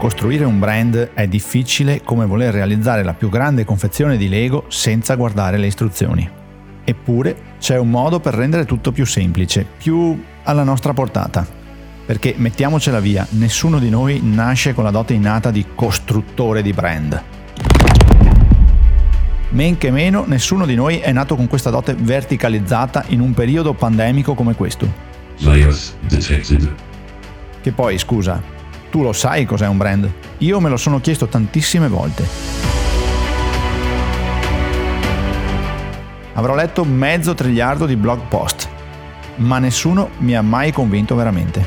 Costruire 0.00 0.46
un 0.46 0.58
brand 0.58 1.10
è 1.12 1.26
difficile 1.26 2.00
come 2.02 2.24
voler 2.24 2.54
realizzare 2.54 3.02
la 3.02 3.12
più 3.12 3.28
grande 3.28 3.66
confezione 3.66 4.16
di 4.16 4.30
Lego 4.30 4.64
senza 4.68 5.14
guardare 5.14 5.58
le 5.58 5.66
istruzioni. 5.66 6.26
Eppure 6.82 7.36
c'è 7.58 7.76
un 7.76 7.90
modo 7.90 8.18
per 8.18 8.32
rendere 8.32 8.64
tutto 8.64 8.92
più 8.92 9.04
semplice, 9.04 9.66
più 9.76 10.18
alla 10.44 10.62
nostra 10.62 10.94
portata. 10.94 11.46
Perché 12.06 12.32
mettiamocela 12.34 12.98
via, 12.98 13.26
nessuno 13.32 13.78
di 13.78 13.90
noi 13.90 14.20
nasce 14.22 14.72
con 14.72 14.84
la 14.84 14.90
dote 14.90 15.12
innata 15.12 15.50
di 15.50 15.66
costruttore 15.74 16.62
di 16.62 16.72
brand. 16.72 17.22
Men 19.50 19.76
che 19.76 19.90
meno, 19.90 20.24
nessuno 20.26 20.64
di 20.64 20.76
noi 20.76 21.00
è 21.00 21.12
nato 21.12 21.36
con 21.36 21.46
questa 21.46 21.68
dote 21.68 21.92
verticalizzata 21.92 23.04
in 23.08 23.20
un 23.20 23.34
periodo 23.34 23.74
pandemico 23.74 24.32
come 24.32 24.54
questo. 24.54 24.90
Che 27.60 27.72
poi, 27.72 27.98
scusa, 27.98 28.59
tu 28.90 29.02
lo 29.02 29.12
sai 29.12 29.46
cos'è 29.46 29.66
un 29.66 29.76
brand? 29.76 30.10
Io 30.38 30.60
me 30.60 30.68
lo 30.68 30.76
sono 30.76 31.00
chiesto 31.00 31.26
tantissime 31.26 31.88
volte. 31.88 32.26
Avrò 36.34 36.54
letto 36.54 36.84
mezzo 36.84 37.34
triliardo 37.34 37.86
di 37.86 37.96
blog 37.96 38.20
post, 38.28 38.68
ma 39.36 39.58
nessuno 39.58 40.10
mi 40.18 40.34
ha 40.34 40.42
mai 40.42 40.72
convinto 40.72 41.14
veramente. 41.14 41.64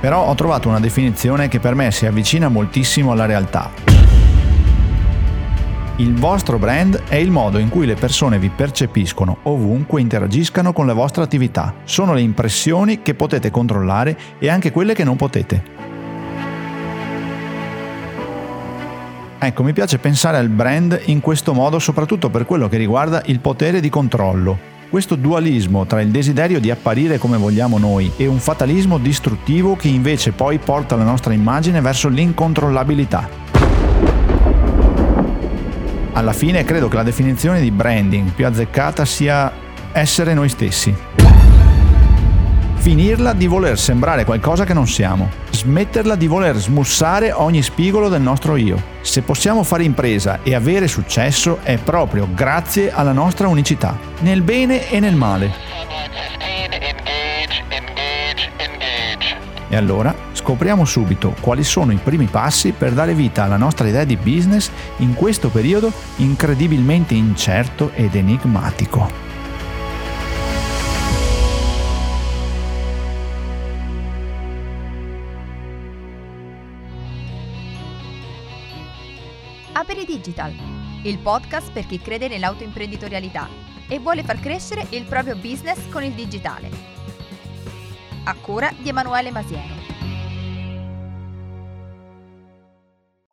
Però 0.00 0.26
ho 0.26 0.34
trovato 0.34 0.68
una 0.68 0.80
definizione 0.80 1.48
che 1.48 1.60
per 1.60 1.74
me 1.74 1.90
si 1.90 2.06
avvicina 2.06 2.48
moltissimo 2.48 3.12
alla 3.12 3.26
realtà 3.26 3.93
il 5.96 6.14
vostro 6.14 6.58
brand 6.58 7.04
è 7.08 7.14
il 7.14 7.30
modo 7.30 7.58
in 7.58 7.68
cui 7.68 7.86
le 7.86 7.94
persone 7.94 8.40
vi 8.40 8.48
percepiscono 8.48 9.38
ovunque 9.44 10.00
interagiscano 10.00 10.72
con 10.72 10.86
la 10.86 10.92
vostra 10.92 11.22
attività. 11.22 11.72
Sono 11.84 12.14
le 12.14 12.20
impressioni 12.20 13.00
che 13.02 13.14
potete 13.14 13.52
controllare 13.52 14.18
e 14.40 14.48
anche 14.48 14.72
quelle 14.72 14.94
che 14.94 15.04
non 15.04 15.14
potete. 15.14 15.62
Ecco, 19.38 19.62
mi 19.62 19.72
piace 19.72 19.98
pensare 19.98 20.38
al 20.38 20.48
brand 20.48 21.00
in 21.04 21.20
questo 21.20 21.52
modo 21.52 21.78
soprattutto 21.78 22.28
per 22.28 22.44
quello 22.44 22.68
che 22.68 22.78
riguarda 22.78 23.22
il 23.26 23.38
potere 23.38 23.78
di 23.78 23.88
controllo. 23.88 24.72
Questo 24.88 25.14
dualismo 25.14 25.86
tra 25.86 26.00
il 26.00 26.10
desiderio 26.10 26.58
di 26.58 26.72
apparire 26.72 27.18
come 27.18 27.36
vogliamo 27.36 27.78
noi 27.78 28.10
e 28.16 28.26
un 28.26 28.38
fatalismo 28.38 28.98
distruttivo 28.98 29.76
che 29.76 29.88
invece 29.88 30.32
poi 30.32 30.58
porta 30.58 30.96
la 30.96 31.04
nostra 31.04 31.34
immagine 31.34 31.80
verso 31.80 32.08
l'incontrollabilità. 32.08 33.63
Alla 36.16 36.32
fine 36.32 36.62
credo 36.62 36.86
che 36.86 36.94
la 36.94 37.02
definizione 37.02 37.60
di 37.60 37.72
branding 37.72 38.30
più 38.30 38.46
azzeccata 38.46 39.04
sia 39.04 39.52
essere 39.90 40.32
noi 40.32 40.48
stessi. 40.48 40.94
Finirla 42.76 43.32
di 43.32 43.48
voler 43.48 43.76
sembrare 43.76 44.24
qualcosa 44.24 44.64
che 44.64 44.74
non 44.74 44.86
siamo. 44.86 45.28
Smetterla 45.50 46.14
di 46.14 46.28
voler 46.28 46.56
smussare 46.56 47.32
ogni 47.32 47.62
spigolo 47.62 48.08
del 48.08 48.20
nostro 48.20 48.54
io. 48.54 48.80
Se 49.00 49.22
possiamo 49.22 49.64
fare 49.64 49.82
impresa 49.82 50.38
e 50.44 50.54
avere 50.54 50.86
successo 50.86 51.58
è 51.64 51.78
proprio 51.78 52.28
grazie 52.32 52.92
alla 52.92 53.12
nostra 53.12 53.48
unicità, 53.48 53.98
nel 54.20 54.42
bene 54.42 54.88
e 54.90 55.00
nel 55.00 55.16
male. 55.16 55.52
E 59.68 59.76
allora 59.76 60.23
scopriamo 60.44 60.84
subito 60.84 61.34
quali 61.40 61.64
sono 61.64 61.90
i 61.92 61.96
primi 61.96 62.26
passi 62.26 62.72
per 62.72 62.92
dare 62.92 63.14
vita 63.14 63.44
alla 63.44 63.56
nostra 63.56 63.88
idea 63.88 64.04
di 64.04 64.18
business 64.18 64.70
in 64.98 65.14
questo 65.14 65.48
periodo 65.48 65.90
incredibilmente 66.16 67.14
incerto 67.14 67.90
ed 67.94 68.14
enigmatico. 68.14 69.10
Aperi 79.72 80.04
Digital, 80.04 80.52
il 81.04 81.18
podcast 81.20 81.72
per 81.72 81.86
chi 81.86 81.98
crede 81.98 82.28
nell'autoimprenditorialità 82.28 83.48
e 83.88 83.98
vuole 83.98 84.22
far 84.22 84.38
crescere 84.40 84.86
il 84.90 85.04
proprio 85.04 85.36
business 85.36 85.88
con 85.88 86.02
il 86.04 86.12
digitale. 86.12 86.68
A 88.24 88.34
cura 88.34 88.70
di 88.78 88.90
Emanuele 88.90 89.30
Masiero. 89.30 89.93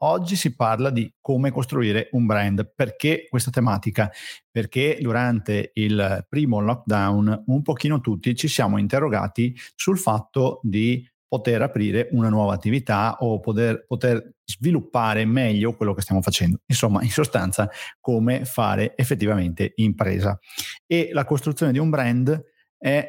Oggi 0.04 0.36
si 0.36 0.56
parla 0.56 0.90
di 0.90 1.14
come 1.22 1.52
costruire 1.52 2.10
un 2.12 2.26
brand. 2.26 2.74
Perché 2.76 3.28
questa 3.30 3.52
tematica? 3.52 4.12
Perché 4.50 4.98
durante 5.00 5.72
il 5.76 6.26
primo 6.28 6.60
lockdown 6.60 7.44
un 7.46 7.62
pochino 7.62 8.02
tutti 8.02 8.36
ci 8.36 8.48
siamo 8.48 8.80
interrogati 8.80 9.56
sul 9.76 10.00
fatto 10.00 10.60
di 10.64 11.08
poter 11.28 11.62
aprire 11.62 12.10
una 12.12 12.30
nuova 12.30 12.54
attività 12.54 13.18
o 13.20 13.40
poter, 13.40 13.86
poter 13.86 14.34
sviluppare 14.44 15.24
meglio 15.24 15.76
quello 15.76 15.94
che 15.94 16.02
stiamo 16.02 16.22
facendo. 16.22 16.62
Insomma, 16.66 17.04
in 17.04 17.12
sostanza, 17.12 17.70
come 18.00 18.44
fare 18.44 18.98
effettivamente 18.98 19.74
impresa. 19.76 20.38
E 20.86 21.10
la 21.14 21.26
costruzione 21.26 21.72
di 21.72 21.80
un 21.80 21.90
brand 21.90 22.44
è 22.78 23.08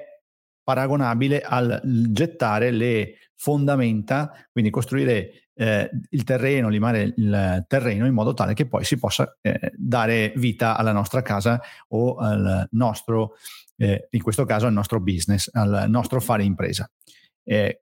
paragonabile 0.63 1.41
al 1.41 1.81
gettare 2.11 2.71
le 2.71 3.15
fondamenta, 3.35 4.31
quindi 4.53 4.71
costruire 4.71 5.42
eh, 5.55 5.91
il 6.11 6.25
terreno, 6.25 6.69
limare 6.69 7.13
il 7.17 7.65
terreno 7.69 8.07
in 8.07 8.15
modo 8.15 8.35
tale 8.35 8.55
che 8.55 8.67
poi 8.67 8.85
si 8.85 8.99
possa 8.99 9.37
eh, 9.41 9.73
dare 9.77 10.33
vita 10.37 10.77
alla 10.77 10.93
nostra 10.93 11.23
casa 11.23 11.61
o 11.89 12.17
al 12.17 12.69
nostro, 12.73 13.35
eh, 13.77 14.09
in 14.11 14.23
questo 14.23 14.45
caso 14.45 14.67
al 14.67 14.73
nostro 14.73 15.01
business, 15.01 15.49
al 15.53 15.85
nostro 15.89 16.21
fare 16.21 16.45
impresa. 16.45 16.91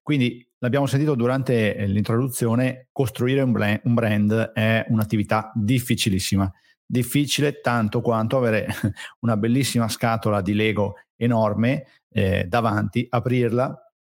Quindi 0.03 0.49
l'abbiamo 0.59 0.87
sentito 0.87 1.15
durante 1.15 1.85
l'introduzione, 1.87 2.89
costruire 2.93 3.43
un 3.43 3.53
brand, 3.53 3.81
un 3.85 3.95
brand 3.95 4.53
è 4.55 4.87
un'attività 4.89 5.53
difficilissima, 5.55 6.51
difficile 6.87 7.61
tanto 7.61 8.01
quanto 8.01 8.39
avere 8.39 8.67
una 9.21 9.37
bellissima 9.37 9.89
scatola 9.89 10.41
di 10.41 10.55
Lego 10.55 10.95
enorme 11.15 11.87
eh, 12.11 12.47
davanti, 12.49 13.07
aprirla, 13.09 13.93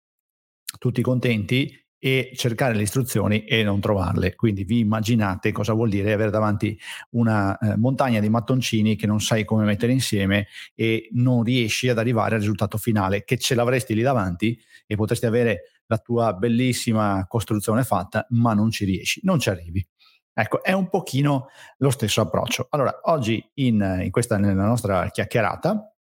tutti 0.79 1.03
contenti 1.03 1.71
e 1.99 2.31
cercare 2.35 2.75
le 2.75 2.83
istruzioni 2.83 3.45
e 3.45 3.63
non 3.63 3.81
trovarle. 3.81 4.35
Quindi 4.35 4.65
vi 4.65 4.81
immaginate 4.81 5.53
cosa 5.53 5.73
vuol 5.73 5.89
dire 5.89 6.13
avere 6.13 6.31
davanti 6.31 6.79
una 7.11 7.57
eh, 7.59 7.77
montagna 7.77 8.21
di 8.21 8.29
mattoncini 8.29 8.97
che 8.97 9.07
non 9.07 9.21
sai 9.21 9.45
come 9.45 9.65
mettere 9.65 9.93
insieme 9.93 10.47
e 10.75 11.09
non 11.13 11.43
riesci 11.43 11.89
ad 11.89 11.99
arrivare 11.99 12.35
al 12.35 12.41
risultato 12.41 12.79
finale, 12.79 13.25
che 13.25 13.39
ce 13.39 13.55
l'avresti 13.55 13.95
lì 13.95 14.03
davanti 14.03 14.59
e 14.87 14.97
potresti 14.97 15.27
avere 15.27 15.83
la 15.87 15.99
tua 15.99 16.35
bellissima 16.35 17.27
costruzione 17.27 17.83
fatta, 17.83 18.27
ma 18.31 18.55
non 18.55 18.71
ci 18.71 18.85
riesci, 18.85 19.21
non 19.25 19.39
ci 19.39 19.49
arrivi. 19.49 19.85
Ecco, 20.33 20.63
è 20.63 20.73
un 20.73 20.89
pochino 20.89 21.49
lo 21.79 21.91
stesso 21.91 22.21
approccio. 22.21 22.69
Allora, 22.71 23.01
oggi 23.05 23.45
in, 23.55 24.03
in 24.03 24.11
questa, 24.13 24.37
nella 24.37 24.67
nostra 24.67 25.09
chiacchierata, 25.11 25.98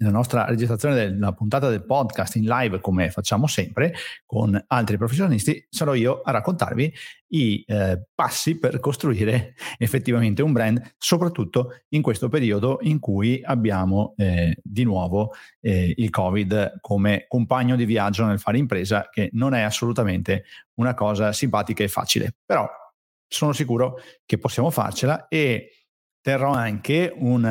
nella 0.00 0.12
nostra 0.12 0.46
registrazione 0.46 0.94
della 0.94 1.32
puntata 1.32 1.68
del 1.68 1.84
podcast 1.84 2.36
in 2.36 2.46
live, 2.46 2.80
come 2.80 3.10
facciamo 3.10 3.46
sempre 3.46 3.94
con 4.24 4.62
altri 4.68 4.96
professionisti, 4.96 5.66
sarò 5.68 5.94
io 5.94 6.22
a 6.22 6.30
raccontarvi 6.30 6.92
i 7.32 7.62
eh, 7.66 8.06
passi 8.14 8.58
per 8.58 8.80
costruire 8.80 9.54
effettivamente 9.78 10.42
un 10.42 10.52
brand, 10.52 10.94
soprattutto 10.96 11.82
in 11.90 12.00
questo 12.00 12.28
periodo 12.28 12.78
in 12.82 12.98
cui 12.98 13.42
abbiamo 13.44 14.14
eh, 14.16 14.56
di 14.62 14.84
nuovo 14.84 15.32
eh, 15.60 15.92
il 15.94 16.08
Covid 16.08 16.78
come 16.80 17.26
compagno 17.28 17.76
di 17.76 17.84
viaggio 17.84 18.24
nel 18.24 18.40
fare 18.40 18.56
impresa, 18.56 19.08
che 19.10 19.28
non 19.32 19.52
è 19.52 19.60
assolutamente 19.60 20.44
una 20.78 20.94
cosa 20.94 21.32
simpatica 21.32 21.84
e 21.84 21.88
facile. 21.88 22.36
Però 22.44 22.66
sono 23.28 23.52
sicuro 23.52 23.98
che 24.24 24.38
possiamo 24.38 24.70
farcela 24.70 25.28
e 25.28 25.72
terrò 26.22 26.52
anche 26.52 27.12
un, 27.14 27.44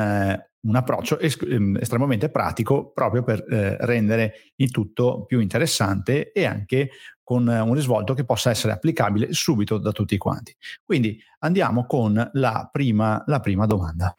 un 0.61 0.75
approccio 0.75 1.19
es- 1.19 1.37
ehm, 1.41 1.77
estremamente 1.79 2.29
pratico 2.29 2.91
proprio 2.91 3.23
per 3.23 3.45
eh, 3.49 3.77
rendere 3.85 4.51
il 4.55 4.71
tutto 4.71 5.25
più 5.25 5.39
interessante 5.39 6.31
e 6.31 6.45
anche 6.45 6.89
con 7.23 7.47
un 7.47 7.73
risvolto 7.75 8.15
che 8.15 8.25
possa 8.25 8.49
essere 8.49 8.73
applicabile 8.73 9.33
subito 9.33 9.77
da 9.77 9.91
tutti 9.91 10.17
quanti. 10.17 10.55
Quindi 10.83 11.21
andiamo 11.39 11.85
con 11.85 12.29
la 12.33 12.69
prima, 12.71 13.23
la 13.27 13.39
prima 13.39 13.67
domanda. 13.67 14.15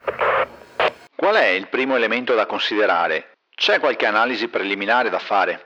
Qual 1.13 1.35
è 1.35 1.49
il 1.49 1.67
primo 1.67 1.97
elemento 1.97 2.33
da 2.35 2.45
considerare? 2.45 3.33
C'è 3.53 3.79
qualche 3.79 4.05
analisi 4.05 4.47
preliminare 4.47 5.09
da 5.09 5.19
fare? 5.19 5.59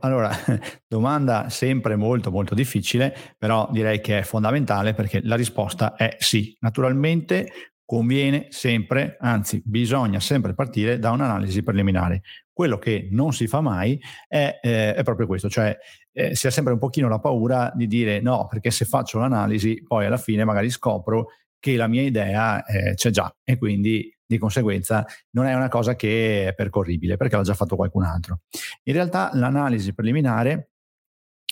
Allora, 0.00 0.30
domanda 0.88 1.50
sempre 1.50 1.94
molto 1.96 2.30
molto 2.30 2.54
difficile, 2.54 3.34
però 3.36 3.68
direi 3.70 4.00
che 4.00 4.18
è 4.18 4.22
fondamentale 4.22 4.94
perché 4.94 5.20
la 5.22 5.36
risposta 5.36 5.94
è 5.94 6.16
sì. 6.18 6.56
Naturalmente 6.60 7.74
conviene 7.88 8.48
sempre, 8.50 9.16
anzi 9.18 9.62
bisogna 9.64 10.20
sempre 10.20 10.52
partire 10.52 10.98
da 10.98 11.10
un'analisi 11.10 11.62
preliminare. 11.62 12.20
Quello 12.52 12.76
che 12.76 13.08
non 13.12 13.32
si 13.32 13.46
fa 13.46 13.62
mai 13.62 13.98
è, 14.26 14.58
eh, 14.60 14.94
è 14.94 15.02
proprio 15.02 15.26
questo, 15.26 15.48
cioè 15.48 15.74
eh, 16.12 16.34
si 16.34 16.46
ha 16.46 16.50
sempre 16.50 16.74
un 16.74 16.78
pochino 16.78 17.08
la 17.08 17.18
paura 17.18 17.72
di 17.74 17.86
dire 17.86 18.20
no, 18.20 18.46
perché 18.46 18.70
se 18.70 18.84
faccio 18.84 19.18
l'analisi 19.18 19.82
poi 19.82 20.04
alla 20.04 20.18
fine 20.18 20.44
magari 20.44 20.68
scopro 20.68 21.28
che 21.58 21.76
la 21.76 21.86
mia 21.86 22.02
idea 22.02 22.62
eh, 22.66 22.92
c'è 22.92 23.08
già 23.08 23.34
e 23.42 23.56
quindi 23.56 24.14
di 24.22 24.36
conseguenza 24.36 25.06
non 25.30 25.46
è 25.46 25.54
una 25.54 25.68
cosa 25.68 25.96
che 25.96 26.48
è 26.48 26.54
percorribile 26.54 27.16
perché 27.16 27.36
l'ha 27.36 27.42
già 27.42 27.54
fatto 27.54 27.74
qualcun 27.74 28.04
altro. 28.04 28.40
In 28.82 28.92
realtà 28.92 29.30
l'analisi 29.32 29.94
preliminare 29.94 30.72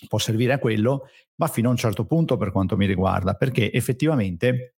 può 0.06 0.18
servire 0.18 0.52
a 0.52 0.58
quello, 0.58 1.08
ma 1.36 1.46
fino 1.46 1.68
a 1.68 1.70
un 1.70 1.78
certo 1.78 2.04
punto 2.04 2.36
per 2.36 2.52
quanto 2.52 2.76
mi 2.76 2.84
riguarda, 2.84 3.32
perché 3.32 3.72
effettivamente 3.72 4.75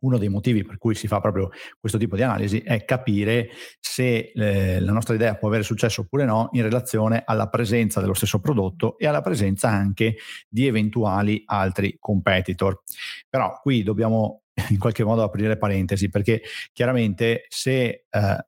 uno 0.00 0.18
dei 0.18 0.28
motivi 0.28 0.64
per 0.64 0.78
cui 0.78 0.94
si 0.94 1.06
fa 1.06 1.20
proprio 1.20 1.50
questo 1.78 1.98
tipo 1.98 2.16
di 2.16 2.22
analisi 2.22 2.58
è 2.58 2.84
capire 2.84 3.48
se 3.80 4.32
eh, 4.34 4.80
la 4.80 4.92
nostra 4.92 5.14
idea 5.14 5.36
può 5.36 5.48
avere 5.48 5.62
successo 5.62 6.02
oppure 6.02 6.24
no 6.24 6.48
in 6.52 6.62
relazione 6.62 7.22
alla 7.24 7.48
presenza 7.48 8.00
dello 8.00 8.14
stesso 8.14 8.40
prodotto 8.40 8.98
e 8.98 9.06
alla 9.06 9.22
presenza 9.22 9.68
anche 9.68 10.16
di 10.48 10.66
eventuali 10.66 11.42
altri 11.46 11.96
competitor. 11.98 12.82
Però 13.28 13.58
qui 13.60 13.82
dobbiamo 13.82 14.42
in 14.70 14.78
qualche 14.78 15.04
modo 15.04 15.22
aprire 15.22 15.56
parentesi 15.56 16.08
perché 16.08 16.42
chiaramente 16.72 17.46
se 17.48 18.06
eh, 18.08 18.46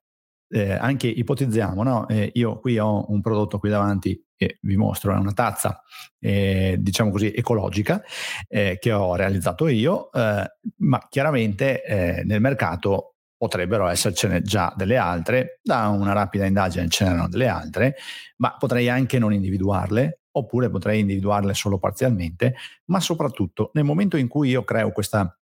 eh, 0.51 0.71
anche 0.71 1.07
ipotizziamo, 1.07 1.83
no? 1.83 2.07
eh, 2.07 2.31
io 2.33 2.59
qui 2.59 2.79
ho 2.79 3.05
un 3.09 3.21
prodotto 3.21 3.59
qui 3.59 3.69
davanti 3.69 4.19
che 4.39 4.57
vi 4.61 4.77
mostro, 4.77 5.13
è 5.13 5.17
una 5.17 5.33
tazza, 5.33 5.83
eh, 6.17 6.77
diciamo 6.79 7.11
così, 7.11 7.33
ecologica 7.33 8.01
eh, 8.47 8.77
che 8.79 8.93
ho 8.93 9.15
realizzato 9.15 9.67
io, 9.67 10.09
eh, 10.13 10.49
ma 10.77 11.07
chiaramente 11.09 11.83
eh, 11.83 12.23
nel 12.23 12.39
mercato 12.39 13.15
potrebbero 13.35 13.87
essercene 13.87 14.41
già 14.41 14.73
delle 14.77 14.95
altre, 14.95 15.59
da 15.61 15.89
una 15.89 16.13
rapida 16.13 16.45
indagine 16.45 16.87
ce 16.87 17.03
n'erano 17.03 17.27
delle 17.27 17.49
altre, 17.49 17.95
ma 18.37 18.55
potrei 18.57 18.87
anche 18.87 19.19
non 19.19 19.33
individuarle, 19.33 20.21
oppure 20.31 20.69
potrei 20.69 21.01
individuarle 21.01 21.53
solo 21.53 21.77
parzialmente, 21.77 22.55
ma 22.85 23.01
soprattutto 23.01 23.71
nel 23.73 23.83
momento 23.83 24.15
in 24.15 24.29
cui 24.29 24.49
io 24.49 24.63
creo 24.63 24.93
questa, 24.93 25.37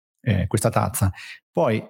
questa 0.47 0.69
tazza, 0.69 1.11
poi 1.51 1.83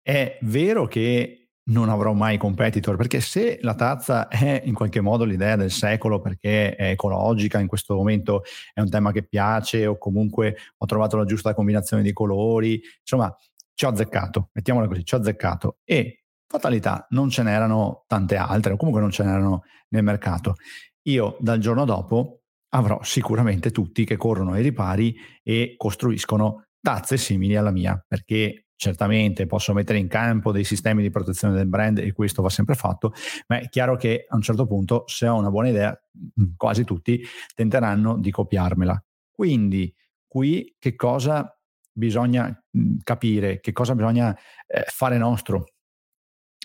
è 0.00 0.38
vero 0.42 0.86
che 0.86 1.47
non 1.68 1.88
avrò 1.88 2.12
mai 2.12 2.38
competitor, 2.38 2.96
perché 2.96 3.20
se 3.20 3.58
la 3.62 3.74
tazza 3.74 4.28
è 4.28 4.62
in 4.64 4.74
qualche 4.74 5.00
modo 5.00 5.24
l'idea 5.24 5.56
del 5.56 5.70
secolo 5.70 6.20
perché 6.20 6.74
è 6.74 6.90
ecologica, 6.90 7.58
in 7.58 7.66
questo 7.66 7.94
momento 7.94 8.42
è 8.72 8.80
un 8.80 8.88
tema 8.88 9.12
che 9.12 9.22
piace 9.22 9.86
o 9.86 9.98
comunque 9.98 10.56
ho 10.76 10.86
trovato 10.86 11.16
la 11.16 11.24
giusta 11.24 11.54
combinazione 11.54 12.02
di 12.02 12.12
colori, 12.12 12.80
insomma 13.00 13.34
ci 13.74 13.84
ho 13.84 13.90
azzeccato, 13.90 14.50
mettiamola 14.52 14.88
così, 14.88 15.04
ci 15.04 15.14
ho 15.14 15.18
azzeccato 15.18 15.78
e 15.84 16.24
fatalità 16.46 17.06
non 17.10 17.28
ce 17.28 17.42
n'erano 17.42 18.04
tante 18.06 18.36
altre 18.36 18.72
o 18.72 18.76
comunque 18.76 19.00
non 19.02 19.10
ce 19.10 19.24
n'erano 19.24 19.64
nel 19.88 20.02
mercato. 20.02 20.54
Io 21.02 21.36
dal 21.40 21.58
giorno 21.58 21.84
dopo 21.84 22.42
avrò 22.70 23.02
sicuramente 23.02 23.70
tutti 23.70 24.04
che 24.04 24.16
corrono 24.16 24.52
ai 24.52 24.62
ripari 24.62 25.14
e 25.42 25.74
costruiscono 25.76 26.64
tazze 26.80 27.16
simili 27.16 27.56
alla 27.56 27.70
mia, 27.70 28.02
perché 28.06 28.67
certamente 28.78 29.46
posso 29.46 29.72
mettere 29.74 29.98
in 29.98 30.06
campo 30.06 30.52
dei 30.52 30.62
sistemi 30.62 31.02
di 31.02 31.10
protezione 31.10 31.54
del 31.54 31.66
brand 31.66 31.98
e 31.98 32.12
questo 32.12 32.42
va 32.42 32.48
sempre 32.48 32.76
fatto, 32.76 33.12
ma 33.48 33.58
è 33.58 33.68
chiaro 33.68 33.96
che 33.96 34.24
a 34.26 34.36
un 34.36 34.40
certo 34.40 34.66
punto, 34.66 35.02
se 35.06 35.26
ho 35.26 35.36
una 35.36 35.50
buona 35.50 35.68
idea, 35.68 36.00
mm, 36.40 36.52
quasi 36.56 36.84
tutti 36.84 37.20
tenteranno 37.54 38.16
di 38.18 38.30
copiarmela. 38.30 39.04
Quindi 39.34 39.92
qui 40.28 40.76
che 40.78 40.94
cosa 40.94 41.52
bisogna 41.92 42.46
mm, 42.46 42.98
capire, 43.02 43.58
che 43.58 43.72
cosa 43.72 43.96
bisogna 43.96 44.34
eh, 44.66 44.84
fare 44.86 45.18
nostro? 45.18 45.64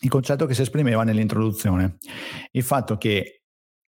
Il 0.04 0.10
concetto 0.10 0.45
che 0.45 0.54
si 0.54 0.62
esprimeva 0.62 1.04
nell'introduzione, 1.04 1.98
il 2.51 2.63
fatto 2.63 2.98
che 2.98 3.44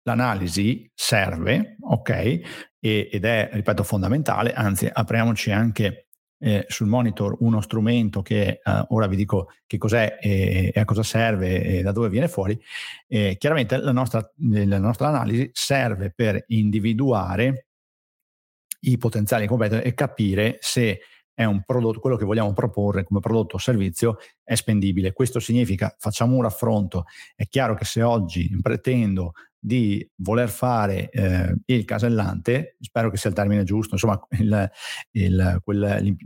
l'analisi 0.03 0.89
serve, 0.95 1.77
ok, 1.81 2.41
ed 2.79 3.25
è, 3.25 3.51
ripeto, 3.53 3.83
fondamentale, 3.83 4.53
anzi 4.53 4.89
apriamoci 4.93 5.51
anche 5.51 6.09
eh, 6.44 6.65
sul 6.69 6.89
monitor 6.89 7.37
uno 7.39 7.61
strumento 7.61 8.21
che 8.21 8.61
eh, 8.62 8.85
ora 8.89 9.06
vi 9.06 9.15
dico 9.15 9.50
che 9.65 9.79
cos'è 9.79 10.19
e, 10.21 10.73
e, 10.75 10.81
a 10.81 10.85
cosa 10.85 11.05
serve 11.05 11.62
e 11.62 11.83
da 11.83 11.93
dove 11.93 12.09
viene 12.09 12.27
fuori, 12.27 12.61
eh, 13.06 13.37
chiaramente 13.39 13.77
la 13.77 13.93
nostra, 13.93 14.29
la 14.39 14.79
nostra 14.79 15.09
analisi 15.09 15.49
serve 15.53 16.11
per 16.11 16.43
individuare 16.49 17.67
i 18.81 18.99
potenziali 18.99 19.47
competitor 19.47 19.87
e 19.87 19.94
capire 19.94 20.59
se 20.61 21.00
è 21.33 21.44
un 21.44 21.62
prodotto, 21.65 22.00
quello 22.00 22.17
che 22.17 22.25
vogliamo 22.25 22.53
proporre 22.53 23.05
come 23.05 23.21
prodotto 23.21 23.55
o 23.55 23.59
servizio 23.59 24.19
è 24.43 24.56
spendibile. 24.56 25.12
Questo 25.12 25.38
significa 25.38 25.95
facciamo 25.97 26.35
un 26.35 26.43
raffronto. 26.43 27.05
È 27.37 27.47
chiaro 27.47 27.75
che 27.75 27.85
se 27.85 28.03
oggi 28.03 28.50
pretendo 28.61 29.33
di 29.64 30.05
voler 30.17 30.49
fare 30.49 31.09
eh, 31.11 31.55
il 31.67 31.85
casellante, 31.85 32.76
spero 32.81 33.11
che 33.11 33.17
sia 33.17 33.31
il 33.31 33.37
termine 33.37 33.62
giusto, 33.62 33.94
insomma 33.94 34.20
il, 34.31 34.70
il, 35.12 35.61
quel, 35.62 36.17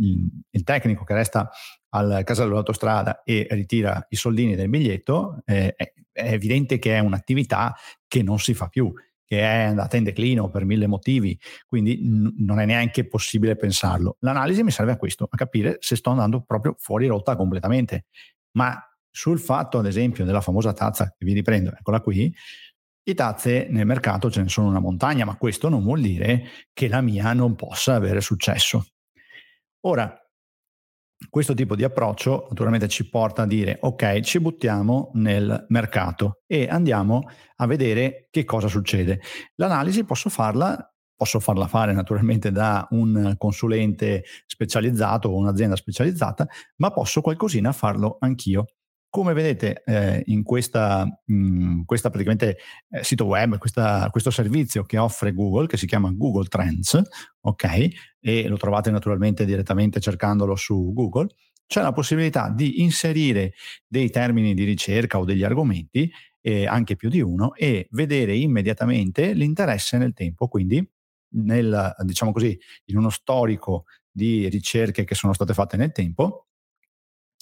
il, 0.51 0.63
tecnico 0.65 1.05
che 1.05 1.13
resta 1.13 1.51
al 1.91 2.23
casello 2.25 2.49
dell'autostrada 2.49 3.23
e 3.25 3.47
ritira 3.51 4.07
i 4.09 4.17
soldini 4.17 4.55
del 4.55 4.71
biglietto, 4.71 5.43
eh, 5.45 5.75
è, 5.77 5.93
è 6.13 6.33
evidente 6.33 6.79
che 6.79 6.97
è 6.97 6.99
un'attività 6.99 7.77
che 8.09 8.23
non 8.23 8.39
si 8.39 8.55
fa 8.55 8.69
più 8.69 8.91
che 9.27 9.41
è 9.41 9.65
andata 9.65 9.97
in 9.97 10.05
declino 10.05 10.49
per 10.49 10.65
mille 10.65 10.87
motivi, 10.87 11.39
quindi 11.67 11.99
n- 12.01 12.33
non 12.39 12.61
è 12.61 12.65
neanche 12.65 13.07
possibile 13.07 13.57
pensarlo. 13.57 14.17
L'analisi 14.21 14.63
mi 14.63 14.71
serve 14.71 14.93
a 14.93 14.97
questo, 14.97 15.27
a 15.29 15.37
capire 15.37 15.77
se 15.81 15.97
sto 15.97 16.11
andando 16.11 16.43
proprio 16.43 16.77
fuori 16.79 17.09
rotta 17.09 17.35
completamente. 17.35 18.07
Ma 18.53 18.81
sul 19.11 19.41
fatto, 19.41 19.79
ad 19.79 19.87
esempio, 19.87 20.25
della 20.25 20.43
famosa 20.43 20.73
tazza 20.75 21.07
che 21.07 21.25
vi 21.25 21.33
riprendo, 21.33 21.73
eccola 21.77 22.01
qui, 22.01 22.33
di 23.07 23.15
tazze 23.15 23.69
nel 23.71 23.87
mercato 23.87 24.33
ce 24.33 24.43
ne 24.43 24.49
sono 24.49 24.67
una 24.67 24.81
montagna, 24.81 25.25
ma 25.25 25.37
questo 25.37 25.69
non 25.69 25.85
vuol 25.85 26.01
dire 26.01 26.43
che 26.73 26.89
la 26.89 27.01
mia 27.01 27.33
non 27.35 27.55
possa 27.55 27.95
avere 27.95 28.21
successo. 28.21 28.85
Ora, 29.83 30.13
questo 31.31 31.55
tipo 31.55 31.77
di 31.77 31.85
approccio 31.85 32.47
naturalmente 32.49 32.89
ci 32.89 33.09
porta 33.09 33.43
a 33.43 33.47
dire 33.47 33.79
ok, 33.81 34.21
ci 34.23 34.41
buttiamo 34.41 35.13
nel 35.15 35.67
mercato 35.69 36.41
e 36.47 36.67
andiamo 36.69 37.31
a 37.55 37.67
vedere 37.67 38.27
che 38.29 38.45
cosa 38.45 38.67
succede. 38.67 39.21
L'analisi 39.55 40.03
posso 40.03 40.29
farla 40.29 40.93
posso 41.15 41.39
farla 41.39 41.69
fare 41.69 41.93
naturalmente 41.93 42.51
da 42.51 42.87
un 42.91 43.37
consulente 43.39 44.25
specializzato 44.47 45.29
o 45.29 45.37
un'azienda 45.37 45.77
specializzata, 45.77 46.47
ma 46.79 46.91
posso 46.91 47.21
qualcosina 47.21 47.71
farlo 47.73 48.17
anch'io. 48.19 48.67
Come 49.09 49.33
vedete 49.33 49.83
eh, 49.85 50.23
in 50.27 50.43
questa, 50.43 51.07
mh, 51.25 51.83
questa 51.85 52.11
praticamente 52.11 52.59
eh, 52.91 53.03
sito 53.03 53.25
web, 53.25 53.57
questa, 53.57 54.09
questo 54.11 54.31
servizio 54.31 54.83
che 54.83 54.99
offre 54.99 55.33
Google, 55.33 55.67
che 55.67 55.77
si 55.79 55.87
chiama 55.87 56.11
Google 56.13 56.49
Trends, 56.49 57.01
ok, 57.41 57.89
e 58.21 58.49
lo 58.49 58.57
trovate 58.57 58.91
naturalmente 58.91 59.47
direttamente 59.47 60.01
cercandolo 60.01 60.55
su 60.55 60.93
Google, 60.93 61.29
c'è 61.67 61.83
la 61.83 61.93
possibilità 61.93 62.51
di 62.51 62.83
inserire 62.83 63.55
dei 63.87 64.11
termini 64.11 64.55
di 64.55 64.65
ricerca 64.65 65.19
o 65.19 65.25
degli 65.25 65.43
argomenti, 65.43 66.11
eh, 66.41 66.67
anche 66.67 66.95
più 66.95 67.09
di 67.09 67.21
uno, 67.21 67.55
e 67.55 67.89
vedere 67.91 68.37
immediatamente 68.37 69.33
l'interesse 69.33 69.99
nel 69.99 70.13
tempo. 70.13 70.47
Quindi, 70.47 70.87
nel, 71.35 71.95
diciamo 72.05 72.33
così, 72.33 72.57
in 72.87 72.99
uno 72.99 73.11
storico 73.11 73.85
di 74.11 74.49
ricerche 74.49 75.05
che 75.05 75.15
sono 75.15 75.33
state 75.33 75.55
fatte 75.55 75.77
nel 75.77 75.93
tempo, 75.93 76.46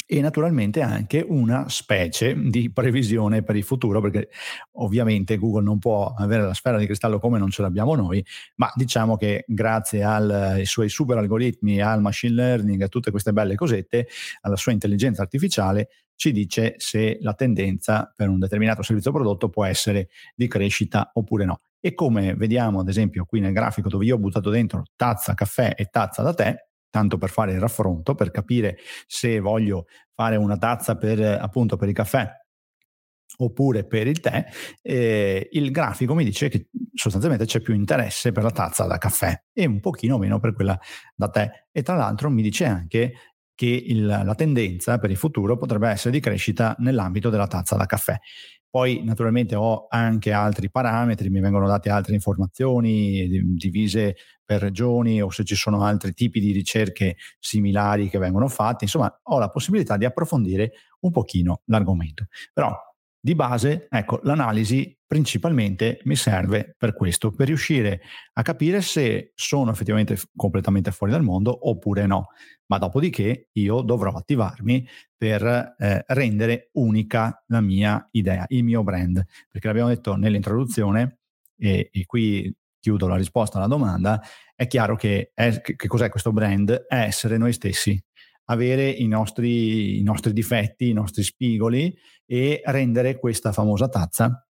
e 0.07 0.21
naturalmente 0.21 0.83
anche 0.83 1.25
una 1.27 1.69
specie 1.69 2.35
di 2.35 2.71
previsione 2.71 3.43
per 3.43 3.57
il 3.57 3.63
futuro, 3.63 4.01
perché 4.01 4.29
ovviamente 4.73 5.39
Google 5.39 5.63
non 5.63 5.79
può 5.79 6.13
avere 6.17 6.43
la 6.43 6.55
sfera 6.55 6.79
di 6.79 6.85
cristallo 6.85 7.19
come 7.19 7.39
non 7.39 7.51
ce 7.51 7.63
l'abbiamo 7.63 7.95
noi, 7.95 8.25
ma 8.57 8.71
diciamo 8.75 9.17
che 9.17 9.45
grazie 9.47 10.03
al, 10.03 10.31
ai 10.31 10.67
suoi 10.67 10.89
super 10.89 11.17
algoritmi, 11.17 11.81
al 11.81 12.03
machine 12.03 12.35
learning, 12.35 12.83
a 12.83 12.89
tutte 12.89 13.11
queste 13.11 13.33
belle 13.33 13.55
cosette, 13.55 14.09
alla 14.43 14.57
sua 14.57 14.73
intelligenza 14.73 15.23
artificiale, 15.23 15.89
ci 16.17 16.33
dice 16.33 16.75
se 16.79 17.19
la 17.21 17.35
tendenza 17.35 18.13
per 18.15 18.29
un 18.29 18.39
determinato 18.39 18.83
servizio 18.83 19.11
o 19.11 19.15
prodotto 19.15 19.49
può 19.49 19.65
essere 19.65 20.09
di 20.35 20.47
crescita 20.49 21.11
oppure 21.15 21.45
no. 21.45 21.61
E 21.81 21.95
come 21.95 22.35
vediamo 22.35 22.81
ad 22.81 22.89
esempio 22.89 23.25
qui 23.25 23.41
nel 23.41 23.53
grafico 23.53 23.89
dove 23.89 24.05
io 24.05 24.15
ho 24.15 24.19
buttato 24.19 24.51
dentro 24.51 24.85
tazza 24.97 25.35
caffè 25.35 25.75
e 25.77 25.87
tazza 25.87 26.23
da 26.23 26.33
tè, 26.33 26.57
tanto 26.95 27.19
per 27.19 27.29
fare 27.29 27.55
il 27.55 27.59
raffronto, 27.59 28.15
per 28.15 28.31
capire 28.31 28.79
se 29.09 29.41
voglio 29.41 29.87
fare 30.15 30.37
una 30.37 30.57
tazza 30.57 30.97
per 30.97 31.21
appunto 31.21 31.77
per 31.77 31.89
il 31.89 31.95
caffè 31.95 32.31
oppure 33.39 33.85
per 33.85 34.07
il 34.07 34.21
tè, 34.21 34.45
eh, 34.81 35.49
il 35.51 35.73
grafico 35.73 36.15
mi 36.15 36.23
dice 36.23 36.49
che 36.49 36.69
sostanzialmente 36.93 37.47
c'è 37.47 37.61
più 37.61 37.75
interesse 37.75 38.31
per 38.31 38.45
la 38.45 38.53
tazza 38.53 38.85
da 38.85 38.97
caffè 38.97 39.37
e 39.53 39.67
un 39.67 39.81
pochino 39.81 40.19
meno 40.19 40.39
per 40.39 40.55
quella 40.55 40.79
da 41.17 41.29
tè. 41.29 41.51
E 41.73 41.83
tra 41.83 41.97
l'altro 41.97 42.31
mi 42.31 42.43
dice 42.43 42.65
anche 42.65 43.15
che 43.57 43.67
il, 43.67 44.07
la 44.07 44.35
tendenza 44.37 44.99
per 44.99 45.11
il 45.11 45.17
futuro 45.17 45.57
potrebbe 45.57 45.89
essere 45.89 46.13
di 46.13 46.21
crescita 46.21 46.77
nell'ambito 46.79 47.29
della 47.29 47.49
tazza 47.49 47.75
da 47.75 47.87
caffè. 47.87 48.17
Poi 48.75 49.03
naturalmente 49.05 49.55
ho 49.55 49.87
anche 49.89 50.33
altri 50.33 50.69
parametri, 50.69 51.31
mi 51.31 51.39
vengono 51.39 51.69
date 51.69 51.91
altre 51.91 52.15
informazioni 52.15 53.29
divise 53.55 54.17
per 54.45 54.63
regioni 54.63 55.23
o 55.23 55.31
se 55.31 55.45
ci 55.45 55.55
sono 55.55 55.85
altri 55.85 56.13
tipi 56.13 56.41
di 56.41 56.51
ricerche 56.51 57.15
similari 57.39 58.09
che 58.09 58.19
vengono 58.19 58.49
fatte, 58.49 58.83
insomma 58.83 59.17
ho 59.23 59.39
la 59.39 59.49
possibilità 59.49 59.97
di 59.97 60.05
approfondire 60.05 60.73
un 61.03 61.13
pochino 61.13 61.61
l'argomento. 61.67 62.27
Però 62.53 62.77
di 63.21 63.37
base, 63.37 63.87
ecco, 63.89 64.19
l'analisi 64.25 64.93
principalmente 65.15 66.01
mi 66.07 66.17
serve 66.17 66.75
per 66.77 66.93
questo, 66.93 67.31
per 67.31 67.47
riuscire 67.47 68.01
a 68.33 68.43
capire 68.43 68.83
se 68.83 69.31
sono 69.37 69.71
effettivamente 69.71 70.19
completamente 70.35 70.91
fuori 70.91 71.13
dal 71.13 71.23
mondo 71.23 71.69
oppure 71.69 72.05
no. 72.05 72.31
Ma 72.67 72.79
dopodiché 72.79 73.51
io 73.53 73.83
dovrò 73.83 74.11
attivarmi 74.11 74.85
per 75.17 75.77
eh, 75.79 76.05
rendere 76.09 76.71
unica 76.73 77.45
la 77.47 77.61
mia 77.61 78.09
idea, 78.11 78.45
il 78.49 78.65
mio 78.65 78.83
brand. 78.83 79.25
Perché 79.49 79.69
l'abbiamo 79.69 79.91
detto 79.91 80.17
nell'introduzione, 80.17 81.21
e, 81.57 81.91
e 81.93 82.07
qui 82.07 82.53
chiudo 82.81 83.07
la 83.07 83.17
risposta 83.17 83.59
alla 83.59 83.69
domanda, 83.69 84.21
è 84.57 84.67
chiaro 84.67 84.97
che, 84.97 85.31
è, 85.33 85.61
che, 85.61 85.77
cos'è 85.77 86.09
questo 86.09 86.33
brand? 86.33 86.87
È 86.89 86.97
essere 86.97 87.37
noi 87.37 87.53
stessi, 87.53 88.03
avere 88.47 88.89
i 88.91 89.07
nostri, 89.07 89.97
i 89.97 90.03
nostri 90.03 90.33
difetti, 90.33 90.89
i 90.89 90.93
nostri 90.93 91.23
spigoli 91.23 91.97
e 92.27 92.63
rendere 92.65 93.17
questa 93.21 93.53
famosa 93.53 93.89
tazza 93.89 94.45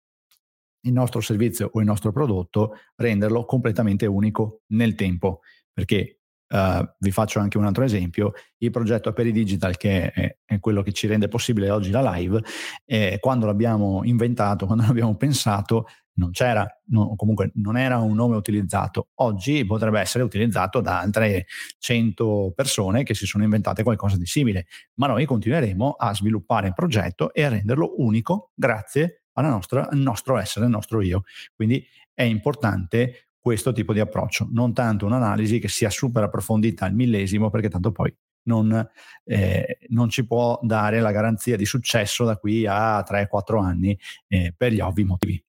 il 0.82 0.94
nostro 0.94 1.22
servizio 1.22 1.70
o 1.74 1.80
il 1.80 1.86
nostro 1.86 2.12
prodotto, 2.12 2.74
renderlo 2.96 3.46
completamente 3.46 4.06
unico 4.06 4.62
nel 4.68 4.96
tempo. 4.96 5.42
Perché 5.72 6.18
Uh, 6.52 6.86
vi 7.00 7.12
faccio 7.12 7.40
anche 7.40 7.58
un 7.58 7.64
altro 7.64 7.86
esempio, 7.86 8.34
il 8.58 8.72
progetto 8.72 9.08
Aperi 9.08 9.32
Digital, 9.32 9.78
che 9.78 10.12
è, 10.12 10.38
è 10.44 10.60
quello 10.60 10.82
che 10.82 10.92
ci 10.92 11.08
rende 11.08 11.30
possibile 11.30 11.70
oggi 11.70 11.92
la 11.92 12.02
live, 12.16 12.44
eh, 12.84 13.20
quando 13.22 13.46
l'abbiamo 13.46 14.02
inventato, 14.04 14.66
quando 14.68 14.84
l'abbiamo 14.84 15.16
pensato, 15.16 15.86
non 16.16 16.32
c'era, 16.32 16.68
no, 16.88 17.16
comunque 17.16 17.52
non 17.56 17.78
era 17.78 18.00
un 18.00 18.16
nome 18.16 18.36
utilizzato. 18.36 19.12
Oggi 19.22 19.66
potrebbe 19.66 20.02
essere 20.02 20.26
utilizzato 20.26 20.82
da 20.82 21.00
altre 21.00 21.46
100 21.80 22.52
persone 22.54 23.04
che 23.04 23.14
si 23.14 23.26
sono 23.26 23.46
inventate 23.46 23.84
qualcosa 23.84 24.18
di 24.18 24.26
simile, 24.26 24.66
ma 24.96 25.08
noi 25.08 25.26
continueremo 25.26 25.92
a 25.92 26.14
sviluppare 26.14 26.68
il 26.68 26.74
progetto 26.74 27.34
e 27.34 27.44
a 27.44 27.50
renderlo 27.50 27.94
unico 27.98 28.52
grazie 28.54 29.21
nostra, 29.36 29.90
al 29.90 29.98
nostro 29.98 30.38
essere, 30.38 30.66
al 30.66 30.72
nostro 30.72 31.02
io. 31.02 31.24
Quindi 31.56 31.86
è 32.14 32.24
importante 32.24 33.30
questo 33.40 33.72
tipo 33.72 33.94
di 33.94 34.00
approccio, 34.00 34.48
non 34.52 34.74
tanto 34.74 35.06
un'analisi 35.06 35.60
che 35.60 35.68
sia 35.68 35.90
super 35.90 36.24
approfondita 36.24 36.86
al 36.86 36.94
millesimo, 36.94 37.50
perché 37.50 37.70
tanto 37.70 37.92
poi 37.92 38.14
non, 38.44 38.88
eh, 39.26 39.78
non 39.90 40.10
ci 40.10 40.26
può 40.26 40.60
dare 40.62 41.00
la 41.00 41.12
garanzia 41.12 41.56
di 41.56 41.66
successo 41.66 42.24
da 42.24 42.38
qui 42.38 42.66
a 42.68 43.00
3-4 43.00 43.64
anni 43.64 43.98
eh, 44.28 44.54
per 44.56 44.72
gli 44.72 44.80
ovvi 44.80 45.04
motivi. 45.04 45.44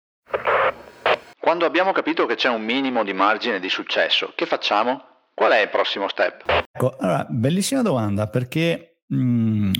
Quando 1.39 1.67
abbiamo 1.67 1.93
capito 1.93 2.25
che 2.25 2.37
c'è 2.37 2.49
un 2.49 2.63
minimo 2.63 3.03
di 3.03 3.13
margine 3.13 3.61
di 3.61 3.69
successo, 3.69 4.33
che 4.35 4.47
facciamo? 4.47 5.05
Qual 5.35 5.51
è 5.51 5.61
il 5.61 5.71
prossimo 5.71 6.09
step? 6.09 6.45
Ecco, 6.71 6.97
allora, 6.99 7.27
bellissima 7.29 7.83
domanda 7.83 8.29
perché 8.29 9.01
mh, 9.07 9.17
mm, 9.17 9.73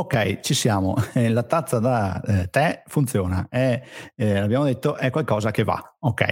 Ok, 0.00 0.40
ci 0.40 0.54
siamo. 0.54 0.94
La 1.12 1.42
tazza 1.42 1.78
da 1.78 2.22
eh, 2.22 2.48
tè 2.48 2.84
funziona, 2.86 3.48
è, 3.50 3.82
eh, 4.16 4.38
abbiamo 4.38 4.64
detto, 4.64 4.96
è 4.96 5.10
qualcosa 5.10 5.50
che 5.50 5.62
va. 5.62 5.96
Ok, 5.98 6.24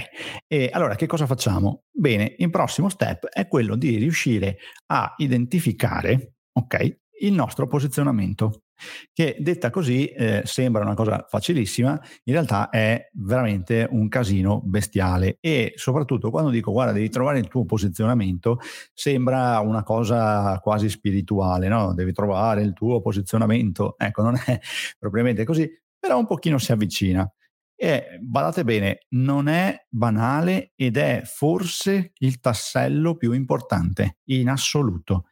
e 0.47 0.71
allora 0.73 0.95
che 0.95 1.05
cosa 1.05 1.27
facciamo? 1.27 1.83
Bene, 1.91 2.35
il 2.39 2.49
prossimo 2.49 2.89
step 2.89 3.27
è 3.27 3.47
quello 3.47 3.77
di 3.77 3.97
riuscire 3.99 4.57
a 4.87 5.13
identificare, 5.19 6.37
ok, 6.51 6.97
il 7.21 7.35
nostro 7.35 7.67
posizionamento 7.67 8.68
che 9.13 9.37
detta 9.39 9.71
così 9.71 10.07
eh, 10.07 10.43
sembra 10.45 10.83
una 10.83 10.95
cosa 10.95 11.25
facilissima, 11.29 12.01
in 12.25 12.33
realtà 12.33 12.71
è 12.71 13.09
veramente 13.15 13.87
un 13.91 14.09
casino 14.09 14.61
bestiale 14.65 15.39
e 15.41 15.73
soprattutto 15.77 16.31
quando 16.31 16.51
dico 16.51 16.73
guarda 16.73 16.93
devi 16.93 17.09
trovare 17.09 17.39
il 17.39 17.49
tuo 17.49 17.65
posizionamento 17.65 18.59
sembra 18.93 19.61
una 19.61 19.83
cosa 19.83 20.59
quasi 20.61 20.89
spirituale, 20.89 21.69
no? 21.69 21.95
Devi 21.95 22.13
trovare 22.13 22.63
il 22.63 22.73
tuo 22.73 23.01
posizionamento, 23.01 23.95
ecco 23.97 24.23
non 24.23 24.37
è 24.37 24.59
propriamente 24.99 25.45
così, 25.45 25.69
però 25.99 26.19
un 26.19 26.27
pochino 26.27 26.59
si 26.59 26.73
avvicina. 26.73 27.31
E 27.81 28.19
badate 28.21 28.65
bene, 28.65 29.07
non 29.11 29.47
è 29.47 29.87
banale 29.89 30.73
ed 30.75 30.97
è 30.97 31.23
forse 31.25 32.11
il 32.19 32.41
tassello 32.41 33.17
più 33.17 33.31
importante 33.33 34.19
in 34.31 34.49
assoluto 34.49 35.27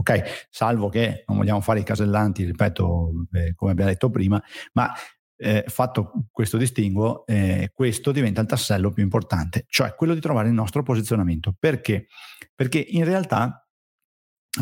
ok? 0.00 0.46
Salvo 0.50 0.88
che 0.88 1.24
non 1.26 1.38
vogliamo 1.38 1.60
fare 1.60 1.80
i 1.80 1.84
casellanti, 1.84 2.44
ripeto, 2.44 3.10
eh, 3.32 3.54
come 3.54 3.70
abbiamo 3.70 3.90
detto 3.90 4.10
prima, 4.10 4.42
ma 4.72 4.92
eh, 5.36 5.64
fatto 5.66 6.26
questo 6.30 6.56
distinguo, 6.56 7.24
eh, 7.26 7.70
questo 7.72 8.12
diventa 8.12 8.40
il 8.40 8.46
tassello 8.46 8.90
più 8.90 9.02
importante, 9.02 9.64
cioè 9.68 9.94
quello 9.94 10.14
di 10.14 10.20
trovare 10.20 10.48
il 10.48 10.54
nostro 10.54 10.82
posizionamento. 10.82 11.54
Perché? 11.58 12.06
Perché 12.54 12.78
in 12.78 13.04
realtà 13.04 13.66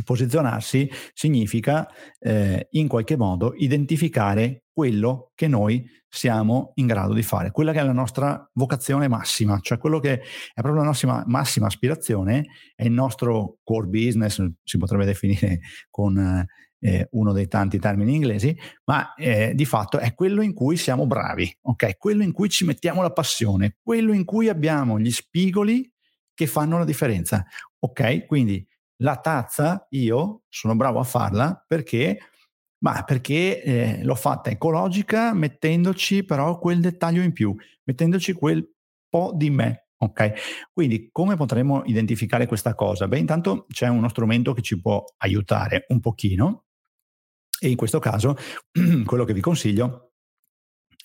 posizionarsi 0.04 0.90
significa 1.14 1.88
eh, 2.18 2.68
in 2.72 2.88
qualche 2.88 3.16
modo 3.16 3.54
identificare 3.56 4.64
quello 4.72 5.32
che 5.34 5.48
noi 5.48 5.84
siamo 6.08 6.72
in 6.74 6.86
grado 6.86 7.12
di 7.12 7.22
fare, 7.22 7.50
quella 7.50 7.72
che 7.72 7.80
è 7.80 7.84
la 7.84 7.92
nostra 7.92 8.48
vocazione 8.54 9.08
massima, 9.08 9.58
cioè 9.60 9.78
quello 9.78 9.98
che 9.98 10.20
è 10.20 10.60
proprio 10.60 10.82
la 10.82 10.88
nostra 10.88 11.24
massima 11.26 11.66
aspirazione, 11.66 12.46
è 12.74 12.84
il 12.84 12.92
nostro 12.92 13.58
core 13.62 13.88
business, 13.88 14.42
si 14.62 14.78
potrebbe 14.78 15.04
definire 15.04 15.60
con 15.90 16.46
eh, 16.80 17.08
uno 17.10 17.32
dei 17.32 17.48
tanti 17.48 17.78
termini 17.78 18.14
inglesi, 18.14 18.56
ma 18.84 19.14
eh, 19.14 19.52
di 19.54 19.64
fatto 19.64 19.98
è 19.98 20.14
quello 20.14 20.42
in 20.42 20.54
cui 20.54 20.76
siamo 20.76 21.06
bravi, 21.06 21.52
ok? 21.62 21.96
Quello 21.96 22.22
in 22.22 22.32
cui 22.32 22.48
ci 22.48 22.64
mettiamo 22.64 23.02
la 23.02 23.12
passione, 23.12 23.76
quello 23.82 24.12
in 24.12 24.24
cui 24.24 24.48
abbiamo 24.48 24.98
gli 24.98 25.10
spigoli 25.10 25.90
che 26.34 26.46
fanno 26.46 26.78
la 26.78 26.84
differenza, 26.84 27.44
ok? 27.80 28.26
Quindi 28.26 28.66
la 28.98 29.16
tazza 29.16 29.86
io 29.90 30.42
sono 30.48 30.76
bravo 30.76 30.98
a 30.98 31.04
farla 31.04 31.64
perché, 31.66 32.18
ma 32.78 33.02
perché 33.04 33.62
eh, 33.62 34.04
l'ho 34.04 34.14
fatta 34.14 34.50
ecologica 34.50 35.32
mettendoci 35.32 36.24
però 36.24 36.58
quel 36.58 36.80
dettaglio 36.80 37.22
in 37.22 37.32
più, 37.32 37.54
mettendoci 37.84 38.32
quel 38.32 38.68
po' 39.08 39.32
di 39.34 39.50
me. 39.50 39.88
Ok, 40.00 40.68
quindi 40.72 41.08
come 41.10 41.34
potremmo 41.34 41.82
identificare 41.84 42.46
questa 42.46 42.76
cosa? 42.76 43.08
Beh, 43.08 43.18
intanto 43.18 43.66
c'è 43.68 43.88
uno 43.88 44.08
strumento 44.08 44.52
che 44.52 44.62
ci 44.62 44.80
può 44.80 45.02
aiutare 45.16 45.86
un 45.88 45.98
pochino 45.98 46.66
e 47.60 47.68
in 47.68 47.76
questo 47.76 47.98
caso 47.98 48.36
quello 49.04 49.24
che 49.24 49.32
vi 49.32 49.40
consiglio 49.40 50.07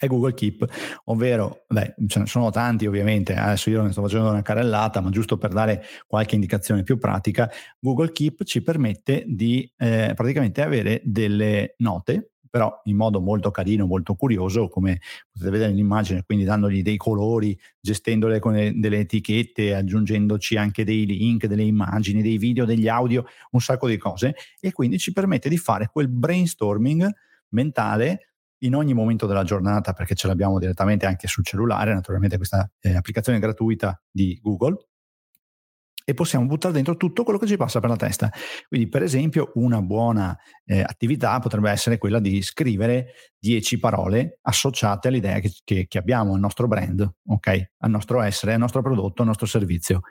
è 0.04 0.08
Google 0.08 0.34
Keep, 0.34 0.66
ovvero, 1.06 1.66
beh, 1.68 1.96
ce 2.08 2.20
ne 2.20 2.26
sono 2.26 2.50
tanti 2.50 2.86
ovviamente, 2.86 3.34
adesso 3.34 3.70
io 3.70 3.82
ne 3.82 3.92
sto 3.92 4.02
facendo 4.02 4.30
una 4.30 4.42
carrellata, 4.42 5.02
ma 5.02 5.10
giusto 5.10 5.38
per 5.38 5.52
dare 5.52 5.84
qualche 6.08 6.36
indicazione 6.36 6.84
più 6.84 6.98
pratica, 6.98 7.50
Google 7.80 8.12
Keep 8.12 8.44
ci 8.44 8.62
permette 8.62 9.24
di 9.28 9.70
eh, 9.78 10.14
praticamente 10.16 10.62
avere 10.62 11.02
delle 11.04 11.76
note 11.78 12.34
però 12.54 12.82
in 12.84 12.96
modo 12.96 13.20
molto 13.20 13.50
carino, 13.50 13.88
molto 13.88 14.14
curioso, 14.14 14.68
come 14.68 15.00
potete 15.32 15.50
vedere 15.50 15.72
nell'immagine, 15.72 16.22
quindi 16.24 16.44
dandogli 16.44 16.84
dei 16.84 16.98
colori, 16.98 17.58
gestendole 17.82 18.38
con 18.38 18.54
delle 18.54 19.00
etichette, 19.00 19.74
aggiungendoci 19.74 20.56
anche 20.56 20.84
dei 20.84 21.08
link, 21.08 21.48
delle 21.48 21.64
immagini, 21.64 22.22
dei 22.22 22.38
video, 22.38 22.66
degli 22.66 22.88
audio, 22.88 23.26
un 23.54 23.60
sacco 23.60 23.88
di 23.88 23.98
cose, 23.98 24.36
e 24.60 24.72
quindi 24.72 25.00
ci 25.00 25.12
permette 25.12 25.50
di 25.50 25.58
fare 25.58 25.90
quel 25.92 26.08
brainstorming 26.10 27.12
mentale 27.50 28.33
in 28.64 28.76
ogni 28.76 28.94
momento 28.94 29.26
della 29.26 29.44
giornata 29.44 29.94
perché 29.94 30.16
ce 30.16 30.28
l'abbiamo 30.28 30.60
direttamente 30.60 31.06
anche 31.06 31.28
sul 31.28 31.46
cellulare, 31.46 31.94
naturalmente 31.94 32.38
questa 32.38 32.70
eh, 32.80 32.96
applicazione 32.96 33.40
gratuita 33.40 34.02
di 34.12 34.38
Google 34.42 34.88
e 36.06 36.14
possiamo 36.14 36.46
buttare 36.46 36.74
dentro 36.74 36.98
tutto 36.98 37.24
quello 37.24 37.40
che 37.40 37.48
ci 37.48 37.56
passa 37.56 37.80
per 37.80 37.90
la 37.90 37.96
testa. 37.96 38.30
Quindi, 38.68 38.90
per 38.90 39.04
esempio, 39.04 39.52
una 39.56 39.82
buona 39.82 40.38
eh, 40.66 40.82
attività 40.82 41.40
potrebbe 41.40 41.72
essere 41.72 41.98
quella 41.98 42.20
di 42.20 42.42
scrivere 42.42 43.14
10 43.40 43.80
parole 43.80 44.40
associate 44.42 45.08
all'idea 45.08 45.40
che, 45.40 45.54
che, 45.64 45.86
che, 45.88 45.98
abbiamo, 45.98 46.34
al 46.34 46.40
nostro 46.40 46.68
brand, 46.68 47.10
ok? 47.28 47.72
Al 47.78 47.90
nostro 47.90 48.22
essere, 48.22 48.54
al 48.54 48.60
nostro 48.60 48.82
prodotto, 48.82 49.22
al 49.22 49.30
nostro 49.30 49.46
servizio. 49.46 50.02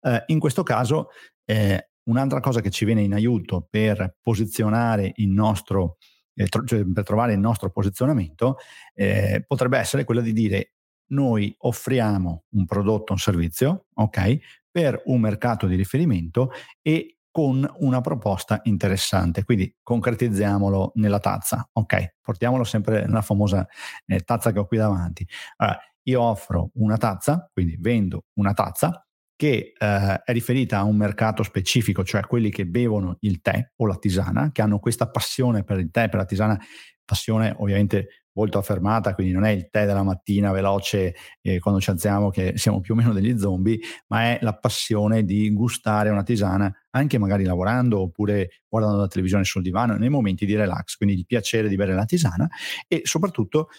Eh, 0.00 0.22
in 0.26 0.38
questo 0.38 0.62
caso, 0.62 1.08
eh, 1.44 1.88
un'altra 2.04 2.40
cosa 2.40 2.60
che 2.60 2.70
ci 2.70 2.84
viene 2.84 3.02
in 3.02 3.14
aiuto 3.14 3.66
per 3.68 4.16
posizionare 4.22 5.12
il 5.16 5.30
nostro 5.30 5.96
eh, 6.34 6.46
tro- 6.46 6.64
cioè 6.64 6.84
per 6.84 7.04
trovare 7.04 7.32
il 7.34 7.38
nostro 7.40 7.70
posizionamento, 7.70 8.56
eh, 8.94 9.44
potrebbe 9.46 9.78
essere 9.78 10.04
quella 10.04 10.20
di 10.20 10.32
dire 10.32 10.72
noi 11.12 11.54
offriamo 11.58 12.44
un 12.50 12.64
prodotto, 12.64 13.12
un 13.12 13.18
servizio, 13.18 13.86
ok, 13.94 14.38
per 14.70 15.02
un 15.06 15.20
mercato 15.20 15.66
di 15.66 15.76
riferimento 15.76 16.50
e 16.80 17.18
con 17.30 17.68
una 17.78 18.00
proposta 18.00 18.60
interessante. 18.64 19.44
Quindi 19.44 19.74
concretizziamolo 19.82 20.92
nella 20.96 21.18
tazza, 21.18 21.68
ok? 21.72 22.16
Portiamolo 22.20 22.64
sempre 22.64 23.06
nella 23.06 23.22
famosa 23.22 23.66
eh, 24.06 24.20
tazza 24.20 24.52
che 24.52 24.58
ho 24.58 24.66
qui 24.66 24.76
davanti. 24.76 25.26
Allora, 25.56 25.78
io 26.04 26.20
offro 26.20 26.70
una 26.74 26.96
tazza, 26.96 27.48
quindi 27.52 27.76
vendo 27.78 28.24
una 28.34 28.52
tazza 28.52 29.06
che 29.42 29.72
eh, 29.76 30.22
è 30.24 30.32
riferita 30.32 30.78
a 30.78 30.84
un 30.84 30.94
mercato 30.94 31.42
specifico, 31.42 32.04
cioè 32.04 32.20
quelli 32.20 32.48
che 32.48 32.64
bevono 32.64 33.16
il 33.22 33.40
tè 33.40 33.72
o 33.74 33.86
la 33.86 33.96
tisana, 33.96 34.52
che 34.52 34.62
hanno 34.62 34.78
questa 34.78 35.10
passione 35.10 35.64
per 35.64 35.80
il 35.80 35.90
tè, 35.90 36.08
per 36.08 36.20
la 36.20 36.24
tisana, 36.24 36.60
passione 37.04 37.52
ovviamente 37.58 38.26
molto 38.34 38.58
affermata, 38.58 39.14
quindi 39.14 39.32
non 39.32 39.44
è 39.44 39.50
il 39.50 39.68
tè 39.68 39.84
della 39.84 40.04
mattina 40.04 40.52
veloce 40.52 41.16
eh, 41.40 41.58
quando 41.58 41.80
ci 41.80 41.90
alziamo 41.90 42.30
che 42.30 42.52
siamo 42.54 42.78
più 42.78 42.94
o 42.94 42.96
meno 42.96 43.12
degli 43.12 43.36
zombie, 43.36 43.80
ma 44.06 44.26
è 44.26 44.38
la 44.42 44.56
passione 44.56 45.24
di 45.24 45.52
gustare 45.52 46.10
una 46.10 46.22
tisana 46.22 46.72
anche 46.90 47.18
magari 47.18 47.42
lavorando 47.42 48.00
oppure 48.00 48.62
guardando 48.68 48.98
la 48.98 49.08
televisione 49.08 49.42
sul 49.42 49.62
divano 49.62 49.96
nei 49.96 50.08
momenti 50.08 50.46
di 50.46 50.54
relax, 50.54 50.94
quindi 50.94 51.16
il 51.16 51.26
piacere 51.26 51.68
di 51.68 51.74
bere 51.74 51.94
la 51.94 52.04
tisana 52.04 52.48
e 52.86 53.00
soprattutto 53.02 53.70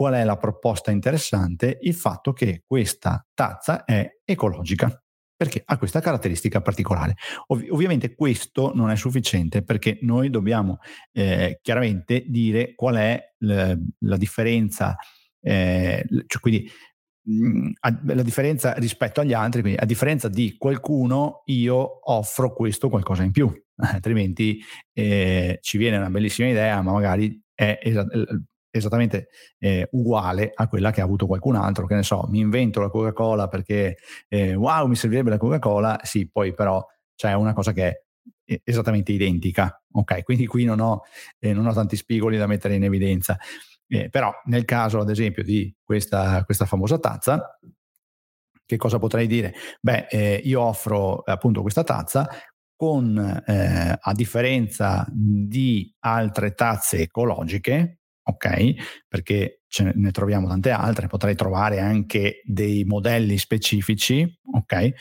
Qual 0.00 0.14
è 0.14 0.24
la 0.24 0.38
proposta 0.38 0.90
interessante? 0.90 1.76
Il 1.82 1.92
fatto 1.92 2.32
che 2.32 2.62
questa 2.66 3.22
tazza 3.34 3.84
è 3.84 4.20
ecologica 4.24 4.98
perché 5.36 5.60
ha 5.62 5.76
questa 5.76 6.00
caratteristica 6.00 6.62
particolare. 6.62 7.16
Ov- 7.48 7.66
ovviamente 7.68 8.14
questo 8.14 8.72
non 8.74 8.88
è 8.88 8.96
sufficiente 8.96 9.62
perché 9.62 9.98
noi 10.00 10.30
dobbiamo 10.30 10.78
eh, 11.12 11.58
chiaramente 11.60 12.24
dire 12.28 12.74
qual 12.74 12.94
è 12.94 13.34
l- 13.40 13.74
la 13.98 14.16
differenza, 14.16 14.96
eh, 15.38 16.02
cioè 16.26 16.40
quindi 16.40 16.66
mh, 17.24 17.70
la 18.06 18.22
differenza 18.22 18.72
rispetto 18.76 19.20
agli 19.20 19.34
altri, 19.34 19.60
quindi 19.60 19.78
a 19.78 19.84
differenza 19.84 20.28
di 20.28 20.56
qualcuno, 20.56 21.42
io 21.44 22.10
offro 22.10 22.54
questo 22.54 22.88
qualcosa 22.88 23.22
in 23.22 23.32
più, 23.32 23.52
altrimenti 23.84 24.62
eh, 24.94 25.58
ci 25.60 25.76
viene 25.76 25.98
una 25.98 26.08
bellissima 26.08 26.48
idea, 26.48 26.80
ma 26.80 26.92
magari 26.92 27.38
è 27.54 27.78
es- 27.82 27.96
esattamente 28.70 29.28
eh, 29.58 29.88
uguale 29.92 30.52
a 30.54 30.68
quella 30.68 30.90
che 30.90 31.00
ha 31.00 31.04
avuto 31.04 31.26
qualcun 31.26 31.56
altro, 31.56 31.86
che 31.86 31.94
ne 31.94 32.02
so, 32.02 32.26
mi 32.28 32.40
invento 32.40 32.80
la 32.80 32.88
Coca-Cola 32.88 33.48
perché 33.48 33.98
eh, 34.28 34.54
wow, 34.54 34.86
mi 34.86 34.96
servirebbe 34.96 35.30
la 35.30 35.38
Coca-Cola, 35.38 36.00
sì, 36.02 36.28
poi 36.28 36.54
però 36.54 36.84
c'è 37.14 37.32
una 37.34 37.52
cosa 37.52 37.72
che 37.72 38.04
è 38.44 38.60
esattamente 38.64 39.12
identica, 39.12 39.80
ok? 39.92 40.22
Quindi 40.22 40.46
qui 40.46 40.64
non 40.64 40.80
ho, 40.80 41.02
eh, 41.38 41.52
non 41.52 41.66
ho 41.66 41.72
tanti 41.72 41.96
spigoli 41.96 42.36
da 42.36 42.46
mettere 42.46 42.74
in 42.74 42.84
evidenza. 42.84 43.38
Eh, 43.86 44.08
però 44.08 44.32
nel 44.44 44.64
caso, 44.64 45.00
ad 45.00 45.10
esempio, 45.10 45.42
di 45.42 45.74
questa, 45.82 46.44
questa 46.44 46.64
famosa 46.64 46.98
tazza, 46.98 47.58
che 48.64 48.76
cosa 48.76 48.98
potrei 48.98 49.26
dire? 49.26 49.52
Beh, 49.80 50.06
eh, 50.08 50.40
io 50.44 50.60
offro 50.60 51.22
appunto 51.24 51.60
questa 51.60 51.82
tazza 51.82 52.28
con, 52.76 53.18
eh, 53.46 53.98
a 54.00 54.12
differenza 54.12 55.04
di 55.10 55.92
altre 56.00 56.54
tazze 56.54 57.00
ecologiche, 57.00 57.99
ok? 58.30 59.04
Perché 59.08 59.62
ce 59.68 59.92
ne 59.94 60.10
troviamo 60.10 60.48
tante 60.48 60.70
altre, 60.70 61.06
potrei 61.06 61.34
trovare 61.34 61.78
anche 61.80 62.42
dei 62.44 62.84
modelli 62.84 63.38
specifici, 63.38 64.38
ok? 64.52 64.92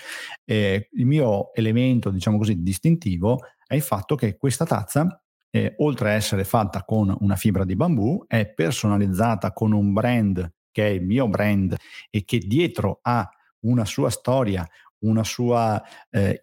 Eh, 0.45 0.89
il 0.91 1.05
mio 1.05 1.53
elemento, 1.53 2.12
diciamo 2.12 2.38
così, 2.38 2.62
distintivo 2.62 3.39
è 3.65 3.75
il 3.75 3.81
fatto 3.81 4.15
che 4.15 4.38
questa 4.38 4.65
tazza 4.65 5.21
eh, 5.51 5.75
oltre 5.77 6.09
a 6.09 6.13
essere 6.13 6.43
fatta 6.43 6.83
con 6.83 7.15
una 7.19 7.36
fibra 7.36 7.65
di 7.65 7.75
bambù, 7.75 8.24
è 8.27 8.48
personalizzata 8.48 9.51
con 9.51 9.71
un 9.71 9.93
brand 9.93 10.51
che 10.71 10.86
è 10.86 10.89
il 10.89 11.03
mio 11.03 11.27
brand 11.27 11.75
e 12.09 12.24
che 12.24 12.38
dietro 12.38 13.00
ha 13.01 13.27
una 13.62 13.86
sua 13.86 14.09
storia, 14.09 14.67
una 15.00 15.24
sua, 15.24 15.82
eh, 16.10 16.39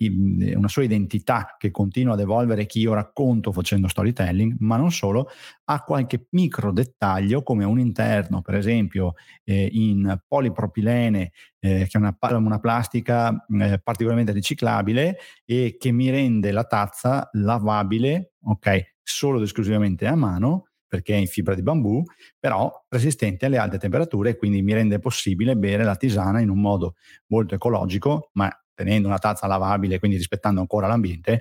una 0.54 0.68
sua, 0.68 0.84
identità 0.84 1.56
che 1.58 1.70
continua 1.70 2.14
ad 2.14 2.20
evolvere 2.20 2.66
che 2.66 2.78
io 2.78 2.94
racconto 2.94 3.52
facendo 3.52 3.88
storytelling, 3.88 4.56
ma 4.60 4.76
non 4.76 4.92
solo, 4.92 5.28
ha 5.64 5.82
qualche 5.82 6.26
micro 6.30 6.72
dettaglio 6.72 7.42
come 7.42 7.64
un 7.64 7.80
interno, 7.80 8.42
per 8.42 8.54
esempio 8.54 9.14
eh, 9.44 9.68
in 9.72 10.20
polipropilene, 10.26 11.32
eh, 11.58 11.86
che 11.88 11.90
è 11.92 11.96
una, 11.98 12.16
una 12.20 12.60
plastica 12.60 13.44
eh, 13.48 13.80
particolarmente 13.82 14.32
riciclabile 14.32 15.18
e 15.44 15.76
che 15.78 15.92
mi 15.92 16.10
rende 16.10 16.52
la 16.52 16.64
tazza 16.64 17.28
lavabile, 17.32 18.32
ok, 18.42 18.94
solo 19.02 19.38
ed 19.38 19.44
esclusivamente 19.44 20.06
a 20.06 20.14
mano 20.14 20.65
perché 20.86 21.14
è 21.14 21.16
in 21.18 21.26
fibra 21.26 21.54
di 21.54 21.62
bambù, 21.62 22.02
però 22.38 22.70
resistente 22.88 23.46
alle 23.46 23.58
alte 23.58 23.78
temperature, 23.78 24.36
quindi 24.36 24.62
mi 24.62 24.72
rende 24.72 24.98
possibile 24.98 25.56
bere 25.56 25.84
la 25.84 25.96
tisana 25.96 26.40
in 26.40 26.50
un 26.50 26.60
modo 26.60 26.94
molto 27.28 27.54
ecologico, 27.54 28.30
ma 28.34 28.50
tenendo 28.74 29.08
una 29.08 29.18
tazza 29.18 29.46
lavabile, 29.46 29.98
quindi 29.98 30.16
rispettando 30.16 30.60
ancora 30.60 30.86
l'ambiente, 30.86 31.40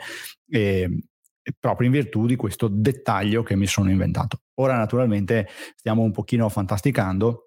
eh, 0.49 0.89
proprio 1.59 1.87
in 1.87 1.93
virtù 1.93 2.25
di 2.25 2.35
questo 2.35 2.67
dettaglio 2.67 3.43
che 3.43 3.55
mi 3.55 3.67
sono 3.67 3.89
inventato. 3.91 4.39
Ora 4.55 4.77
naturalmente 4.77 5.47
stiamo 5.75 6.01
un 6.01 6.11
pochino 6.11 6.49
fantasticando 6.49 7.44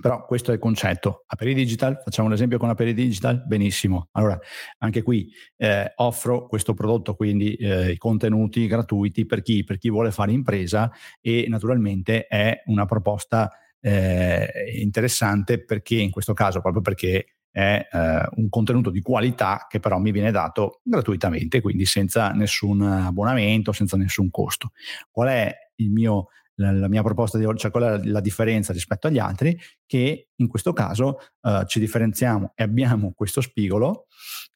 però 0.00 0.24
questo 0.24 0.50
è 0.50 0.54
il 0.54 0.60
concetto. 0.60 1.24
Aperi 1.26 1.54
Digital, 1.54 2.00
facciamo 2.04 2.28
un 2.28 2.34
esempio 2.34 2.58
con 2.58 2.68
Aperi 2.68 2.94
Digital, 2.94 3.44
benissimo. 3.46 4.08
Allora, 4.12 4.38
anche 4.78 5.02
qui 5.02 5.30
eh, 5.56 5.92
offro 5.96 6.46
questo 6.46 6.74
prodotto, 6.74 7.14
quindi 7.14 7.54
eh, 7.54 7.90
i 7.90 7.96
contenuti 7.96 8.66
gratuiti 8.66 9.26
per 9.26 9.42
chi, 9.42 9.64
per 9.64 9.78
chi, 9.78 9.90
vuole 9.90 10.12
fare 10.12 10.32
impresa 10.32 10.90
e 11.20 11.46
naturalmente 11.48 12.26
è 12.26 12.62
una 12.66 12.84
proposta 12.84 13.50
eh, 13.80 14.48
interessante 14.80 15.64
perché 15.64 15.96
in 15.96 16.10
questo 16.10 16.32
caso, 16.32 16.60
proprio 16.60 16.82
perché 16.82 17.38
è 17.50 17.88
eh, 17.90 18.28
un 18.36 18.48
contenuto 18.48 18.90
di 18.90 19.00
qualità 19.00 19.66
che 19.68 19.80
però 19.80 19.98
mi 19.98 20.12
viene 20.12 20.30
dato 20.30 20.80
gratuitamente, 20.84 21.60
quindi 21.60 21.86
senza 21.86 22.30
nessun 22.30 22.82
abbonamento, 22.82 23.72
senza 23.72 23.96
nessun 23.96 24.30
costo. 24.30 24.70
Qual 25.10 25.28
è 25.28 25.52
il 25.76 25.90
mio 25.90 26.28
la, 26.58 26.72
la, 26.72 26.88
mia 26.88 27.02
proposta 27.02 27.38
di 27.38 27.44
oggi, 27.44 27.60
cioè 27.60 27.70
qual 27.70 27.84
è 27.84 27.88
la, 27.88 28.00
la, 28.04 28.20
differenza 28.20 28.72
rispetto 28.72 29.06
agli 29.06 29.18
altri, 29.18 29.58
che 29.86 30.28
in 30.34 30.46
questo 30.48 30.72
caso 30.72 31.18
uh, 31.42 31.64
ci 31.66 31.80
differenziamo 31.80 32.52
e 32.54 32.62
abbiamo 32.62 33.12
questo 33.12 33.40
spigolo 33.40 34.06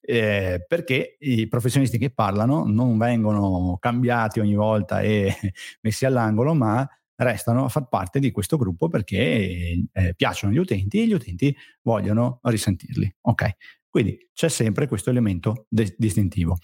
eh, 0.04 0.64
perché 0.66 1.16
i 1.20 1.46
professionisti 1.46 1.96
che 1.96 2.10
parlano 2.10 2.64
non 2.66 2.98
vengono 2.98 3.76
cambiati 3.78 4.40
ogni 4.40 4.54
volta 4.54 5.00
e 5.00 5.34
messi 5.82 6.04
all'angolo, 6.04 6.54
ma 6.54 6.86
restano 7.14 7.64
a 7.64 7.68
far 7.68 7.88
parte 7.88 8.18
di 8.18 8.32
questo 8.32 8.56
gruppo 8.56 8.88
perché 8.88 9.86
eh, 9.92 10.14
piacciono 10.16 10.52
agli 10.52 10.58
utenti 10.58 11.00
e 11.00 11.06
gli 11.06 11.12
utenti 11.12 11.56
vogliono 11.82 12.40
risentirli. 12.42 13.16
Ok, 13.22 13.50
quindi 13.88 14.28
c'è 14.32 14.48
sempre 14.48 14.88
questo 14.88 15.10
elemento 15.10 15.66
de- 15.68 15.94
distintivo. 15.96 16.58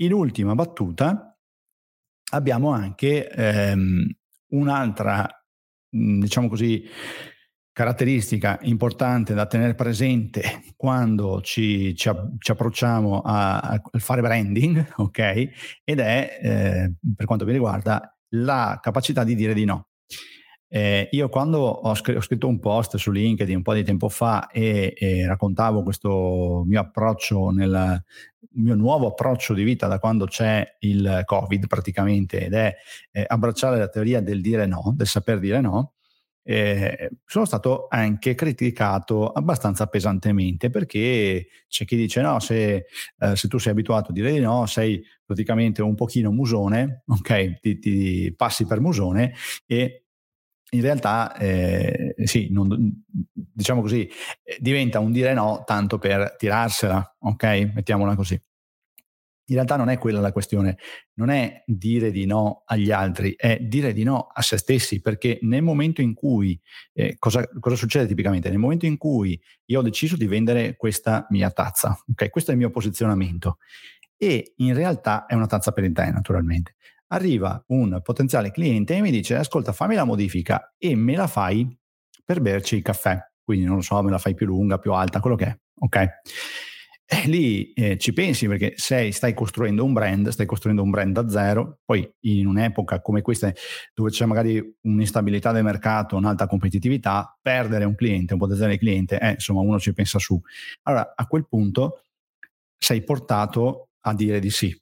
In 0.00 0.12
ultima 0.12 0.54
battuta 0.54 1.38
abbiamo 2.32 2.70
anche 2.70 3.28
ehm, 3.30 4.17
Un'altra, 4.50 5.26
mhmm, 5.90 6.20
diciamo 6.20 6.48
così, 6.48 6.84
caratteristica 7.72 8.58
importante 8.62 9.34
da 9.34 9.46
tenere 9.46 9.74
presente 9.74 10.42
quando 10.76 11.40
ci, 11.42 11.94
ci, 11.94 12.10
ci 12.38 12.50
approcciamo 12.50 13.20
a, 13.20 13.58
a, 13.60 13.80
fare 13.98 14.20
branding, 14.20 14.94
ok? 14.96 15.48
Ed 15.84 16.00
è, 16.00 16.38
eh, 16.42 16.92
per 17.14 17.26
quanto 17.26 17.44
mi 17.44 17.52
riguarda, 17.52 18.16
la 18.30 18.78
capacità 18.82 19.22
di 19.22 19.34
dire 19.34 19.54
di 19.54 19.64
no. 19.64 19.87
Eh, 20.70 21.08
io 21.12 21.28
quando 21.30 21.60
ho, 21.60 21.94
scr- 21.94 22.16
ho, 22.16 22.20
scritto 22.20 22.46
un 22.46 22.58
post 22.58 22.96
su 22.96 23.10
LinkedIn 23.10 23.56
un 23.56 23.62
po' 23.62 23.72
di 23.72 23.84
tempo 23.84 24.10
fa 24.10 24.48
e, 24.48 24.92
e 24.98 25.26
raccontavo 25.26 25.82
questo 25.82 26.62
mio 26.66 26.80
approccio 26.80 27.48
nel 27.50 28.04
mio 28.50 28.74
nuovo 28.74 29.08
approccio 29.08 29.54
di 29.54 29.62
vita 29.62 29.86
da 29.86 29.98
quando 29.98 30.26
c'è 30.26 30.76
il 30.80 31.22
Covid 31.24 31.66
praticamente 31.68 32.44
ed 32.44 32.52
è 32.52 32.74
eh, 33.12 33.24
abbracciare 33.26 33.78
la 33.78 33.88
teoria 33.88 34.20
del 34.20 34.42
dire 34.42 34.66
no, 34.66 34.92
del 34.94 35.06
saper 35.06 35.38
dire 35.38 35.60
no, 35.62 35.94
eh, 36.42 37.10
sono 37.24 37.44
stato 37.44 37.88
anche 37.90 38.34
criticato 38.34 39.30
abbastanza 39.32 39.86
pesantemente 39.86 40.70
perché 40.70 41.46
c'è 41.68 41.84
chi 41.84 41.96
dice 41.96 42.20
no, 42.22 42.40
se, 42.40 42.86
eh, 43.18 43.36
se, 43.36 43.48
tu 43.48 43.58
sei 43.58 43.72
abituato 43.72 44.10
a 44.10 44.14
dire 44.14 44.32
di 44.32 44.40
no, 44.40 44.64
sei 44.66 45.02
praticamente 45.24 45.82
un 45.82 45.94
pochino 45.94 46.30
musone, 46.30 47.02
ok, 47.06 47.60
ti, 47.60 47.78
ti 47.78 48.34
passi 48.34 48.66
per 48.66 48.80
musone 48.80 49.34
e 49.66 50.04
in 50.70 50.80
realtà 50.82 51.34
eh, 51.36 52.14
sì, 52.24 52.48
non, 52.50 53.04
diciamo 53.32 53.80
così, 53.80 54.08
eh, 54.42 54.58
diventa 54.60 54.98
un 54.98 55.12
dire 55.12 55.32
no 55.32 55.62
tanto 55.64 55.98
per 55.98 56.34
tirarsela, 56.36 57.16
ok? 57.20 57.72
Mettiamola 57.74 58.14
così. 58.14 58.40
In 59.50 59.54
realtà 59.54 59.76
non 59.76 59.88
è 59.88 59.96
quella 59.96 60.20
la 60.20 60.30
questione, 60.30 60.76
non 61.14 61.30
è 61.30 61.62
dire 61.64 62.10
di 62.10 62.26
no 62.26 62.64
agli 62.66 62.90
altri, 62.90 63.34
è 63.34 63.58
dire 63.60 63.94
di 63.94 64.02
no 64.02 64.28
a 64.30 64.42
se 64.42 64.58
stessi, 64.58 65.00
perché 65.00 65.38
nel 65.40 65.62
momento 65.62 66.02
in 66.02 66.12
cui, 66.12 66.60
eh, 66.92 67.16
cosa, 67.18 67.48
cosa, 67.58 67.74
succede 67.74 68.06
tipicamente? 68.06 68.50
Nel 68.50 68.58
momento 68.58 68.84
in 68.84 68.98
cui 68.98 69.40
io 69.66 69.78
ho 69.78 69.82
deciso 69.82 70.18
di 70.18 70.26
vendere 70.26 70.76
questa 70.76 71.26
mia 71.30 71.50
tazza, 71.50 71.98
ok? 72.10 72.28
Questo 72.28 72.50
è 72.50 72.54
il 72.54 72.60
mio 72.60 72.68
posizionamento 72.68 73.56
e 74.18 74.52
in 74.56 74.74
realtà 74.74 75.24
è 75.24 75.34
una 75.34 75.46
tazza 75.46 75.72
per 75.72 75.84
il 75.84 75.92
tè 75.92 76.10
naturalmente 76.10 76.74
arriva 77.08 77.62
un 77.68 78.00
potenziale 78.02 78.50
cliente 78.50 78.96
e 78.96 79.00
mi 79.00 79.10
dice 79.10 79.36
ascolta 79.36 79.72
fammi 79.72 79.94
la 79.94 80.04
modifica 80.04 80.74
e 80.78 80.94
me 80.94 81.16
la 81.16 81.26
fai 81.26 81.68
per 82.24 82.40
berci 82.40 82.76
il 82.76 82.82
caffè, 82.82 83.18
quindi 83.42 83.64
non 83.64 83.76
lo 83.76 83.82
so, 83.82 84.02
me 84.02 84.10
la 84.10 84.18
fai 84.18 84.34
più 84.34 84.46
lunga, 84.46 84.78
più 84.78 84.92
alta, 84.92 85.20
quello 85.20 85.36
che 85.36 85.46
è, 85.46 85.58
ok? 85.80 86.08
E 87.10 87.26
lì 87.26 87.72
eh, 87.72 87.96
ci 87.96 88.12
pensi 88.12 88.46
perché 88.46 88.74
sei, 88.76 89.12
stai 89.12 89.32
costruendo 89.32 89.82
un 89.82 89.94
brand, 89.94 90.28
stai 90.28 90.44
costruendo 90.44 90.82
un 90.82 90.90
brand 90.90 91.18
da 91.18 91.26
zero, 91.30 91.78
poi 91.82 92.06
in 92.26 92.46
un'epoca 92.46 93.00
come 93.00 93.22
questa 93.22 93.50
dove 93.94 94.10
c'è 94.10 94.26
magari 94.26 94.62
un'instabilità 94.82 95.50
del 95.50 95.64
mercato, 95.64 96.16
un'alta 96.16 96.46
competitività, 96.46 97.34
perdere 97.40 97.86
un 97.86 97.94
cliente, 97.94 98.34
un 98.34 98.38
potenziale 98.38 98.76
cliente, 98.76 99.18
eh, 99.18 99.30
insomma 99.30 99.60
uno 99.60 99.78
ci 99.78 99.94
pensa 99.94 100.18
su. 100.18 100.38
Allora 100.82 101.14
a 101.16 101.26
quel 101.26 101.48
punto 101.48 102.02
sei 102.76 103.02
portato 103.02 103.88
a 104.00 104.14
dire 104.14 104.38
di 104.38 104.50
sì, 104.50 104.78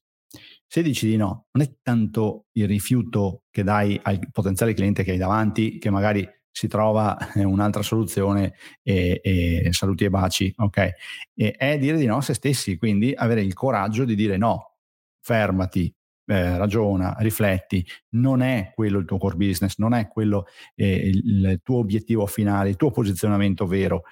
se 0.77 0.83
dici 0.83 1.07
di 1.09 1.17
no, 1.17 1.47
non 1.53 1.65
è 1.65 1.73
tanto 1.81 2.49
il 2.53 2.69
rifiuto 2.69 3.45
che 3.51 3.63
dai 3.63 3.99
al 4.03 4.19
potenziale 4.31 4.75
cliente 4.75 5.05
che 5.05 5.13
hai 5.13 5.17
davanti, 5.17 5.79
che 5.79 5.89
magari 5.89 6.29
si 6.51 6.69
trova 6.69 7.17
un'altra 7.37 7.81
soluzione 7.81 8.53
e, 8.83 9.23
e 9.23 9.69
saluti 9.73 10.05
e 10.05 10.11
baci, 10.11 10.53
ok? 10.55 10.91
E 11.35 11.53
è 11.53 11.79
dire 11.79 11.97
di 11.97 12.05
no 12.05 12.19
a 12.19 12.21
se 12.21 12.35
stessi, 12.35 12.77
quindi 12.77 13.15
avere 13.17 13.41
il 13.41 13.55
coraggio 13.55 14.05
di 14.05 14.15
dire 14.15 14.37
no, 14.37 14.75
fermati, 15.23 15.91
eh, 16.27 16.59
ragiona, 16.59 17.17
rifletti, 17.21 17.83
non 18.11 18.43
è 18.43 18.73
quello 18.75 18.99
il 18.99 19.07
tuo 19.07 19.17
core 19.17 19.37
business, 19.37 19.79
non 19.79 19.95
è 19.95 20.09
quello 20.09 20.45
eh, 20.75 21.09
il 21.11 21.61
tuo 21.63 21.79
obiettivo 21.79 22.27
finale, 22.27 22.69
il 22.69 22.77
tuo 22.77 22.91
posizionamento 22.91 23.67
vero. 23.67 24.03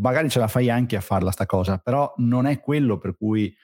Magari 0.00 0.28
ce 0.28 0.38
la 0.38 0.48
fai 0.48 0.68
anche 0.68 0.96
a 0.96 1.00
farla 1.00 1.30
sta 1.30 1.46
cosa, 1.46 1.78
però 1.78 2.12
non 2.18 2.44
è 2.44 2.60
quello 2.60 2.98
per 2.98 3.16
cui 3.16 3.56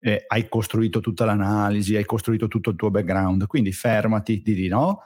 eh, 0.00 0.24
hai 0.26 0.48
costruito 0.48 1.00
tutta 1.00 1.24
l'analisi, 1.24 1.96
hai 1.96 2.04
costruito 2.04 2.48
tutto 2.48 2.70
il 2.70 2.76
tuo 2.76 2.90
background, 2.90 3.46
quindi 3.46 3.72
fermati, 3.72 4.42
di 4.42 4.54
di 4.54 4.68
no, 4.68 5.02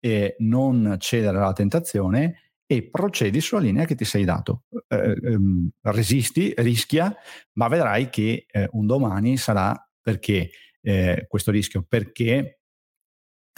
eh, 0.00 0.36
non 0.38 0.96
cedere 0.98 1.38
alla 1.38 1.52
tentazione 1.52 2.52
e 2.66 2.88
procedi 2.90 3.40
sulla 3.40 3.62
linea 3.62 3.84
che 3.86 3.94
ti 3.94 4.04
sei 4.04 4.24
dato. 4.24 4.64
Eh, 4.88 5.16
ehm, 5.22 5.70
resisti, 5.82 6.52
rischia, 6.58 7.14
ma 7.54 7.68
vedrai 7.68 8.10
che 8.10 8.46
eh, 8.50 8.68
un 8.72 8.86
domani 8.86 9.36
sarà 9.36 9.74
perché 10.02 10.50
eh, 10.82 11.24
questo 11.28 11.50
rischio? 11.50 11.84
Perché 11.88 12.57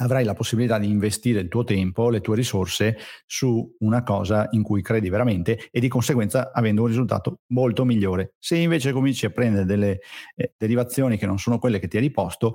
avrai 0.01 0.25
la 0.25 0.35
possibilità 0.35 0.79
di 0.79 0.89
investire 0.89 1.41
il 1.41 1.49
tuo 1.49 1.65
tempo, 1.65 2.11
le 2.11 2.21
tue 2.21 2.37
risorse 2.37 2.99
su 3.27 3.77
una 3.81 4.03
cosa 4.03 4.49
in 4.53 4.63
cui 4.63 4.83
credi 4.83 5.09
veramente 5.09 5.69
e 5.71 5.81
di 5.81 5.89
conseguenza 5.89 6.51
avendo 6.53 6.83
un 6.83 6.89
risultato 6.89 7.41
molto 7.49 7.85
migliore. 7.85 8.35
Se 8.39 8.57
invece 8.57 8.93
cominci 8.93 9.27
a 9.27 9.31
prendere 9.31 9.65
delle 9.65 10.01
eh, 10.35 10.55
derivazioni 10.57 11.17
che 11.17 11.27
non 11.27 11.39
sono 11.39 11.59
quelle 11.59 11.79
che 11.79 11.89
ti 11.89 11.97
hai 11.97 12.03
riposto, 12.03 12.55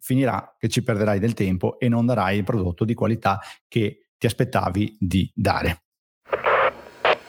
finirà 0.00 0.54
che 0.58 0.68
ci 0.68 0.82
perderai 0.82 1.18
del 1.18 1.34
tempo 1.34 1.78
e 1.78 1.88
non 1.88 2.06
darai 2.06 2.38
il 2.38 2.44
prodotto 2.44 2.84
di 2.84 2.94
qualità 2.94 3.40
che 3.68 4.08
ti 4.16 4.26
aspettavi 4.26 4.96
di 4.98 5.30
dare. 5.34 5.82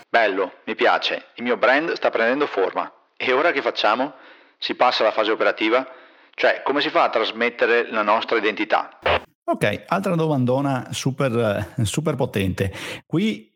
Bello, 0.10 0.54
mi 0.66 0.76
piace, 0.76 1.26
il 1.36 1.44
mio 1.44 1.58
brand 1.58 1.92
sta 1.94 2.10
prendendo 2.10 2.46
forma. 2.46 2.92
E 3.16 3.34
ora 3.34 3.52
che 3.52 3.62
facciamo? 3.62 4.14
Si 4.58 4.76
passa 4.76 5.04
alla 5.04 5.12
fase 5.12 5.32
operativa? 5.32 5.86
Cioè, 6.34 6.62
come 6.64 6.82
si 6.82 6.90
fa 6.90 7.04
a 7.04 7.10
trasmettere 7.10 7.90
la 7.90 8.04
nostra 8.04 8.38
identità? 8.38 9.00
Ok, 9.50 9.86
altra 9.88 10.14
domandona 10.16 10.90
super, 10.92 11.74
super 11.84 12.16
potente. 12.16 12.70
Qui 13.06 13.50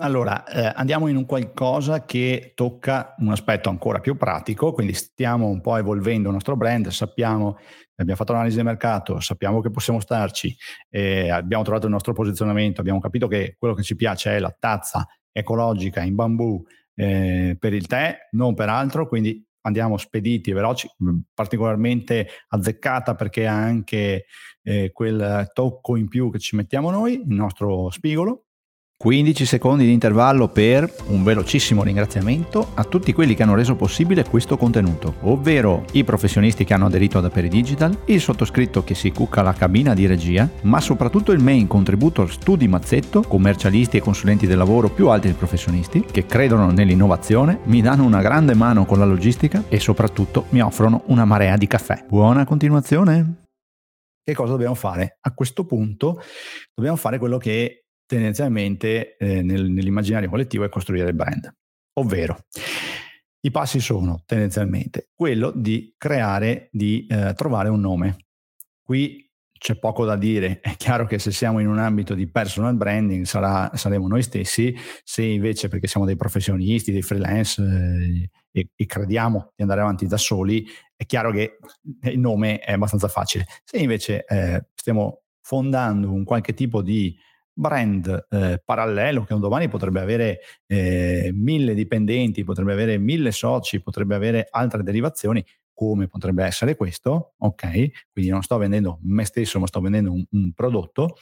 allora, 0.00 0.44
eh, 0.44 0.72
andiamo 0.76 1.08
in 1.08 1.16
un 1.16 1.24
qualcosa 1.24 2.04
che 2.04 2.52
tocca 2.54 3.14
un 3.18 3.30
aspetto 3.30 3.70
ancora 3.70 3.98
più 3.98 4.16
pratico, 4.18 4.72
quindi 4.72 4.92
stiamo 4.92 5.48
un 5.48 5.62
po' 5.62 5.76
evolvendo 5.76 6.28
il 6.28 6.34
nostro 6.34 6.54
brand, 6.54 6.88
sappiamo, 6.88 7.56
abbiamo 7.96 8.16
fatto 8.16 8.32
l'analisi 8.32 8.56
del 8.56 8.66
mercato, 8.66 9.20
sappiamo 9.20 9.60
che 9.60 9.70
possiamo 9.70 10.00
starci, 10.00 10.54
eh, 10.90 11.30
abbiamo 11.30 11.64
trovato 11.64 11.86
il 11.86 11.92
nostro 11.92 12.12
posizionamento, 12.12 12.80
abbiamo 12.82 13.00
capito 13.00 13.26
che 13.26 13.56
quello 13.58 13.72
che 13.74 13.82
ci 13.82 13.96
piace 13.96 14.36
è 14.36 14.38
la 14.38 14.54
tazza 14.56 15.06
ecologica 15.32 16.02
in 16.02 16.14
bambù 16.14 16.62
eh, 16.94 17.56
per 17.58 17.72
il 17.72 17.86
tè, 17.86 18.18
non 18.32 18.54
per 18.54 18.68
altro, 18.68 19.08
quindi 19.08 19.47
andiamo 19.68 19.96
spediti 19.96 20.50
e 20.50 20.54
veloci, 20.54 20.88
particolarmente 21.32 22.28
azzeccata 22.48 23.14
perché 23.14 23.46
ha 23.46 23.54
anche 23.54 24.26
eh, 24.62 24.90
quel 24.92 25.50
tocco 25.52 25.96
in 25.96 26.08
più 26.08 26.30
che 26.30 26.38
ci 26.38 26.56
mettiamo 26.56 26.90
noi, 26.90 27.14
il 27.14 27.34
nostro 27.34 27.90
spigolo. 27.90 28.47
15 29.00 29.46
secondi 29.46 29.84
di 29.84 29.92
intervallo 29.92 30.48
per 30.48 30.92
un 31.06 31.22
velocissimo 31.22 31.84
ringraziamento 31.84 32.72
a 32.74 32.82
tutti 32.82 33.12
quelli 33.12 33.36
che 33.36 33.44
hanno 33.44 33.54
reso 33.54 33.76
possibile 33.76 34.24
questo 34.24 34.56
contenuto, 34.56 35.18
ovvero 35.20 35.84
i 35.92 36.02
professionisti 36.02 36.64
che 36.64 36.74
hanno 36.74 36.86
aderito 36.86 37.16
ad 37.16 37.26
Aperi 37.26 37.48
Digital, 37.48 37.96
il 38.06 38.20
sottoscritto 38.20 38.82
che 38.82 38.96
si 38.96 39.12
cucca 39.12 39.42
la 39.42 39.52
cabina 39.52 39.94
di 39.94 40.06
regia, 40.06 40.50
ma 40.62 40.80
soprattutto 40.80 41.30
il 41.30 41.40
main 41.40 41.68
contributor 41.68 42.28
Studi 42.28 42.66
Mazzetto, 42.66 43.22
commercialisti 43.22 43.98
e 43.98 44.00
consulenti 44.00 44.48
del 44.48 44.58
lavoro 44.58 44.90
più 44.90 45.10
altri 45.10 45.32
professionisti, 45.32 46.04
che 46.04 46.26
credono 46.26 46.72
nell'innovazione, 46.72 47.60
mi 47.66 47.80
danno 47.80 48.04
una 48.04 48.20
grande 48.20 48.54
mano 48.54 48.84
con 48.84 48.98
la 48.98 49.04
logistica 49.04 49.62
e 49.68 49.78
soprattutto 49.78 50.46
mi 50.48 50.60
offrono 50.60 51.04
una 51.06 51.24
marea 51.24 51.56
di 51.56 51.68
caffè. 51.68 52.04
Buona 52.08 52.44
continuazione! 52.44 53.44
Che 54.24 54.34
cosa 54.34 54.50
dobbiamo 54.50 54.74
fare? 54.74 55.18
A 55.20 55.32
questo 55.34 55.64
punto 55.64 56.20
dobbiamo 56.74 56.96
fare 56.96 57.18
quello 57.18 57.38
che 57.38 57.84
tendenzialmente 58.08 59.16
eh, 59.18 59.42
nel, 59.42 59.70
nell'immaginario 59.70 60.30
collettivo 60.30 60.64
è 60.64 60.70
costruire 60.70 61.08
il 61.08 61.14
brand. 61.14 61.54
Ovvero, 61.98 62.46
i 63.40 63.50
passi 63.50 63.80
sono 63.80 64.22
tendenzialmente 64.24 65.10
quello 65.14 65.52
di 65.54 65.94
creare, 65.96 66.70
di 66.72 67.06
eh, 67.06 67.34
trovare 67.34 67.68
un 67.68 67.80
nome. 67.80 68.16
Qui 68.82 69.30
c'è 69.58 69.76
poco 69.76 70.04
da 70.04 70.16
dire, 70.16 70.60
è 70.60 70.76
chiaro 70.76 71.04
che 71.04 71.18
se 71.18 71.32
siamo 71.32 71.58
in 71.58 71.68
un 71.68 71.78
ambito 71.78 72.14
di 72.14 72.30
personal 72.30 72.76
branding 72.76 73.24
sarà, 73.24 73.70
saremo 73.74 74.08
noi 74.08 74.22
stessi, 74.22 74.74
se 75.04 75.22
invece 75.22 75.68
perché 75.68 75.86
siamo 75.86 76.06
dei 76.06 76.16
professionisti, 76.16 76.92
dei 76.92 77.02
freelance 77.02 77.60
eh, 77.60 78.30
e, 78.52 78.70
e, 78.74 78.86
crediamo 78.86 79.52
di 79.54 79.62
andare 79.62 79.82
avanti 79.82 80.06
da 80.06 80.16
soli, 80.16 80.64
è 80.96 81.04
chiaro 81.04 81.30
che 81.30 81.58
il 82.02 82.18
nome 82.18 82.60
è 82.60 82.72
abbastanza 82.72 83.08
facile. 83.08 83.46
Se 83.64 83.76
invece 83.76 84.24
eh, 84.24 84.68
stiamo 84.74 85.24
fondando 85.42 86.10
un 86.10 86.24
qualche 86.24 86.54
tipo 86.54 86.80
di 86.80 87.14
brand 87.58 88.26
eh, 88.30 88.62
parallelo 88.64 89.24
che 89.24 89.34
un 89.34 89.40
domani 89.40 89.68
potrebbe 89.68 90.00
avere 90.00 90.40
eh, 90.66 91.30
mille 91.34 91.74
dipendenti, 91.74 92.44
potrebbe 92.44 92.72
avere 92.72 92.98
mille 92.98 93.32
soci, 93.32 93.82
potrebbe 93.82 94.14
avere 94.14 94.46
altre 94.48 94.84
derivazioni, 94.84 95.44
come 95.74 96.06
potrebbe 96.06 96.44
essere 96.44 96.76
questo, 96.76 97.34
ok? 97.38 98.10
Quindi 98.12 98.30
non 98.30 98.42
sto 98.42 98.56
vendendo 98.58 99.00
me 99.02 99.24
stesso, 99.24 99.58
ma 99.58 99.66
sto 99.66 99.80
vendendo 99.80 100.12
un, 100.12 100.24
un 100.30 100.52
prodotto 100.52 101.16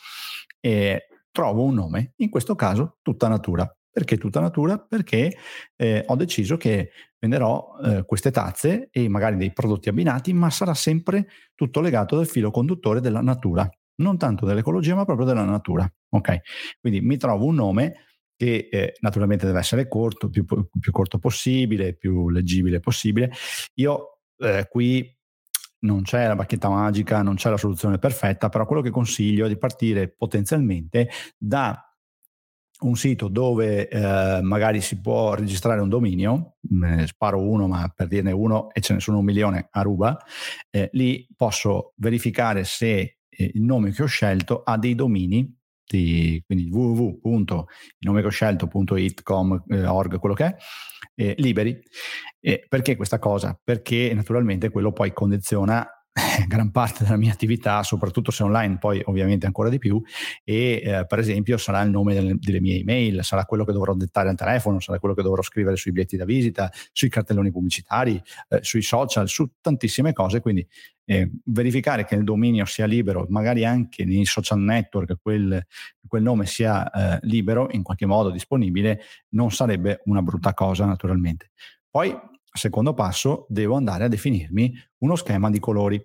e 0.60 1.08
trovo 1.30 1.64
un 1.64 1.74
nome, 1.74 2.12
in 2.16 2.28
questo 2.28 2.54
caso 2.54 2.98
tutta 3.02 3.28
natura. 3.28 3.70
Perché 3.90 4.18
tutta 4.18 4.40
natura? 4.40 4.78
Perché 4.78 5.34
eh, 5.74 6.04
ho 6.06 6.16
deciso 6.16 6.58
che 6.58 6.90
venderò 7.18 7.76
eh, 7.82 8.04
queste 8.04 8.30
tazze 8.30 8.88
e 8.90 9.08
magari 9.08 9.36
dei 9.36 9.54
prodotti 9.54 9.88
abbinati, 9.88 10.34
ma 10.34 10.50
sarà 10.50 10.74
sempre 10.74 11.28
tutto 11.54 11.80
legato 11.80 12.18
al 12.18 12.26
filo 12.26 12.50
conduttore 12.50 13.00
della 13.00 13.22
natura 13.22 13.66
non 13.96 14.18
tanto 14.18 14.46
dell'ecologia 14.46 14.94
ma 14.94 15.04
proprio 15.04 15.26
della 15.26 15.44
natura. 15.44 15.90
Ok, 16.10 16.40
quindi 16.80 17.00
mi 17.00 17.16
trovo 17.16 17.46
un 17.46 17.54
nome 17.54 17.94
che 18.36 18.68
eh, 18.70 18.94
naturalmente 19.00 19.46
deve 19.46 19.60
essere 19.60 19.88
corto, 19.88 20.28
più, 20.28 20.44
più, 20.44 20.92
corto 20.92 21.18
possibile, 21.18 21.94
più 21.94 22.28
leggibile 22.28 22.80
possibile. 22.80 23.32
Io 23.74 24.20
eh, 24.38 24.66
qui 24.68 25.10
non 25.80 26.02
c'è 26.02 26.26
la 26.26 26.34
bacchetta 26.34 26.68
magica, 26.68 27.22
non 27.22 27.36
c'è 27.36 27.48
la 27.48 27.56
soluzione 27.56 27.98
perfetta, 27.98 28.48
però 28.48 28.66
quello 28.66 28.82
che 28.82 28.90
consiglio 28.90 29.46
è 29.46 29.48
di 29.48 29.58
partire 29.58 30.08
potenzialmente 30.10 31.08
da 31.36 31.80
un 32.78 32.94
sito 32.94 33.28
dove 33.28 33.88
eh, 33.88 34.40
magari 34.42 34.82
si 34.82 35.00
può 35.00 35.34
registrare 35.34 35.80
un 35.80 35.88
dominio, 35.88 36.56
ne 36.68 37.06
sparo 37.06 37.40
uno 37.40 37.66
ma 37.66 37.90
per 37.94 38.06
dirne 38.06 38.32
uno 38.32 38.70
e 38.72 38.80
ce 38.80 38.92
ne 38.92 39.00
sono 39.00 39.18
un 39.18 39.24
milione 39.24 39.68
a 39.70 39.80
ruba, 39.80 40.18
eh, 40.70 40.90
lì 40.92 41.26
posso 41.34 41.94
verificare 41.96 42.64
se 42.64 43.15
il 43.38 43.62
nome 43.62 43.92
che 43.92 44.02
ho 44.02 44.06
scelto 44.06 44.62
ha 44.62 44.76
dei 44.78 44.94
domini, 44.94 45.54
di, 45.86 46.42
quindi 46.44 46.68
www.ilnomecheho 46.70 48.30
eh, 49.68 50.18
quello 50.18 50.34
che 50.34 50.44
è, 50.44 50.56
eh, 51.14 51.34
liberi. 51.38 51.80
perché 52.68 52.96
questa 52.96 53.18
cosa? 53.18 53.58
Perché 53.62 54.12
naturalmente 54.14 54.70
quello 54.70 54.92
poi 54.92 55.12
condiziona 55.12 55.86
gran 56.46 56.70
parte 56.70 57.04
della 57.04 57.16
mia 57.16 57.32
attività, 57.32 57.82
soprattutto 57.82 58.30
se 58.30 58.42
online, 58.42 58.78
poi 58.78 59.02
ovviamente 59.04 59.46
ancora 59.46 59.68
di 59.68 59.78
più, 59.78 60.00
e 60.44 60.82
eh, 60.82 61.04
per 61.06 61.18
esempio 61.18 61.58
sarà 61.58 61.82
il 61.82 61.90
nome 61.90 62.14
delle, 62.14 62.36
delle, 62.38 62.60
mie 62.60 62.78
email, 62.78 63.22
sarà 63.22 63.44
quello 63.44 63.64
che 63.64 63.72
dovrò 63.72 63.94
dettare 63.94 64.30
al 64.30 64.36
telefono, 64.36 64.80
sarà 64.80 64.98
quello 64.98 65.14
che 65.14 65.22
dovrò 65.22 65.42
scrivere 65.42 65.76
sui 65.76 65.92
biglietti 65.92 66.16
da 66.16 66.24
visita, 66.24 66.70
sui 66.92 67.08
cartelloni 67.08 67.50
pubblicitari, 67.50 68.20
eh, 68.48 68.58
sui 68.62 68.82
social, 68.82 69.28
su 69.28 69.48
tantissime 69.60 70.12
cose, 70.12 70.40
quindi 70.40 70.66
eh, 71.04 71.30
verificare 71.44 72.04
che 72.04 72.14
il 72.14 72.24
dominio 72.24 72.64
sia 72.64 72.86
libero, 72.86 73.26
magari 73.28 73.64
anche 73.64 74.04
nei 74.04 74.24
social 74.24 74.58
network 74.58 75.18
quel, 75.20 75.64
quel 76.06 76.22
nome 76.22 76.46
sia 76.46 76.90
eh, 76.90 77.18
libero, 77.22 77.68
in 77.72 77.82
qualche 77.82 78.06
modo 78.06 78.30
disponibile, 78.30 79.02
non 79.30 79.50
sarebbe 79.50 80.00
una 80.06 80.22
brutta 80.22 80.54
cosa 80.54 80.86
naturalmente. 80.86 81.50
Poi 81.90 82.14
secondo 82.56 82.94
passo, 82.94 83.46
devo 83.48 83.76
andare 83.76 84.04
a 84.04 84.08
definirmi 84.08 84.72
uno 84.98 85.16
schema 85.16 85.50
di 85.50 85.58
colori. 85.58 86.04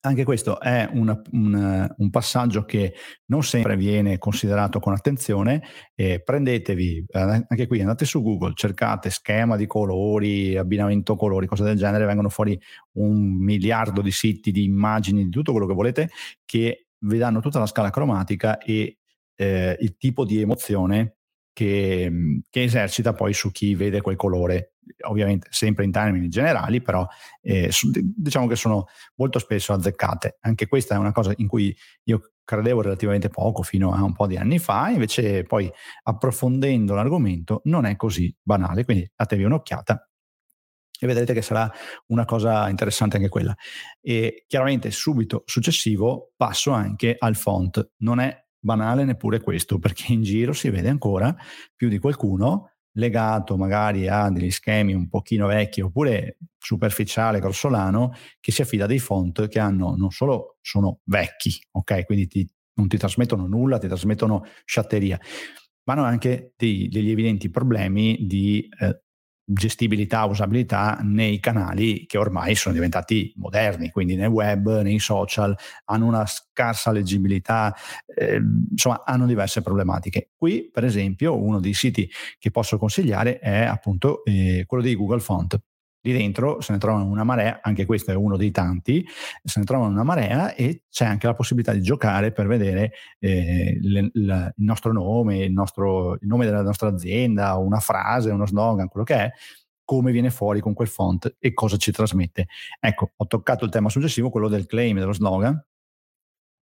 Anche 0.00 0.22
questo 0.22 0.60
è 0.60 0.88
una, 0.92 1.20
un, 1.32 1.94
un, 1.96 2.10
passaggio 2.10 2.64
che 2.64 2.94
non 3.26 3.42
sempre 3.42 3.76
viene 3.76 4.18
considerato 4.18 4.78
con 4.78 4.92
attenzione. 4.92 5.62
Eh, 5.94 6.22
prendetevi, 6.22 7.04
eh, 7.08 7.18
anche 7.18 7.66
qui 7.66 7.80
andate 7.80 8.04
su 8.04 8.22
Google, 8.22 8.52
cercate 8.54 9.10
schema 9.10 9.56
di 9.56 9.66
colori, 9.66 10.56
abbinamento 10.56 11.16
colori, 11.16 11.46
cose 11.46 11.64
del 11.64 11.76
genere, 11.76 12.06
vengono 12.06 12.28
fuori 12.28 12.58
un 12.92 13.42
miliardo 13.42 14.00
di 14.00 14.12
siti, 14.12 14.52
di 14.52 14.64
immagini, 14.64 15.24
di 15.24 15.30
tutto 15.30 15.50
quello 15.50 15.66
che 15.66 15.74
volete, 15.74 16.10
che 16.44 16.86
vi 17.00 17.18
danno 17.18 17.40
tutta 17.40 17.58
la 17.58 17.66
scala 17.66 17.90
cromatica 17.90 18.58
e 18.58 18.98
eh, 19.34 19.76
il 19.80 19.96
tipo 19.96 20.24
di 20.24 20.40
emozione 20.40 21.17
che, 21.58 22.12
che, 22.48 22.62
esercita 22.62 23.14
poi 23.14 23.32
su 23.32 23.50
chi 23.50 23.74
vede 23.74 24.00
quel 24.00 24.14
colore 24.14 24.74
ovviamente 25.06 25.48
sempre 25.50 25.84
in 25.84 25.90
termini 25.90 26.28
generali, 26.28 26.80
però 26.80 27.04
eh, 27.42 27.68
diciamo 27.92 28.46
che 28.46 28.54
sono 28.54 28.86
molto 29.16 29.40
spesso 29.40 29.72
azzeccate. 29.72 30.38
Anche 30.42 30.68
questa 30.68 30.94
è 30.94 30.98
una 30.98 31.10
cosa 31.10 31.32
in 31.36 31.48
cui 31.48 31.76
io 32.04 32.34
credevo 32.44 32.80
relativamente 32.80 33.28
poco 33.28 33.62
fino 33.62 33.92
a 33.92 34.04
un 34.04 34.12
po' 34.12 34.28
di 34.28 34.36
anni 34.36 34.60
fa, 34.60 34.88
invece 34.90 35.42
poi 35.42 35.68
approfondendo 36.04 36.94
l'argomento 36.94 37.60
non 37.64 37.86
è 37.86 37.96
così 37.96 38.32
banale, 38.40 38.84
quindi 38.84 39.10
datevi 39.16 39.42
un'occhiata 39.42 40.08
e 41.00 41.06
vedrete 41.08 41.34
che 41.34 41.42
sarà 41.42 41.68
una 42.06 42.24
cosa 42.24 42.68
interessante 42.68 43.16
anche 43.16 43.28
quella. 43.28 43.54
E 44.00 44.44
chiaramente 44.46 44.92
subito 44.92 45.42
successivo 45.44 46.32
passo 46.36 46.70
anche 46.70 47.16
al 47.18 47.34
font. 47.34 47.94
Non 47.98 48.20
è 48.20 48.46
banale 48.58 49.04
neppure 49.04 49.40
questo, 49.40 49.78
perché 49.78 50.12
in 50.12 50.22
giro 50.22 50.52
si 50.52 50.70
vede 50.70 50.88
ancora 50.88 51.34
più 51.74 51.88
di 51.88 51.98
qualcuno 51.98 52.72
legato 52.98 53.56
magari 53.56 54.08
a 54.08 54.28
degli 54.28 54.50
schemi 54.50 54.92
un 54.92 55.08
pochino 55.08 55.46
vecchi 55.46 55.80
oppure 55.80 56.38
superficiale, 56.58 57.38
grossolano, 57.38 58.12
che 58.40 58.52
si 58.52 58.62
affida 58.62 58.84
a 58.84 58.86
dei 58.88 58.98
font 58.98 59.48
che 59.48 59.58
hanno 59.58 59.94
non 59.96 60.10
solo 60.10 60.58
sono 60.60 61.00
vecchi, 61.04 61.50
ok? 61.72 62.04
Quindi 62.04 62.26
ti, 62.26 62.48
non 62.74 62.88
ti 62.88 62.98
trasmettono 62.98 63.46
nulla, 63.46 63.78
ti 63.78 63.86
trasmettono 63.86 64.44
sciatteria, 64.64 65.18
ma 65.84 65.94
hanno 65.94 66.04
anche 66.04 66.52
dei, 66.56 66.88
degli 66.88 67.10
evidenti 67.10 67.48
problemi 67.50 68.26
di 68.26 68.68
eh, 68.80 69.02
gestibilità, 69.48 70.24
usabilità 70.24 70.98
nei 71.02 71.40
canali 71.40 72.04
che 72.06 72.18
ormai 72.18 72.54
sono 72.54 72.74
diventati 72.74 73.32
moderni, 73.36 73.90
quindi 73.90 74.14
nel 74.14 74.28
web, 74.28 74.82
nei 74.82 74.98
social, 74.98 75.56
hanno 75.86 76.06
una 76.06 76.26
scarsa 76.26 76.92
leggibilità, 76.92 77.74
eh, 78.06 78.40
insomma 78.70 79.02
hanno 79.04 79.26
diverse 79.26 79.62
problematiche. 79.62 80.30
Qui, 80.36 80.68
per 80.70 80.84
esempio, 80.84 81.40
uno 81.40 81.60
dei 81.60 81.74
siti 81.74 82.08
che 82.38 82.50
posso 82.50 82.76
consigliare 82.78 83.38
è 83.38 83.64
appunto 83.64 84.24
eh, 84.24 84.64
quello 84.66 84.82
di 84.82 84.94
Google 84.94 85.20
Font. 85.20 85.58
Lì 86.02 86.12
dentro 86.12 86.60
se 86.60 86.72
ne 86.72 86.78
trovano 86.78 87.06
una 87.06 87.24
marea, 87.24 87.58
anche 87.60 87.84
questo 87.84 88.12
è 88.12 88.14
uno 88.14 88.36
dei 88.36 88.50
tanti, 88.50 89.04
se 89.42 89.58
ne 89.58 89.66
trovano 89.66 89.90
una 89.90 90.04
marea 90.04 90.54
e 90.54 90.84
c'è 90.88 91.04
anche 91.04 91.26
la 91.26 91.34
possibilità 91.34 91.72
di 91.72 91.82
giocare 91.82 92.30
per 92.32 92.46
vedere 92.46 92.92
eh, 93.18 93.78
le, 93.80 94.10
la, 94.14 94.46
il 94.46 94.64
nostro 94.64 94.92
nome, 94.92 95.38
il, 95.38 95.52
nostro, 95.52 96.14
il 96.14 96.26
nome 96.26 96.44
della 96.44 96.62
nostra 96.62 96.88
azienda, 96.88 97.56
una 97.56 97.80
frase, 97.80 98.30
uno 98.30 98.46
slogan, 98.46 98.88
quello 98.88 99.04
che 99.04 99.16
è, 99.16 99.30
come 99.84 100.12
viene 100.12 100.30
fuori 100.30 100.60
con 100.60 100.74
quel 100.74 100.88
font 100.88 101.36
e 101.38 101.52
cosa 101.52 101.76
ci 101.76 101.90
trasmette. 101.90 102.46
Ecco, 102.78 103.12
ho 103.16 103.26
toccato 103.26 103.64
il 103.64 103.70
tema 103.70 103.88
successivo, 103.88 104.30
quello 104.30 104.48
del 104.48 104.66
claim, 104.66 104.98
dello 104.98 105.12
slogan, 105.12 105.60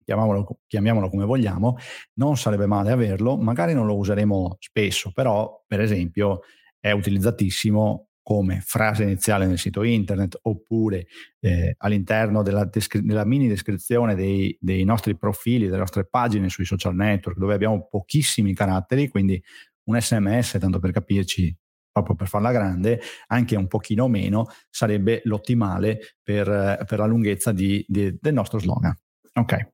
chiamiamolo, 0.04 0.58
chiamiamolo, 0.66 1.08
come 1.08 1.24
vogliamo, 1.24 1.76
non 2.14 2.36
sarebbe 2.36 2.66
male 2.66 2.90
averlo, 2.90 3.36
magari 3.36 3.74
non 3.74 3.86
lo 3.86 3.96
useremo 3.96 4.56
spesso, 4.58 5.12
però 5.12 5.62
per 5.66 5.80
esempio 5.80 6.40
è 6.80 6.90
utilizzatissimo 6.90 8.08
come 8.22 8.60
frase 8.60 9.02
iniziale 9.02 9.46
nel 9.46 9.58
sito 9.58 9.82
internet 9.82 10.38
oppure 10.42 11.06
eh, 11.40 11.74
all'interno 11.78 12.42
della, 12.42 12.64
descri- 12.64 13.02
della, 13.02 13.24
mini 13.24 13.48
descrizione 13.48 14.14
dei, 14.14 14.56
dei, 14.60 14.84
nostri 14.84 15.16
profili, 15.16 15.66
delle 15.66 15.78
nostre 15.78 16.06
pagine 16.06 16.48
sui 16.48 16.64
social 16.64 16.94
network 16.94 17.36
dove 17.38 17.54
abbiamo 17.54 17.88
pochissimi 17.88 18.54
caratteri, 18.54 19.08
quindi 19.08 19.42
un 19.84 20.00
sms, 20.00 20.58
tanto 20.60 20.78
per 20.78 20.92
capirci, 20.92 21.54
proprio 21.90 22.14
per 22.14 22.28
farla 22.28 22.52
grande, 22.52 23.00
anche 23.26 23.56
un 23.56 23.66
pochino 23.66 24.08
meno, 24.08 24.46
sarebbe 24.70 25.20
l'ottimale 25.24 26.16
per, 26.22 26.84
per 26.86 26.98
la 26.98 27.06
lunghezza 27.06 27.52
di, 27.52 27.84
di, 27.88 28.16
del 28.20 28.32
nostro 28.32 28.58
slogan. 28.58 28.96
Ok, 29.34 29.72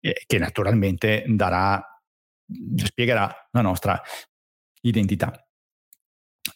e, 0.00 0.22
che 0.26 0.38
naturalmente 0.38 1.24
darà, 1.28 1.82
spiegherà 2.76 3.48
la 3.50 3.60
nostra 3.60 4.00
identità. 4.82 5.45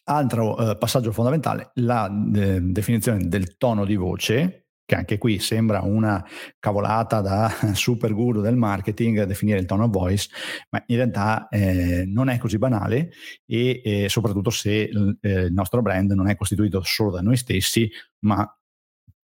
Altro 0.04 0.70
eh, 0.70 0.76
passaggio 0.76 1.12
fondamentale, 1.12 1.70
la 1.74 2.08
de- 2.10 2.72
definizione 2.72 3.28
del 3.28 3.56
tono 3.56 3.84
di 3.84 3.96
voce, 3.96 4.66
che 4.90 4.96
anche 4.96 5.18
qui 5.18 5.38
sembra 5.38 5.82
una 5.82 6.24
cavolata 6.58 7.20
da 7.20 7.48
super 7.74 8.12
guru 8.12 8.40
del 8.40 8.56
marketing 8.56 9.22
definire 9.22 9.60
il 9.60 9.66
tone 9.66 9.84
of 9.84 9.90
voice, 9.90 10.28
ma 10.70 10.82
in 10.86 10.96
realtà 10.96 11.48
eh, 11.48 12.04
non 12.06 12.28
è 12.28 12.38
così 12.38 12.58
banale 12.58 13.10
e 13.46 13.80
eh, 13.84 14.08
soprattutto 14.08 14.50
se 14.50 14.82
eh, 14.82 15.30
il 15.30 15.52
nostro 15.52 15.80
brand 15.80 16.10
non 16.10 16.28
è 16.28 16.34
costituito 16.34 16.82
solo 16.82 17.12
da 17.12 17.20
noi 17.20 17.36
stessi, 17.36 17.88
ma 18.24 18.44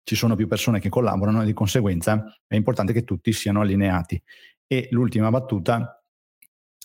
ci 0.04 0.16
sono 0.16 0.36
più 0.36 0.48
persone 0.48 0.82
che 0.82 0.90
collaborano 0.90 1.44
e 1.44 1.46
di 1.46 1.54
conseguenza 1.54 2.26
è 2.46 2.56
importante 2.56 2.92
che 2.92 3.06
tutti 3.06 3.32
siano 3.32 3.62
allineati. 3.62 4.22
E 4.68 4.90
l'ultima 4.92 5.30
battuta 5.30 6.03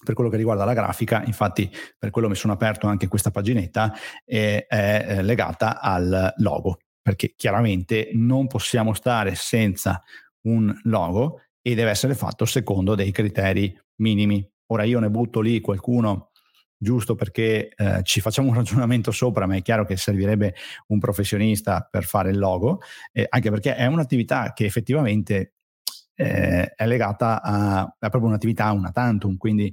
per 0.05 0.15
quello 0.15 0.31
che 0.31 0.37
riguarda 0.37 0.65
la 0.65 0.75
grafica, 0.75 1.23
infatti 1.25 1.71
per 1.99 2.11
quello 2.11 2.29
mi 2.29 2.35
sono 2.35 2.53
aperto 2.53 2.87
anche 2.87 3.09
questa 3.09 3.31
paginetta, 3.31 3.93
è, 4.25 4.67
è 4.69 5.07
eh, 5.09 5.23
legata 5.23 5.81
al 5.81 6.33
logo, 6.37 6.79
perché 7.01 7.35
chiaramente 7.37 8.11
non 8.13 8.47
possiamo 8.47 8.93
stare 8.95 9.35
senza 9.35 10.03
un 10.43 10.73
logo 10.85 11.43
e 11.61 11.75
deve 11.75 11.91
essere 11.91 12.15
fatto 12.15 12.45
secondo 12.45 12.95
dei 12.95 13.11
criteri 13.11 13.77
minimi. 13.97 14.47
Ora 14.71 14.85
io 14.85 15.01
ne 15.01 15.11
butto 15.11 15.41
lì 15.41 15.61
qualcuno 15.61 16.31
giusto 16.81 17.17
perché 17.17 17.71
eh, 17.75 18.01
ci 18.05 18.21
facciamo 18.21 18.49
un 18.49 18.55
ragionamento 18.55 19.11
sopra, 19.11 19.47
ma 19.47 19.57
è 19.57 19.63
chiaro 19.63 19.85
che 19.85 19.97
servirebbe 19.97 20.55
un 20.89 20.99
professionista 20.99 21.87
per 21.91 22.05
fare 22.05 22.31
il 22.31 22.39
logo, 22.39 22.81
eh, 23.13 23.27
anche 23.29 23.51
perché 23.51 23.75
è 23.75 23.87
un'attività 23.87 24.53
che 24.53 24.65
effettivamente 24.65 25.55
eh, 26.21 26.75
è 26.75 26.87
legata 26.87 27.41
a, 27.41 27.79
a 27.81 28.09
proprio 28.09 28.27
un'attività 28.27 28.73
una 28.73 28.91
tantum, 28.91 29.37
quindi 29.37 29.73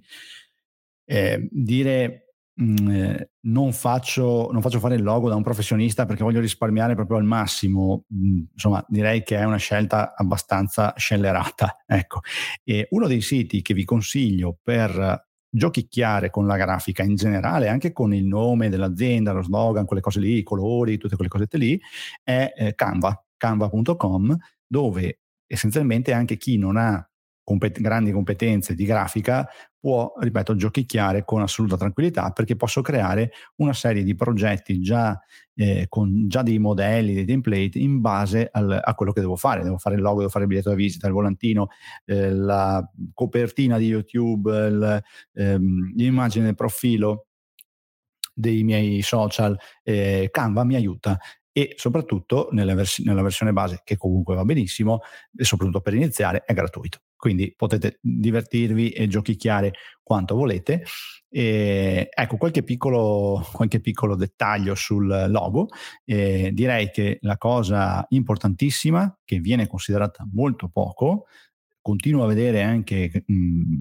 eh, 1.05 1.47
dire 1.51 2.36
mh, 2.53 2.81
mm, 2.81 2.89
eh, 2.91 3.29
non, 3.47 3.73
faccio, 3.73 4.49
non, 4.51 4.62
faccio, 4.62 4.79
fare 4.79 4.93
il 4.95 5.01
logo 5.01 5.27
da 5.27 5.36
un 5.36 5.41
professionista 5.41 6.05
perché 6.05 6.23
voglio 6.23 6.39
risparmiare 6.39 6.93
proprio 6.93 7.17
al 7.17 7.23
massimo, 7.23 8.05
mh, 8.08 8.27
mm, 8.27 8.43
insomma 8.53 8.86
direi 8.88 9.23
che 9.23 9.38
è 9.38 9.43
una 9.43 9.58
scelta 9.58 10.13
abbastanza 10.15 10.93
scellerata. 10.95 11.77
Ecco. 11.88 12.19
E 12.63 12.88
uno 12.91 13.08
dei 13.08 13.21
siti 13.21 13.62
che 13.62 13.73
vi 13.73 13.86
consiglio 13.86 14.58
per 14.62 15.27
giochicchiare 15.49 16.29
con 16.29 16.45
la 16.45 16.58
grafica 16.58 17.01
in 17.03 17.15
generale, 17.15 17.69
anche 17.69 17.91
con 17.91 18.13
il 18.13 18.25
nome 18.25 18.69
dell'azienda, 18.69 19.31
lo 19.31 19.41
slogan, 19.41 19.86
quelle 19.86 20.01
cose 20.01 20.19
lì, 20.19 20.38
i 20.38 20.43
colori, 20.43 20.97
tutte 20.97 21.15
quelle 21.15 21.29
cosette 21.29 21.58
lì, 21.58 21.79
è 22.23 22.53
eh, 22.55 22.75
Canva, 22.75 23.23
canva.com, 23.38 24.38
dove 24.67 25.19
essenzialmente 25.47 26.13
anche 26.13 26.38
chi 26.38 26.58
non 26.58 26.77
ha 26.77 27.08
compet- 27.45 27.79
grandi 27.79 28.12
competenze 28.12 28.73
di 28.73 28.86
grafica 28.86 29.47
può, 29.79 30.13
ripeto, 30.19 30.55
giochicchiare 30.55 31.23
con 31.23 31.41
assoluta 31.43 31.77
tranquillità 31.77 32.31
perché 32.31 32.55
posso 32.55 32.81
creare 32.81 33.31
una 33.58 33.71
serie 33.71 34.03
di 34.03 34.15
progetti 34.15 34.81
già 34.81 35.17
eh, 35.53 35.86
con 35.88 36.27
già 36.27 36.41
dei 36.41 36.58
modelli, 36.58 37.13
dei 37.13 37.25
template 37.25 37.77
in 37.77 38.01
base 38.01 38.49
al, 38.51 38.81
a 38.84 38.95
quello 38.95 39.13
che 39.13 39.21
devo 39.21 39.36
fare. 39.36 39.63
Devo 39.63 39.77
fare 39.77 39.95
il 39.95 40.01
logo, 40.01 40.17
devo 40.17 40.29
fare 40.29 40.43
il 40.43 40.49
biglietto 40.49 40.69
da 40.69 40.75
visita, 40.75 41.08
il 41.08 41.13
volantino, 41.13 41.67
eh, 42.05 42.31
la 42.31 42.84
copertina 43.13 43.77
di 43.77 43.86
YouTube, 43.86 44.49
il, 44.51 45.03
ehm, 45.34 45.93
l'immagine 45.95 46.45
del 46.45 46.55
profilo 46.55 47.27
dei 48.34 48.63
miei 48.63 49.01
social. 49.03 49.58
Eh, 49.84 50.29
Canva 50.31 50.63
mi 50.63 50.75
aiuta 50.75 51.17
e 51.57 51.75
soprattutto 51.77 52.49
nella, 52.51 52.75
vers- 52.75 52.99
nella, 52.99 53.21
versione 53.21 53.53
base 53.53 53.79
che 53.85 53.95
comunque 53.95 54.35
va 54.35 54.43
benissimo 54.43 54.99
e 55.33 55.45
soprattutto 55.45 55.79
per 55.79 55.93
iniziare 55.93 56.43
è 56.43 56.53
gratuito. 56.53 57.03
Quindi 57.15 57.53
potete 57.55 57.97
divertirvi 58.01 58.89
e 58.89 59.07
giochicchiare 59.07 59.71
quanto 60.03 60.35
volete. 60.35 60.83
E 61.29 62.09
ecco 62.13 62.35
qualche 62.35 62.61
piccolo, 62.61 63.41
qualche 63.53 63.79
piccolo 63.79 64.17
dettaglio 64.17 64.75
sul 64.75 65.27
logo. 65.29 65.69
Eh, 66.03 66.51
direi 66.51 66.91
che 66.91 67.19
la 67.21 67.37
cosa 67.37 68.05
importantissima 68.09 69.17
che 69.23 69.39
viene 69.39 69.65
considerata 69.65 70.27
molto 70.33 70.67
poco 70.67 71.27
continuo 71.79 72.25
a 72.25 72.27
vedere 72.27 72.63
anche 72.63 73.23
mh, 73.25 73.77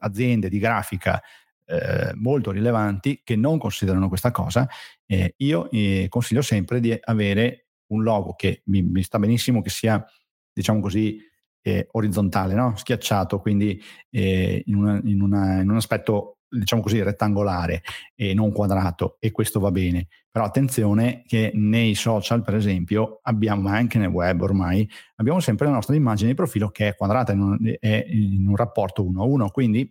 aziende 0.00 0.48
di 0.48 0.58
grafica 0.58 1.22
eh, 1.68 2.12
molto 2.14 2.50
rilevanti 2.50 3.20
che 3.22 3.36
non 3.36 3.58
considerano 3.58 4.08
questa 4.08 4.30
cosa, 4.30 4.66
eh, 5.06 5.34
io 5.38 5.68
consiglio 6.08 6.42
sempre 6.42 6.80
di 6.80 6.96
avere 6.98 7.68
un 7.88 8.02
logo 8.02 8.34
che 8.34 8.62
mi, 8.66 8.82
mi 8.82 9.02
sta 9.02 9.18
benissimo 9.18 9.60
che 9.60 9.70
sia, 9.70 10.04
diciamo 10.52 10.80
così, 10.80 11.20
eh, 11.62 11.88
orizzontale, 11.92 12.54
no? 12.54 12.74
schiacciato, 12.76 13.40
quindi 13.40 13.80
eh, 14.10 14.62
in, 14.66 14.76
una, 14.76 15.00
in, 15.04 15.20
una, 15.20 15.60
in, 15.60 15.68
un 15.68 15.76
aspetto, 15.76 16.38
diciamo 16.48 16.80
così, 16.80 17.02
rettangolare 17.02 17.82
e 18.14 18.32
non 18.32 18.52
quadrato, 18.52 19.16
e 19.20 19.30
questo 19.30 19.60
va 19.60 19.70
bene. 19.70 20.08
Però 20.30 20.44
attenzione 20.44 21.22
che 21.26 21.50
nei 21.54 21.94
social, 21.94 22.42
per 22.42 22.54
esempio, 22.54 23.20
abbiamo, 23.22 23.68
anche 23.68 23.98
nel 23.98 24.08
web 24.08 24.40
ormai, 24.40 24.88
abbiamo 25.16 25.40
sempre 25.40 25.66
la 25.66 25.72
nostra 25.72 25.94
immagine 25.94 26.30
di 26.30 26.34
profilo 26.34 26.70
che 26.70 26.88
è 26.88 26.96
quadrata, 26.96 27.32
in 27.32 27.40
un, 27.40 27.58
è 27.78 28.06
in 28.08 28.46
un 28.46 28.56
rapporto 28.56 29.04
uno 29.04 29.22
a 29.22 29.26
uno, 29.26 29.50
quindi 29.50 29.90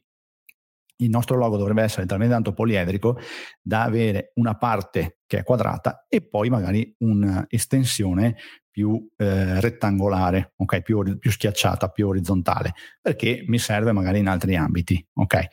il 0.97 1.09
nostro 1.09 1.37
logo 1.37 1.57
dovrebbe 1.57 1.83
essere 1.83 2.05
talmente 2.05 2.33
tanto 2.33 2.53
poliedrico 2.53 3.19
da 3.61 3.83
avere 3.83 4.31
una 4.35 4.55
parte 4.55 5.19
che 5.25 5.39
è 5.39 5.43
quadrata 5.43 6.05
e 6.07 6.21
poi 6.21 6.49
magari 6.49 6.95
un'estensione 6.99 8.35
più 8.69 9.09
eh, 9.17 9.59
rettangolare, 9.59 10.53
okay? 10.57 10.83
più, 10.83 11.17
più, 11.17 11.31
schiacciata, 11.31 11.89
più 11.89 12.07
orizzontale, 12.07 12.73
perché 13.01 13.43
mi 13.47 13.57
serve 13.57 13.91
magari 13.91 14.19
in 14.19 14.27
altri 14.27 14.55
ambiti. 14.55 15.03
Okay? 15.13 15.47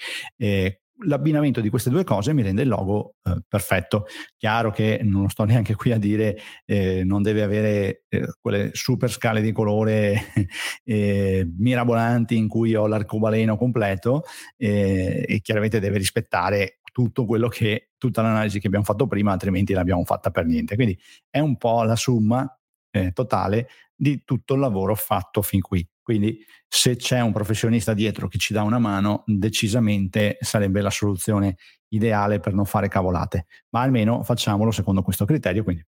L'abbinamento 1.07 1.61
di 1.61 1.71
queste 1.71 1.91
due 1.91 2.05
cose 2.05 2.33
mi 2.33 2.43
rende 2.43 2.63
il 2.63 2.69
logo 2.69 3.17
eh, 3.25 3.43
perfetto. 3.49 4.07
Chiaro 4.37 4.71
che 4.71 5.01
non 5.03 5.29
sto 5.29 5.45
neanche 5.45 5.75
qui 5.75 5.91
a 5.91 5.99
dire 5.99 6.39
eh, 6.65 7.03
non 7.05 7.21
deve 7.21 7.43
avere 7.43 8.05
eh, 8.09 8.29
quelle 8.41 8.71
super 8.73 9.11
scale 9.11 9.41
di 9.41 9.51
colore 9.51 10.33
eh, 10.85 11.51
mirabolanti 11.59 12.37
in 12.37 12.47
cui 12.47 12.75
ho 12.77 12.87
l'arcobaleno 12.87 13.57
completo 13.57 14.23
eh, 14.57 15.25
e 15.27 15.41
chiaramente 15.41 15.81
deve 15.81 15.99
rispettare 15.99 16.79
tutto 16.93 17.25
quello 17.25 17.49
che 17.49 17.91
tutta 17.99 18.23
l'analisi 18.23 18.61
che 18.61 18.69
abbiamo 18.69 18.85
fatto 18.85 19.09
prima, 19.09 19.33
altrimenti 19.33 19.73
l'abbiamo 19.73 20.05
fatta 20.05 20.31
per 20.31 20.47
niente. 20.47 20.77
Quindi 20.77 20.97
è 21.29 21.41
un 21.41 21.57
po' 21.57 21.83
la 21.83 21.97
somma 21.97 22.49
eh, 22.93 23.11
totale 23.11 23.69
di 23.97 24.23
tutto 24.25 24.55
il 24.55 24.61
lavoro 24.61 24.95
fatto 24.95 25.43
fin 25.43 25.61
qui. 25.61 25.85
Quindi 26.05 26.39
se 26.69 26.97
c'è 26.97 27.21
un 27.21 27.33
professionista 27.33 27.95
dietro 27.95 28.29
che 28.29 28.37
ci 28.37 28.53
dà 28.53 28.63
una 28.63 28.79
mano, 28.79 29.23
decisamente 29.27 30.37
sarebbe 30.39 30.83
la 30.83 30.91
soluzione 30.91 31.57
ideale 31.89 32.41
per 32.41 32.53
non 32.53 32.67
fare 32.67 32.89
cavolate, 32.89 33.47
ma 33.71 33.81
almeno 33.81 34.23
facciamolo 34.23 34.71
secondo 34.71 35.03
questo 35.03 35.25
criterio, 35.25 35.65
quindi 35.65 35.83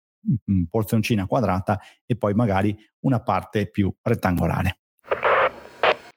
porzioncina 0.69 1.27
quadrata 1.27 1.79
e 2.05 2.15
poi 2.15 2.33
magari 2.33 2.75
una 3.01 3.21
parte 3.21 3.69
più 3.69 3.93
rettangolare. 4.01 4.79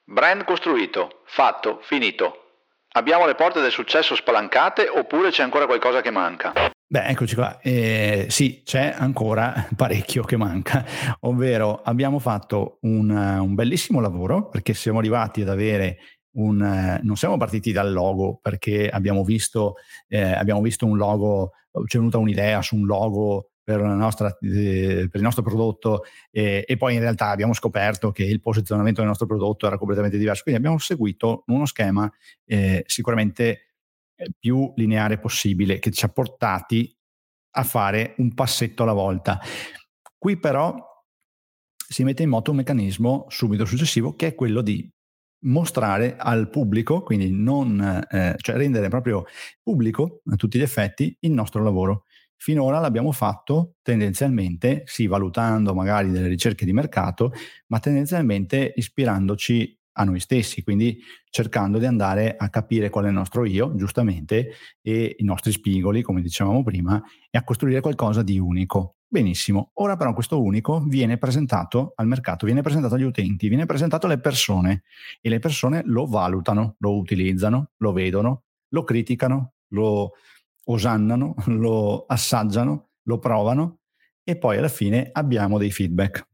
Brand 0.04 0.44
costruito, 0.44 1.22
fatto, 1.26 1.80
finito. 1.82 2.47
Abbiamo 2.92 3.26
le 3.26 3.34
porte 3.34 3.60
del 3.60 3.70
successo 3.70 4.14
spalancate 4.14 4.88
oppure 4.88 5.30
c'è 5.30 5.42
ancora 5.42 5.66
qualcosa 5.66 6.00
che 6.00 6.10
manca? 6.10 6.52
Beh, 6.86 7.04
eccoci 7.04 7.34
qua. 7.34 7.60
Eh, 7.60 8.26
sì, 8.30 8.62
c'è 8.64 8.94
ancora 8.96 9.68
parecchio 9.76 10.22
che 10.22 10.38
manca, 10.38 10.84
ovvero 11.20 11.82
abbiamo 11.82 12.18
fatto 12.18 12.78
un, 12.82 13.10
un 13.10 13.54
bellissimo 13.54 14.00
lavoro 14.00 14.48
perché 14.48 14.72
siamo 14.72 14.98
arrivati 15.00 15.42
ad 15.42 15.50
avere 15.50 15.98
un, 16.38 16.98
non 17.02 17.16
siamo 17.16 17.36
partiti 17.36 17.72
dal 17.72 17.92
logo 17.92 18.38
perché 18.40 18.88
abbiamo 18.88 19.22
visto, 19.22 19.74
eh, 20.06 20.32
abbiamo 20.32 20.62
visto 20.62 20.86
un 20.86 20.96
logo, 20.96 21.52
ci 21.86 21.96
è 21.96 21.98
venuta 21.98 22.16
un'idea 22.16 22.62
su 22.62 22.74
un 22.76 22.86
logo 22.86 23.47
per, 23.68 23.82
nostra, 23.82 24.28
eh, 24.40 25.08
per, 25.10 25.20
il 25.20 25.22
nostro 25.22 25.42
prodotto 25.42 26.04
eh, 26.30 26.64
e 26.66 26.76
poi 26.78 26.94
in 26.94 27.00
realtà 27.00 27.28
abbiamo 27.28 27.52
scoperto 27.52 28.12
che 28.12 28.24
il 28.24 28.40
posizionamento 28.40 29.00
del 29.00 29.10
nostro 29.10 29.26
prodotto 29.26 29.66
era 29.66 29.76
completamente 29.76 30.16
diverso. 30.16 30.42
Quindi 30.44 30.60
abbiamo 30.60 30.78
seguito 30.78 31.42
uno 31.48 31.66
schema 31.66 32.10
eh, 32.46 32.82
sicuramente 32.86 33.74
eh, 34.16 34.30
più 34.38 34.72
lineare 34.76 35.18
possibile 35.18 35.80
che 35.80 35.90
ci 35.90 36.06
ha 36.06 36.08
portati 36.08 36.96
a 37.56 37.62
fare 37.62 38.14
un 38.16 38.32
passetto 38.32 38.84
alla 38.84 38.94
volta. 38.94 39.38
Qui 40.16 40.38
però 40.38 40.74
si 41.76 42.04
mette 42.04 42.22
in 42.22 42.30
moto 42.30 42.52
un 42.52 42.56
meccanismo 42.56 43.26
subito 43.28 43.66
successivo 43.66 44.14
che 44.14 44.28
è 44.28 44.34
quello 44.34 44.62
di 44.62 44.90
mostrare 45.40 46.16
al 46.16 46.48
pubblico, 46.48 47.02
quindi 47.02 47.30
non, 47.30 48.02
eh, 48.10 48.34
cioè 48.38 48.56
rendere 48.56 48.88
proprio 48.88 49.26
pubblico 49.62 50.22
a 50.30 50.36
tutti 50.36 50.58
gli 50.58 50.62
effetti 50.62 51.14
il 51.20 51.32
nostro 51.32 51.62
lavoro. 51.62 52.04
Finora 52.40 52.78
l'abbiamo 52.78 53.10
fatto 53.10 53.74
tendenzialmente, 53.82 54.82
sì, 54.86 55.08
valutando 55.08 55.74
magari 55.74 56.10
delle 56.10 56.28
ricerche 56.28 56.64
di 56.64 56.72
mercato, 56.72 57.32
ma 57.66 57.80
tendenzialmente 57.80 58.72
ispirandoci 58.76 59.76
a 59.98 60.04
noi 60.04 60.20
stessi, 60.20 60.62
quindi 60.62 61.00
cercando 61.28 61.78
di 61.78 61.84
andare 61.86 62.36
a 62.36 62.48
capire 62.48 62.90
qual 62.90 63.06
è 63.06 63.08
il 63.08 63.14
nostro 63.14 63.44
io, 63.44 63.74
giustamente, 63.74 64.52
e 64.80 65.16
i 65.18 65.24
nostri 65.24 65.50
spigoli, 65.50 66.02
come 66.02 66.22
dicevamo 66.22 66.62
prima, 66.62 67.02
e 67.28 67.36
a 67.36 67.42
costruire 67.42 67.80
qualcosa 67.80 68.22
di 68.22 68.38
unico. 68.38 68.98
Benissimo, 69.10 69.70
ora 69.74 69.96
però 69.96 70.12
questo 70.12 70.40
unico 70.40 70.80
viene 70.86 71.18
presentato 71.18 71.92
al 71.96 72.06
mercato, 72.06 72.46
viene 72.46 72.60
presentato 72.62 72.94
agli 72.94 73.02
utenti, 73.02 73.48
viene 73.48 73.66
presentato 73.66 74.06
alle 74.06 74.20
persone 74.20 74.82
e 75.20 75.28
le 75.28 75.40
persone 75.40 75.82
lo 75.86 76.06
valutano, 76.06 76.76
lo 76.78 76.96
utilizzano, 76.96 77.70
lo 77.78 77.92
vedono, 77.92 78.44
lo 78.68 78.84
criticano, 78.84 79.54
lo 79.68 80.12
osannano, 80.68 81.34
lo 81.46 82.04
assaggiano, 82.06 82.90
lo 83.02 83.18
provano 83.18 83.80
e 84.22 84.36
poi 84.36 84.58
alla 84.58 84.68
fine 84.68 85.08
abbiamo 85.12 85.58
dei 85.58 85.70
feedback. 85.70 86.26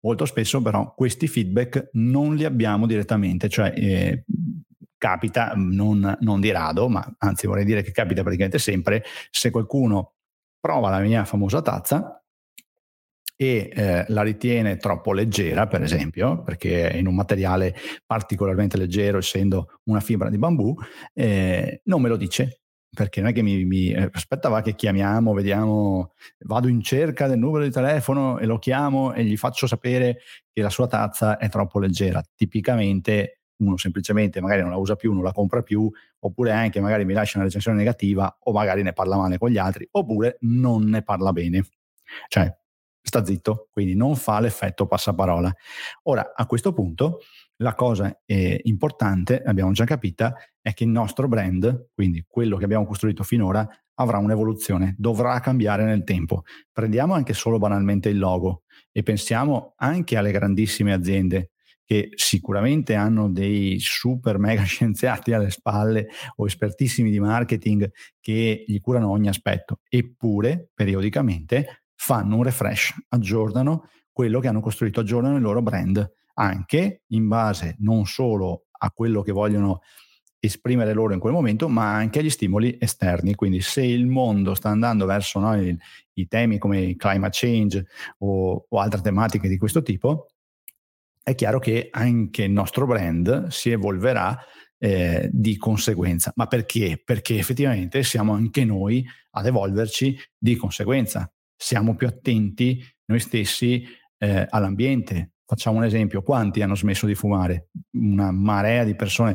Molto 0.00 0.24
spesso 0.24 0.62
però 0.62 0.94
questi 0.94 1.26
feedback 1.26 1.90
non 1.92 2.36
li 2.36 2.44
abbiamo 2.44 2.86
direttamente, 2.86 3.48
cioè 3.48 3.72
eh, 3.76 4.24
capita 4.96 5.52
non, 5.56 6.16
non 6.20 6.40
di 6.40 6.50
rado, 6.50 6.88
ma 6.88 7.06
anzi 7.18 7.46
vorrei 7.46 7.64
dire 7.64 7.82
che 7.82 7.90
capita 7.90 8.22
praticamente 8.22 8.58
sempre 8.58 9.04
se 9.30 9.50
qualcuno 9.50 10.14
prova 10.60 10.90
la 10.90 11.00
mia 11.00 11.24
famosa 11.24 11.60
tazza 11.60 12.22
e 13.40 13.70
eh, 13.72 14.04
la 14.08 14.22
ritiene 14.22 14.78
troppo 14.78 15.12
leggera, 15.12 15.68
per 15.68 15.82
esempio, 15.82 16.42
perché 16.42 16.90
è 16.90 16.96
in 16.96 17.06
un 17.06 17.14
materiale 17.14 17.74
particolarmente 18.04 18.76
leggero, 18.76 19.18
essendo 19.18 19.80
una 19.84 20.00
fibra 20.00 20.28
di 20.28 20.38
bambù, 20.38 20.74
eh, 21.14 21.82
non 21.84 22.00
me 22.00 22.08
lo 22.08 22.16
dice. 22.16 22.62
Perché 22.90 23.20
non 23.20 23.30
è 23.30 23.32
che 23.32 23.42
mi, 23.42 23.64
mi 23.64 23.90
eh, 23.90 24.08
aspettava 24.12 24.62
che 24.62 24.74
chiamiamo, 24.74 25.34
vediamo, 25.34 26.14
vado 26.40 26.68
in 26.68 26.80
cerca 26.82 27.26
del 27.26 27.38
numero 27.38 27.64
di 27.64 27.70
telefono 27.70 28.38
e 28.38 28.46
lo 28.46 28.58
chiamo 28.58 29.12
e 29.12 29.24
gli 29.24 29.36
faccio 29.36 29.66
sapere 29.66 30.20
che 30.52 30.62
la 30.62 30.70
sua 30.70 30.86
tazza 30.86 31.36
è 31.36 31.48
troppo 31.48 31.78
leggera. 31.78 32.22
Tipicamente 32.34 33.40
uno 33.58 33.76
semplicemente 33.76 34.40
magari 34.40 34.62
non 34.62 34.70
la 34.70 34.76
usa 34.76 34.96
più, 34.96 35.12
non 35.12 35.22
la 35.22 35.32
compra 35.32 35.62
più, 35.62 35.90
oppure 36.20 36.52
anche 36.52 36.80
magari 36.80 37.04
mi 37.04 37.12
lascia 37.12 37.38
una 37.38 37.46
recensione 37.46 37.76
negativa 37.76 38.38
o 38.40 38.52
magari 38.52 38.82
ne 38.82 38.92
parla 38.92 39.16
male 39.16 39.38
con 39.38 39.50
gli 39.50 39.58
altri, 39.58 39.86
oppure 39.90 40.38
non 40.40 40.84
ne 40.84 41.02
parla 41.02 41.32
bene. 41.32 41.64
Cioè, 42.28 42.56
sta 43.00 43.24
zitto, 43.24 43.68
quindi 43.70 43.94
non 43.94 44.16
fa 44.16 44.40
l'effetto 44.40 44.86
passaparola. 44.86 45.52
Ora, 46.04 46.32
a 46.34 46.46
questo 46.46 46.72
punto, 46.72 47.20
la 47.58 47.74
cosa 47.74 48.20
eh, 48.24 48.60
importante, 48.64 49.42
abbiamo 49.42 49.72
già 49.72 49.84
capita, 49.84 50.34
è 50.60 50.72
che 50.74 50.84
il 50.84 50.90
nostro 50.90 51.28
brand, 51.28 51.88
quindi 51.94 52.24
quello 52.26 52.56
che 52.56 52.64
abbiamo 52.64 52.86
costruito 52.86 53.22
finora, 53.22 53.66
avrà 53.94 54.18
un'evoluzione, 54.18 54.94
dovrà 54.96 55.38
cambiare 55.40 55.84
nel 55.84 56.04
tempo. 56.04 56.42
Prendiamo 56.72 57.14
anche 57.14 57.34
solo 57.34 57.58
banalmente 57.58 58.08
il 58.08 58.18
logo 58.18 58.62
e 58.92 59.02
pensiamo 59.02 59.74
anche 59.76 60.16
alle 60.16 60.30
grandissime 60.30 60.92
aziende 60.92 61.50
che 61.84 62.10
sicuramente 62.14 62.94
hanno 62.94 63.30
dei 63.30 63.78
super 63.80 64.38
mega 64.38 64.62
scienziati 64.64 65.32
alle 65.32 65.50
spalle 65.50 66.08
o 66.36 66.46
espertissimi 66.46 67.10
di 67.10 67.18
marketing 67.18 67.90
che 68.20 68.64
gli 68.66 68.78
curano 68.78 69.10
ogni 69.10 69.28
aspetto, 69.28 69.80
eppure 69.88 70.68
periodicamente 70.74 71.84
fanno 71.94 72.36
un 72.36 72.42
refresh, 72.42 72.94
aggiornano 73.08 73.88
quello 74.12 74.38
che 74.38 74.48
hanno 74.48 74.60
costruito, 74.60 75.00
aggiornano 75.00 75.36
il 75.36 75.42
loro 75.42 75.62
brand, 75.62 76.06
anche 76.38 77.02
in 77.08 77.26
base 77.26 77.76
non 77.80 78.06
solo 78.06 78.66
a 78.78 78.90
quello 78.90 79.22
che 79.22 79.32
vogliono 79.32 79.80
esprimere 80.40 80.92
loro 80.92 81.14
in 81.14 81.18
quel 81.18 81.32
momento, 81.32 81.68
ma 81.68 81.94
anche 81.94 82.20
agli 82.20 82.30
stimoli 82.30 82.76
esterni. 82.80 83.34
Quindi 83.34 83.60
se 83.60 83.82
il 83.82 84.06
mondo 84.06 84.54
sta 84.54 84.68
andando 84.68 85.04
verso 85.04 85.40
no, 85.40 85.60
il, 85.60 85.76
i 86.14 86.28
temi 86.28 86.58
come 86.58 86.80
il 86.80 86.96
climate 86.96 87.36
change 87.38 87.86
o, 88.18 88.66
o 88.68 88.78
altre 88.78 89.00
tematiche 89.00 89.48
di 89.48 89.58
questo 89.58 89.82
tipo, 89.82 90.28
è 91.22 91.34
chiaro 91.34 91.58
che 91.58 91.88
anche 91.90 92.44
il 92.44 92.52
nostro 92.52 92.86
brand 92.86 93.48
si 93.48 93.70
evolverà 93.70 94.38
eh, 94.78 95.28
di 95.32 95.56
conseguenza. 95.56 96.32
Ma 96.36 96.46
perché? 96.46 97.02
Perché 97.04 97.36
effettivamente 97.36 98.04
siamo 98.04 98.32
anche 98.32 98.64
noi 98.64 99.04
ad 99.32 99.46
evolverci 99.46 100.16
di 100.38 100.54
conseguenza. 100.54 101.30
Siamo 101.56 101.96
più 101.96 102.06
attenti 102.06 102.80
noi 103.06 103.18
stessi 103.18 103.84
eh, 104.18 104.46
all'ambiente. 104.48 105.32
Facciamo 105.48 105.78
un 105.78 105.84
esempio, 105.84 106.20
quanti 106.20 106.60
hanno 106.60 106.74
smesso 106.74 107.06
di 107.06 107.14
fumare? 107.14 107.70
Una 107.92 108.30
marea 108.30 108.84
di 108.84 108.94
persone, 108.94 109.34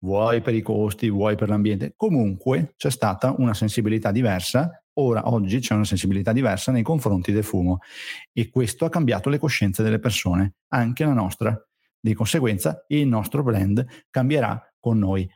vuoi 0.00 0.40
per 0.40 0.54
i 0.54 0.62
costi, 0.62 1.08
vuoi 1.08 1.36
per 1.36 1.48
l'ambiente. 1.48 1.94
Comunque 1.96 2.74
c'è 2.76 2.90
stata 2.90 3.32
una 3.38 3.54
sensibilità 3.54 4.10
diversa 4.10 4.84
Ora, 4.96 5.28
oggi 5.28 5.58
c'è 5.58 5.74
una 5.74 5.84
sensibilità 5.84 6.32
diversa 6.32 6.70
nei 6.70 6.84
confronti 6.84 7.32
del 7.32 7.42
fumo 7.42 7.78
e 8.32 8.48
questo 8.48 8.84
ha 8.84 8.90
cambiato 8.90 9.28
le 9.28 9.38
coscienze 9.38 9.82
delle 9.82 9.98
persone, 9.98 10.54
anche 10.68 11.04
la 11.04 11.12
nostra. 11.12 11.60
Di 11.98 12.14
conseguenza 12.14 12.84
il 12.88 13.08
nostro 13.08 13.42
brand 13.42 13.84
cambierà 14.10 14.72
con 14.78 14.98
noi. 14.98 15.28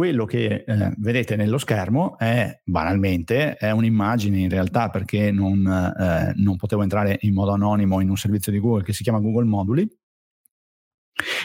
Quello 0.00 0.24
che 0.24 0.64
eh, 0.66 0.94
vedete 0.96 1.36
nello 1.36 1.58
schermo 1.58 2.16
è 2.16 2.62
banalmente 2.64 3.56
è 3.56 3.70
un'immagine 3.70 4.38
in 4.38 4.48
realtà 4.48 4.88
perché 4.88 5.30
non, 5.30 5.66
eh, 5.66 6.32
non 6.36 6.56
potevo 6.56 6.80
entrare 6.80 7.18
in 7.20 7.34
modo 7.34 7.50
anonimo 7.50 8.00
in 8.00 8.08
un 8.08 8.16
servizio 8.16 8.50
di 8.50 8.60
Google 8.60 8.82
che 8.82 8.94
si 8.94 9.02
chiama 9.02 9.18
Google 9.18 9.44
Moduli 9.44 9.86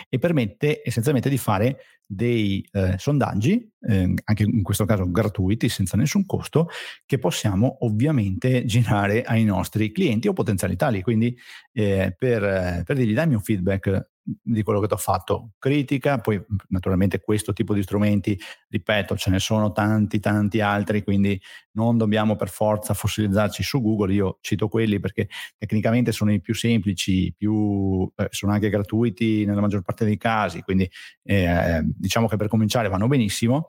e 0.08 0.20
permette 0.20 0.82
essenzialmente 0.86 1.28
di 1.28 1.38
fare 1.38 1.80
dei 2.06 2.66
eh, 2.72 2.96
sondaggi, 2.98 3.70
eh, 3.82 4.14
anche 4.24 4.44
in 4.44 4.64
questo 4.64 4.86
caso 4.86 5.12
gratuiti, 5.12 5.68
senza 5.68 5.98
nessun 5.98 6.26
costo, 6.26 6.70
che 7.06 7.20
possiamo 7.20 7.80
ovviamente 7.82 8.64
girare 8.68 9.24
ai 9.24 9.44
nostri 9.44 9.92
clienti 9.92 10.30
o 10.30 10.34
potenziali 10.34 10.78
tali. 10.78 11.02
Quindi 11.02 11.38
eh, 11.74 12.16
per, 12.18 12.84
per 12.86 12.96
dirgli 12.96 13.14
dammi 13.14 13.34
un 13.34 13.42
feedback 13.42 14.14
di 14.26 14.64
quello 14.64 14.80
che 14.80 14.88
ti 14.88 14.94
ho 14.94 14.98
fatto, 14.98 15.52
critica, 15.60 16.20
poi 16.20 16.44
naturalmente 16.70 17.22
questo 17.22 17.54
tipo 17.54 17.76
di 17.76 17.84
strumenti, 17.84 18.38
ripeto, 18.70 19.16
ce 19.16 19.30
ne 19.30 19.40
sono 19.40 19.72
tanti, 19.72 20.20
tanti 20.20 20.62
altri, 20.62 21.04
quindi 21.04 21.40
non 21.74 21.98
dobbiamo 21.98 22.36
per 22.36 22.50
forza 22.50 22.96
fossilizzarci 22.96 23.62
su 23.62 23.82
Google, 23.82 24.14
io 24.14 24.38
cito 24.42 24.68
quelli 24.68 25.00
perché 25.00 25.30
tecnicamente 25.58 26.12
sono 26.12 26.34
i 26.34 26.42
più 26.42 26.56
semplici, 26.56 27.34
più, 27.38 28.12
eh, 28.16 28.28
sono 28.32 28.52
anche 28.52 28.70
gratuiti 28.70 29.46
nella 29.46 29.62
maggior 29.62 29.84
parte 29.84 30.06
dei 30.06 30.18
casi, 30.18 30.62
quindi 30.62 30.90
eh, 31.24 31.82
diciamo 31.84 32.28
che 32.28 32.36
per 32.36 32.48
cominciare 32.48 32.90
vanno 32.90 33.08
benissimo, 33.08 33.68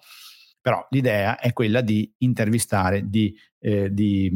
però 0.60 0.86
l'idea 0.90 1.38
è 1.38 1.52
quella 1.52 1.82
di 1.82 2.10
intervistare, 2.18 3.08
di, 3.08 3.36
eh, 3.58 3.92
di 3.92 4.32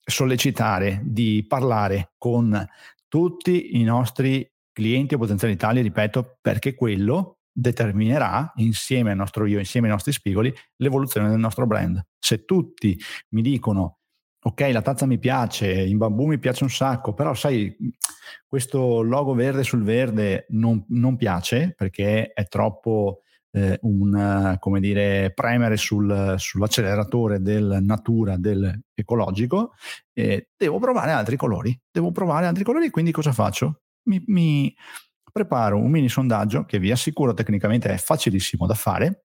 sollecitare, 0.00 1.00
di 1.04 1.44
parlare 1.48 2.12
con 2.16 2.64
tutti 3.08 3.78
i 3.78 3.82
nostri 3.82 4.48
clienti 4.74 5.14
o 5.14 5.18
potenziali 5.18 5.56
tali, 5.56 5.80
ripeto, 5.80 6.38
perché 6.42 6.74
quello 6.74 7.38
determinerà 7.50 8.52
insieme 8.56 9.12
al 9.12 9.16
nostro 9.16 9.46
io, 9.46 9.58
insieme 9.58 9.86
ai 9.86 9.92
nostri 9.92 10.12
spigoli, 10.12 10.52
l'evoluzione 10.76 11.30
del 11.30 11.38
nostro 11.38 11.66
brand. 11.66 12.04
Se 12.18 12.44
tutti 12.44 12.98
mi 13.30 13.40
dicono 13.40 14.00
ok, 14.46 14.60
la 14.72 14.82
tazza 14.82 15.06
mi 15.06 15.18
piace, 15.18 15.72
in 15.72 15.96
bambù 15.96 16.26
mi 16.26 16.38
piace 16.38 16.64
un 16.64 16.70
sacco, 16.70 17.14
però 17.14 17.32
sai, 17.32 17.74
questo 18.46 19.00
logo 19.00 19.32
verde 19.34 19.62
sul 19.62 19.82
verde 19.82 20.44
non, 20.50 20.84
non 20.88 21.16
piace 21.16 21.72
perché 21.74 22.32
è 22.32 22.46
troppo 22.46 23.20
eh, 23.52 23.78
un, 23.82 24.56
come 24.58 24.80
dire, 24.80 25.32
premere 25.32 25.76
sul, 25.78 26.34
sull'acceleratore 26.36 27.40
del 27.40 27.78
natura, 27.80 28.36
del 28.36 28.82
ecologico, 28.92 29.72
eh, 30.12 30.48
devo 30.56 30.78
provare 30.78 31.12
altri 31.12 31.36
colori, 31.36 31.78
devo 31.90 32.10
provare 32.10 32.46
altri 32.46 32.64
colori, 32.64 32.90
quindi 32.90 33.12
cosa 33.12 33.32
faccio? 33.32 33.83
Mi, 34.04 34.22
mi 34.26 34.74
preparo 35.32 35.78
un 35.78 35.90
mini 35.90 36.08
sondaggio 36.08 36.64
che 36.64 36.78
vi 36.78 36.90
assicuro 36.90 37.34
tecnicamente 37.34 37.88
è 37.88 37.96
facilissimo 37.96 38.66
da 38.66 38.74
fare 38.74 39.24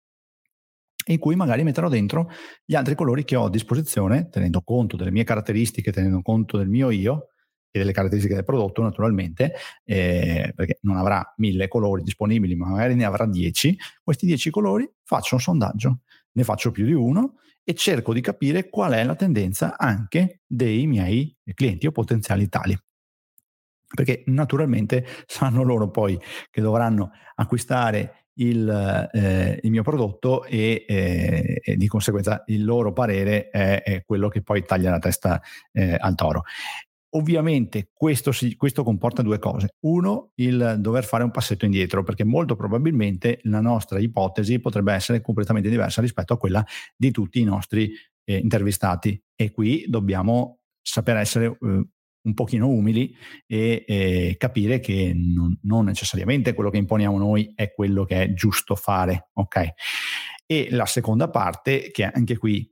in 1.08 1.20
cui 1.20 1.36
magari 1.36 1.64
metterò 1.64 1.90
dentro 1.90 2.30
gli 2.66 2.76
altri 2.76 2.96
colori 2.96 3.24
che 3.24 3.36
ho 3.36 3.46
a 3.46 3.50
disposizione, 3.50 4.30
tenendo 4.30 4.62
conto 4.62 4.98
delle 4.98 5.12
mie 5.12 5.24
caratteristiche, 5.24 5.92
tenendo 5.92 6.22
conto 6.22 6.58
del 6.58 6.68
mio 6.68 6.90
io 6.90 7.30
e 7.72 7.80
delle 7.80 7.92
caratteristiche 7.92 8.36
del 8.36 8.44
prodotto 8.44 8.82
naturalmente, 8.82 9.54
eh, 9.84 10.52
perché 10.56 10.80
non 10.82 10.98
avrà 10.98 11.34
mille 11.38 11.68
colori 11.68 12.04
disponibili, 12.04 12.56
ma 12.56 12.68
magari 12.68 12.96
ne 12.96 13.06
avrà 13.06 13.26
dieci. 13.26 13.78
Questi 14.04 14.26
dieci 14.26 14.50
colori 14.50 14.90
faccio 15.04 15.36
un 15.36 15.42
sondaggio, 15.42 16.00
ne 16.32 16.44
faccio 16.44 16.72
più 16.72 16.86
di 16.86 16.94
uno 16.94 17.36
e 17.64 17.74
cerco 17.74 18.14
di 18.14 18.22
capire 18.22 18.70
qual 18.70 18.94
è 18.94 19.04
la 19.04 19.16
tendenza 19.16 19.78
anche 19.78 20.42
dei 20.46 20.88
miei 20.88 21.36
clienti 21.54 21.88
o 21.88 21.92
potenziali 21.92 22.48
tali 22.48 22.78
perché 23.94 24.24
naturalmente 24.28 25.06
sanno 25.26 25.64
loro 25.64 25.90
poi 25.90 26.20
che 26.50 26.62
dovranno 26.62 27.12
acquistare 27.36 28.28
il, 28.38 29.10
eh, 29.14 29.60
il 29.62 29.72
mio 29.72 29.84
prodotto 29.84 30.44
e, 30.46 30.86
eh, 30.88 31.62
e, 31.64 31.76
di 31.76 31.88
conseguenza 31.88 32.44
il 32.48 32.64
loro 32.64 32.94
parere 32.94 33.50
è, 33.50 33.82
è, 33.82 34.04
quello 34.06 34.28
che 34.28 34.42
poi 34.42 34.64
taglia 34.64 34.92
la 34.92 35.00
testa 35.00 35.42
eh, 35.72 35.96
al 35.98 36.16
toro. 36.16 36.44
Ovviamente 37.12 37.90
questo, 37.94 38.32
si, 38.32 38.56
questo, 38.56 38.84
comporta 38.84 39.22
due 39.22 39.40
cose. 39.40 39.70
Uno, 39.86 40.32
il 40.36 40.76
dover 40.80 41.06
fare 41.06 41.24
un 41.24 41.32
passetto 41.32 41.66
indietro, 41.66 42.04
perché 42.04 42.26
molto 42.26 42.56
probabilmente 42.56 43.40
la 43.44 43.62
nostra 43.62 43.98
ipotesi 43.98 44.60
potrebbe 44.60 44.94
essere 44.94 45.22
completamente 45.22 45.70
diversa 45.70 46.02
rispetto 46.02 46.34
a 46.34 46.38
quella 46.38 46.64
di 46.96 47.12
tutti 47.12 47.40
i 47.40 47.46
nostri 47.46 47.92
eh, 48.24 48.38
intervistati. 48.38 49.20
E 49.36 49.52
qui 49.52 49.86
dobbiamo 49.88 50.60
saper 50.82 51.18
essere 51.18 51.58
eh, 51.60 51.88
un 52.28 52.34
pochino 52.34 52.68
umili 52.68 53.16
e, 53.48 53.84
e 53.88 54.36
capire 54.38 54.80
che 54.80 55.14
non, 55.16 55.58
non, 55.64 55.86
necessariamente 55.86 56.54
quello 56.54 56.70
che 56.70 56.78
imponiamo 56.78 57.18
noi 57.18 57.54
è 57.56 57.72
quello 57.72 58.04
che 58.04 58.24
è 58.24 58.34
giusto 58.34 58.76
fare, 58.76 59.30
ok? 59.34 59.68
E 60.46 60.68
la 60.72 60.86
seconda 60.86 61.30
parte, 61.30 61.90
che 61.92 62.04
anche 62.04 62.38
qui 62.38 62.70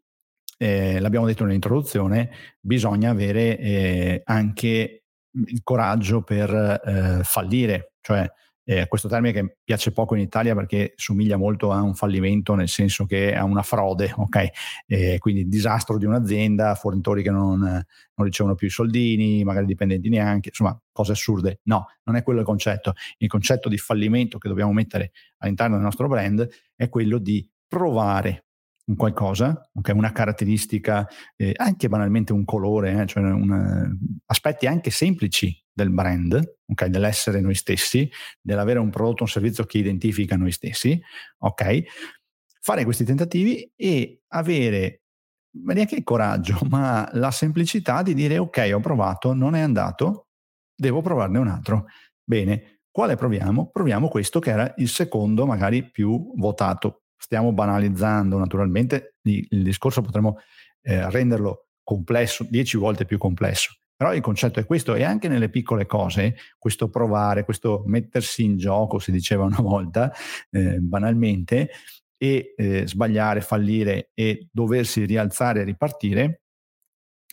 eh, 0.58 1.00
l'abbiamo 1.00 1.26
detto 1.26 1.46
nell'introduzione, 1.46 2.30
bisogna 2.60 3.10
avere 3.10 3.58
eh, 3.58 4.22
anche 4.26 5.04
il 5.32 5.62
coraggio 5.64 6.22
per 6.22 6.50
eh, 6.54 7.24
fallire, 7.24 7.94
cioè 8.02 8.30
eh, 8.68 8.88
questo 8.88 9.08
termine 9.08 9.32
che 9.32 9.58
piace 9.64 9.92
poco 9.92 10.16
in 10.16 10.22
Italia 10.22 10.56
perché 10.56 10.94
somiglia 10.96 11.38
molto 11.38 11.72
a 11.72 11.82
un 11.82 11.94
fallimento, 11.94 12.56
nel 12.56 12.68
senso 12.68 13.06
che 13.06 13.36
a 13.36 13.44
una 13.44 13.62
frode, 13.62 14.12
ok? 14.16 14.48
Eh, 14.88 15.18
quindi 15.20 15.48
disastro 15.48 15.98
di 16.00 16.06
un'azienda, 16.06 16.74
fornitori 16.74 17.22
che 17.22 17.30
non, 17.30 17.60
non, 17.60 18.26
ricevono 18.26 18.56
più 18.56 18.68
i 18.68 18.72
soldini, 18.72 19.44
magari 19.44 19.68
dipendenti 19.68 20.10
neanche, 20.10 20.50
insomma, 20.50 20.78
cose 20.92 21.12
assurde. 21.12 21.60
No, 21.64 21.86
non 22.04 22.16
è 22.16 22.24
quello 22.24 22.40
il 22.40 22.46
concetto. 22.46 22.94
Il 23.18 23.28
concetto 23.28 23.70
di 23.70 23.78
fallimento 23.78 24.40
che 24.40 24.48
dobbiamo 24.48 24.74
mettere 24.74 25.12
all'interno 25.38 25.76
del 25.76 25.84
nostro 25.84 26.08
brand 26.08 26.48
è 26.76 26.90
quello 26.90 27.20
di 27.20 27.48
provare 27.68 28.46
un 28.88 28.96
qualcosa, 28.96 29.70
okay? 29.74 29.96
una 29.96 30.12
caratteristica, 30.12 31.08
eh, 31.36 31.54
anche 31.56 31.88
banalmente 31.88 32.34
un 32.34 32.46
colore, 32.46 33.02
eh? 33.02 33.06
cioè 33.06 33.24
una, 33.24 33.88
aspetti 34.26 34.68
anche 34.68 34.92
semplici 34.92 35.65
del 35.76 35.90
brand, 35.90 36.58
okay? 36.68 36.90
dell'essere 36.90 37.42
noi 37.42 37.54
stessi, 37.54 38.10
dell'avere 38.42 38.80
un 38.80 38.90
prodotto 38.90 39.24
un 39.24 39.30
servizio 39.30 39.66
che 39.66 39.78
identifica 39.78 40.38
noi 40.38 40.52
stessi, 40.52 41.00
ok? 41.40 41.84
Fare 42.62 42.84
questi 42.86 43.04
tentativi 43.04 43.70
e 43.76 44.22
avere 44.30 45.02
ma 45.58 45.74
neanche 45.74 45.96
il 45.96 46.04
coraggio, 46.04 46.60
ma 46.70 47.08
la 47.14 47.32
semplicità 47.32 48.02
di 48.02 48.14
dire 48.14 48.38
ok, 48.38 48.72
ho 48.74 48.80
provato, 48.80 49.34
non 49.34 49.56
è 49.56 49.62
andato, 49.62 50.28
devo 50.76 51.02
provarne 51.02 51.40
un 51.40 51.48
altro. 51.48 51.86
Bene, 52.24 52.80
quale 52.90 53.16
proviamo? 53.16 53.70
Proviamo 53.72 54.08
questo 54.08 54.40
che 54.40 54.52
era 54.52 54.74
il 54.78 54.90
secondo, 54.90 55.46
magari 55.46 55.90
più 55.90 56.34
votato 56.36 57.04
stiamo 57.18 57.54
banalizzando 57.54 58.38
naturalmente, 58.38 59.16
il, 59.24 59.64
discorso 59.64 60.02
potremmo 60.02 60.38
eh, 60.82 61.10
renderlo 61.10 61.68
complesso, 61.84 62.46
dieci 62.50 62.78
volte 62.78 63.06
più 63.06 63.18
complesso. 63.18 63.74
Però 63.96 64.14
il 64.14 64.22
concetto 64.22 64.60
è 64.60 64.66
questo 64.66 64.94
e 64.96 65.04
anche 65.04 65.28
nelle 65.28 65.50
piccole 65.50 65.86
cose, 65.86 66.36
questo 66.58 66.90
provare, 66.90 67.46
questo 67.46 67.84
mettersi 67.86 68.44
in 68.44 68.58
gioco, 68.58 69.00
si 69.00 69.12
diceva 69.12 69.44
una 69.46 69.62
volta, 69.62 70.12
eh, 70.52 70.80
banalmente, 70.80 71.70
e 72.18 72.54
eh, 72.56 72.88
sbagliare, 72.88 73.42
fallire 73.42 74.12
e 74.14 74.48
doversi 74.52 75.06
rialzare 75.06 75.62
e 75.62 75.64
ripartire, 75.64 76.42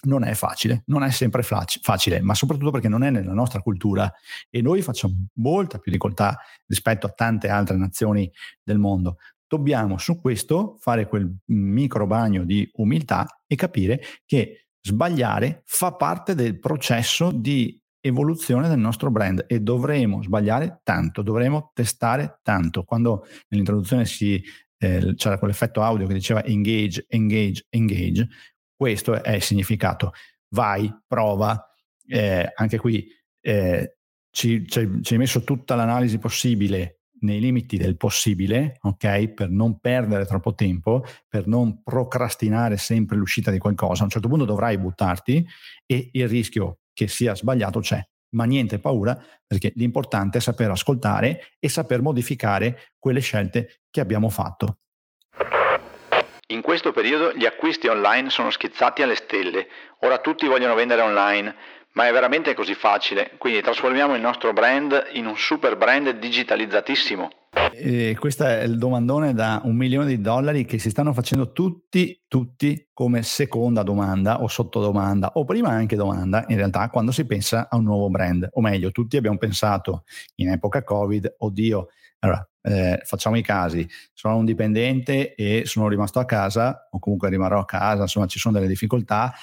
non 0.04 0.24
è 0.24 0.34
facile, 0.34 0.82
non 0.86 1.04
è 1.04 1.10
sempre 1.10 1.42
facile, 1.42 2.20
ma 2.20 2.34
soprattutto 2.34 2.72
perché 2.72 2.88
non 2.88 3.04
è 3.04 3.10
nella 3.10 3.32
nostra 3.32 3.60
cultura. 3.60 4.12
E 4.50 4.60
noi 4.60 4.82
facciamo 4.82 5.14
molta 5.34 5.78
più 5.78 5.92
difficoltà 5.92 6.38
rispetto 6.66 7.06
a 7.06 7.10
tante 7.10 7.48
altre 7.48 7.76
nazioni 7.76 8.30
del 8.62 8.78
mondo. 8.78 9.18
Dobbiamo 9.46 9.98
su 9.98 10.20
questo 10.20 10.76
fare 10.80 11.06
quel 11.06 11.32
micro 11.46 12.06
bagno 12.06 12.44
di 12.44 12.68
umiltà 12.74 13.42
e 13.46 13.54
capire 13.54 14.00
che 14.24 14.66
sbagliare 14.82 15.62
fa 15.64 15.94
parte 15.94 16.34
del 16.34 16.58
processo 16.58 17.30
di 17.32 17.80
evoluzione 18.00 18.68
del 18.68 18.78
nostro 18.78 19.10
brand 19.10 19.44
e 19.46 19.60
dovremo 19.60 20.22
sbagliare 20.22 20.80
tanto, 20.82 21.22
dovremo 21.22 21.70
testare 21.72 22.40
tanto. 22.42 22.82
Quando 22.82 23.24
nell'introduzione 23.48 24.04
si, 24.04 24.42
eh, 24.78 25.14
c'era 25.14 25.38
quell'effetto 25.38 25.82
audio 25.82 26.06
che 26.06 26.14
diceva 26.14 26.44
engage, 26.44 27.06
engage, 27.08 27.66
engage, 27.70 28.28
questo 28.74 29.22
è 29.22 29.36
il 29.36 29.42
significato. 29.42 30.12
Vai, 30.48 30.92
prova, 31.06 31.64
eh, 32.06 32.50
anche 32.54 32.78
qui 32.78 33.06
eh, 33.40 33.96
ci, 34.30 34.66
ci, 34.66 35.00
ci 35.02 35.12
hai 35.12 35.18
messo 35.18 35.44
tutta 35.44 35.76
l'analisi 35.76 36.18
possibile 36.18 37.01
nei 37.22 37.40
limiti 37.40 37.76
del 37.76 37.96
possibile, 37.96 38.76
ok? 38.82 39.28
Per 39.28 39.50
non 39.50 39.78
perdere 39.80 40.26
troppo 40.26 40.54
tempo, 40.54 41.04
per 41.28 41.46
non 41.46 41.82
procrastinare 41.82 42.76
sempre 42.76 43.16
l'uscita 43.16 43.50
di 43.50 43.58
qualcosa. 43.58 44.02
A 44.02 44.04
un 44.04 44.10
certo 44.10 44.28
punto 44.28 44.44
dovrai 44.44 44.78
buttarti 44.78 45.46
e 45.86 46.10
il 46.12 46.28
rischio 46.28 46.78
che 46.92 47.08
sia 47.08 47.34
sbagliato 47.34 47.80
c'è. 47.80 48.00
Ma 48.34 48.44
niente 48.44 48.78
paura, 48.78 49.20
perché 49.46 49.72
l'importante 49.76 50.38
è 50.38 50.40
saper 50.40 50.70
ascoltare 50.70 51.54
e 51.58 51.68
saper 51.68 52.00
modificare 52.00 52.92
quelle 52.98 53.20
scelte 53.20 53.82
che 53.90 54.00
abbiamo 54.00 54.30
fatto. 54.30 54.78
In 56.48 56.60
questo 56.60 56.92
periodo 56.92 57.32
gli 57.34 57.46
acquisti 57.46 57.86
online 57.88 58.28
sono 58.28 58.50
schizzati 58.50 59.02
alle 59.02 59.14
stelle. 59.14 59.66
Ora 60.00 60.18
tutti 60.18 60.46
vogliono 60.46 60.74
vendere 60.74 61.00
online 61.00 61.54
ma 61.92 62.08
è 62.08 62.12
veramente 62.12 62.54
così 62.54 62.74
facile? 62.74 63.32
Quindi 63.38 63.60
trasformiamo 63.60 64.14
il 64.14 64.20
nostro 64.20 64.52
brand 64.52 65.10
in 65.12 65.26
un 65.26 65.36
super 65.36 65.76
brand 65.76 66.10
digitalizzatissimo. 66.10 67.30
E 67.74 68.16
questo 68.18 68.46
è 68.46 68.62
il 68.62 68.78
domandone 68.78 69.34
da 69.34 69.60
un 69.64 69.76
milione 69.76 70.06
di 70.06 70.20
dollari 70.20 70.64
che 70.64 70.78
si 70.78 70.88
stanno 70.88 71.12
facendo 71.12 71.52
tutti, 71.52 72.22
tutti 72.26 72.88
come 72.94 73.22
seconda 73.22 73.82
domanda 73.82 74.42
o 74.42 74.48
sottodomanda 74.48 75.32
o 75.34 75.44
prima 75.44 75.68
anche 75.68 75.96
domanda 75.96 76.46
in 76.48 76.56
realtà 76.56 76.88
quando 76.88 77.12
si 77.12 77.26
pensa 77.26 77.68
a 77.68 77.76
un 77.76 77.84
nuovo 77.84 78.08
brand. 78.08 78.48
O 78.52 78.60
meglio, 78.62 78.90
tutti 78.90 79.18
abbiamo 79.18 79.36
pensato 79.36 80.04
in 80.36 80.48
epoca 80.48 80.82
Covid, 80.82 81.34
oddio, 81.38 81.88
allora 82.20 82.46
eh, 82.62 83.00
facciamo 83.04 83.36
i 83.36 83.42
casi, 83.42 83.86
sono 84.12 84.36
un 84.36 84.44
dipendente 84.44 85.34
e 85.34 85.62
sono 85.66 85.88
rimasto 85.88 86.20
a 86.20 86.24
casa 86.24 86.88
o 86.90 86.98
comunque 86.98 87.28
rimarrò 87.28 87.60
a 87.60 87.64
casa, 87.64 88.02
insomma 88.02 88.26
ci 88.26 88.38
sono 88.38 88.54
delle 88.54 88.68
difficoltà, 88.68 89.34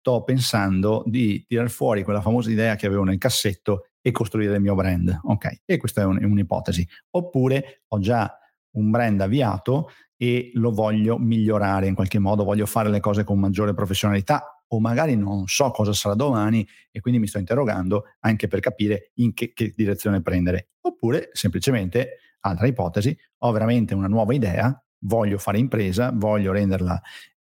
sto 0.00 0.24
pensando 0.24 1.04
di 1.06 1.44
tirar 1.46 1.68
fuori 1.68 2.02
quella 2.02 2.22
famosa 2.22 2.50
idea 2.50 2.74
che 2.74 2.86
avevo 2.86 3.04
nel 3.04 3.18
cassetto 3.18 3.88
e 4.00 4.10
costruire 4.12 4.54
il 4.54 4.60
mio 4.60 4.74
brand. 4.74 5.20
Ok, 5.24 5.60
e 5.66 5.76
questa 5.76 6.00
è, 6.00 6.04
un, 6.04 6.18
è 6.18 6.24
un'ipotesi. 6.24 6.86
Oppure 7.10 7.82
ho 7.88 7.98
già 7.98 8.34
un 8.72 8.90
brand 8.90 9.20
avviato 9.20 9.90
e 10.16 10.50
lo 10.54 10.70
voglio 10.70 11.18
migliorare 11.18 11.86
in 11.86 11.94
qualche 11.94 12.18
modo, 12.18 12.44
voglio 12.44 12.66
fare 12.66 12.88
le 12.88 13.00
cose 13.00 13.24
con 13.24 13.38
maggiore 13.38 13.74
professionalità 13.74 14.64
o 14.68 14.80
magari 14.80 15.16
non 15.16 15.46
so 15.46 15.70
cosa 15.70 15.92
sarà 15.92 16.14
domani 16.14 16.66
e 16.90 17.00
quindi 17.00 17.20
mi 17.20 17.26
sto 17.26 17.38
interrogando 17.38 18.04
anche 18.20 18.48
per 18.48 18.60
capire 18.60 19.10
in 19.14 19.34
che, 19.34 19.52
che 19.52 19.74
direzione 19.76 20.22
prendere. 20.22 20.70
Oppure 20.82 21.28
semplicemente, 21.32 22.36
altra 22.40 22.66
ipotesi, 22.66 23.16
ho 23.38 23.52
veramente 23.52 23.94
una 23.94 24.06
nuova 24.06 24.32
idea, 24.32 24.82
voglio 25.00 25.36
fare 25.36 25.58
impresa, 25.58 26.10
voglio 26.14 26.52
renderla 26.52 27.00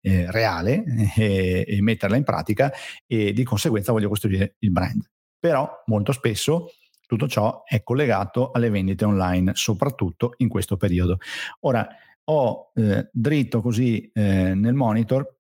eh, 0.09 0.31
reale 0.31 0.85
e, 1.17 1.65
e 1.67 1.83
metterla 1.83 2.17
in 2.17 2.25
pratica 2.25 2.73
e 3.07 3.33
di 3.33 3.45
conseguenza 3.45 3.93
voglio 3.93 4.09
costruire 4.09 4.57
il 4.61 4.71
brand. 4.71 5.09
Però 5.39 5.83
molto 5.87 6.13
spesso 6.13 6.71
tutto 7.07 7.29
ciò 7.29 7.63
è 7.65 7.83
collegato 7.83 8.51
alle 8.51 8.69
vendite 8.69 9.05
online, 9.05 9.53
soprattutto 9.55 10.35
in 10.39 10.49
questo 10.49 10.77
periodo. 10.77 11.19
Ora, 11.61 11.89
ho 12.25 12.73
eh, 12.75 13.09
dritto 13.11 13.63
così 13.63 14.11
eh, 14.13 14.55
nel 14.55 14.75
monitor 14.75 15.37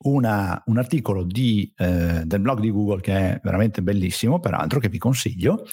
una, 0.00 0.60
un 0.66 0.78
articolo 0.78 1.24
di, 1.24 1.72
eh, 1.76 2.22
del 2.24 2.40
blog 2.40 2.60
di 2.60 2.70
Google 2.70 3.00
che 3.00 3.14
è 3.14 3.40
veramente 3.42 3.82
bellissimo, 3.82 4.40
peraltro, 4.40 4.80
che 4.80 4.88
vi 4.88 4.98
consiglio, 4.98 5.64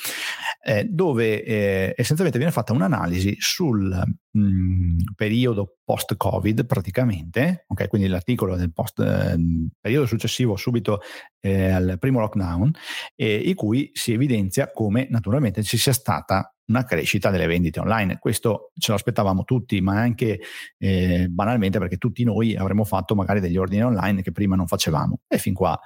eh, 0.63 0.85
dove 0.85 1.43
eh, 1.43 1.93
essenzialmente 1.95 2.37
viene 2.37 2.53
fatta 2.53 2.73
un'analisi 2.73 3.35
sul 3.39 4.03
mh, 4.35 5.13
periodo 5.15 5.77
post-Covid 5.83 6.65
praticamente, 6.65 7.65
ok? 7.67 7.87
Quindi 7.87 8.07
l'articolo 8.07 8.55
del 8.55 8.73
post, 8.73 8.99
eh, 8.99 9.35
periodo 9.79 10.05
successivo 10.05 10.55
subito 10.55 11.01
eh, 11.39 11.69
al 11.69 11.97
primo 11.99 12.19
lockdown, 12.19 12.71
eh, 13.15 13.35
in 13.35 13.55
cui 13.55 13.89
si 13.93 14.13
evidenzia 14.13 14.71
come 14.71 15.07
naturalmente 15.09 15.63
ci 15.63 15.77
sia 15.77 15.93
stata 15.93 16.53
una 16.67 16.83
crescita 16.83 17.29
delle 17.29 17.47
vendite 17.47 17.79
online. 17.79 18.17
Questo 18.19 18.71
ce 18.77 18.91
lo 18.91 18.97
aspettavamo 18.97 19.43
tutti, 19.43 19.79
ma 19.81 19.99
anche 19.99 20.39
eh, 20.77 21.27
banalmente 21.29 21.79
perché 21.79 21.97
tutti 21.97 22.23
noi 22.23 22.55
avremmo 22.55 22.83
fatto 22.83 23.15
magari 23.15 23.39
degli 23.39 23.57
ordini 23.57 23.83
online 23.83 24.21
che 24.21 24.31
prima 24.31 24.55
non 24.55 24.67
facevamo. 24.67 25.19
E 25.27 25.37
fin 25.37 25.53
qua 25.53 25.79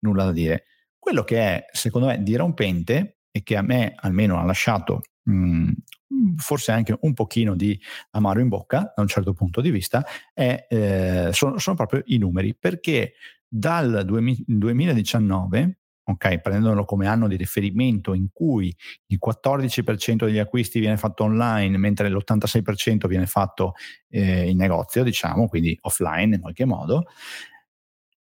nulla 0.00 0.24
da 0.24 0.32
dire. 0.32 0.64
Quello 0.98 1.24
che 1.24 1.38
è, 1.38 1.64
secondo 1.72 2.08
me, 2.08 2.22
dirompente 2.22 3.18
e 3.30 3.42
che 3.42 3.56
a 3.56 3.62
me 3.62 3.94
almeno 3.96 4.38
ha 4.38 4.44
lasciato 4.44 5.02
mh, 5.22 5.70
forse 6.36 6.72
anche 6.72 6.96
un 7.00 7.14
pochino 7.14 7.54
di 7.54 7.78
amaro 8.10 8.40
in 8.40 8.48
bocca 8.48 8.92
da 8.94 9.02
un 9.02 9.08
certo 9.08 9.32
punto 9.32 9.60
di 9.60 9.70
vista, 9.70 10.04
è, 10.32 10.66
eh, 10.68 11.30
sono, 11.32 11.58
sono, 11.58 11.76
proprio 11.76 12.02
i 12.06 12.18
numeri, 12.18 12.54
perché 12.54 13.14
dal 13.48 14.02
2019 14.04 15.78
ok, 16.08 16.38
prendendolo 16.38 16.84
come 16.84 17.08
anno 17.08 17.26
di 17.26 17.36
riferimento 17.36 18.14
in 18.14 18.28
cui 18.32 18.74
il 19.06 19.18
14% 19.24 20.24
degli 20.24 20.38
acquisti 20.38 20.78
viene 20.78 20.96
fatto 20.96 21.24
online, 21.24 21.76
mentre 21.78 22.08
l'86% 22.08 23.08
viene 23.08 23.26
fatto 23.26 23.74
eh, 24.08 24.48
in 24.48 24.56
negozio, 24.56 25.02
diciamo, 25.02 25.48
quindi 25.48 25.76
offline 25.82 26.36
in 26.36 26.40
qualche 26.40 26.64
modo. 26.64 27.06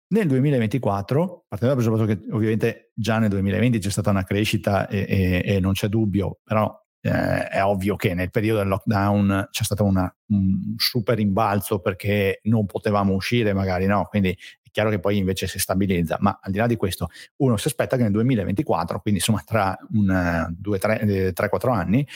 Nel 0.08 0.26
2024, 0.26 1.44
partendo 1.48 1.74
dal 1.74 1.84
presupposto 1.84 2.06
che 2.06 2.32
ovviamente 2.32 2.92
già 2.94 3.18
nel 3.18 3.28
2020 3.28 3.78
c'è 3.78 3.90
stata 3.90 4.10
una 4.10 4.24
crescita 4.24 4.88
e, 4.88 5.04
e, 5.08 5.42
e 5.44 5.60
non 5.60 5.72
c'è 5.72 5.88
dubbio, 5.88 6.38
però 6.44 6.72
eh, 7.06 7.48
è 7.48 7.64
ovvio 7.64 7.96
che 7.96 8.14
nel 8.14 8.30
periodo 8.30 8.58
del 8.58 8.68
lockdown 8.68 9.48
c'è 9.50 9.62
stato 9.64 9.84
una, 9.84 10.12
un 10.28 10.74
super 10.76 11.18
imbalzo 11.18 11.80
perché 11.80 12.40
non 12.44 12.66
potevamo 12.66 13.14
uscire 13.14 13.52
magari, 13.52 13.86
no? 13.86 14.04
Quindi 14.04 14.36
chiaro 14.76 14.90
che 14.90 14.98
poi 14.98 15.16
invece 15.16 15.46
si 15.46 15.58
stabilizza, 15.58 16.18
ma 16.20 16.38
al 16.42 16.52
di 16.52 16.58
là 16.58 16.66
di 16.66 16.76
questo, 16.76 17.08
uno 17.36 17.56
si 17.56 17.68
aspetta 17.68 17.96
che 17.96 18.02
nel 18.02 18.12
2024, 18.12 19.00
quindi 19.00 19.20
insomma 19.20 19.42
tra 19.42 19.74
2-3-4 19.90 21.32
eh, 21.32 21.70
anni, 21.70 22.06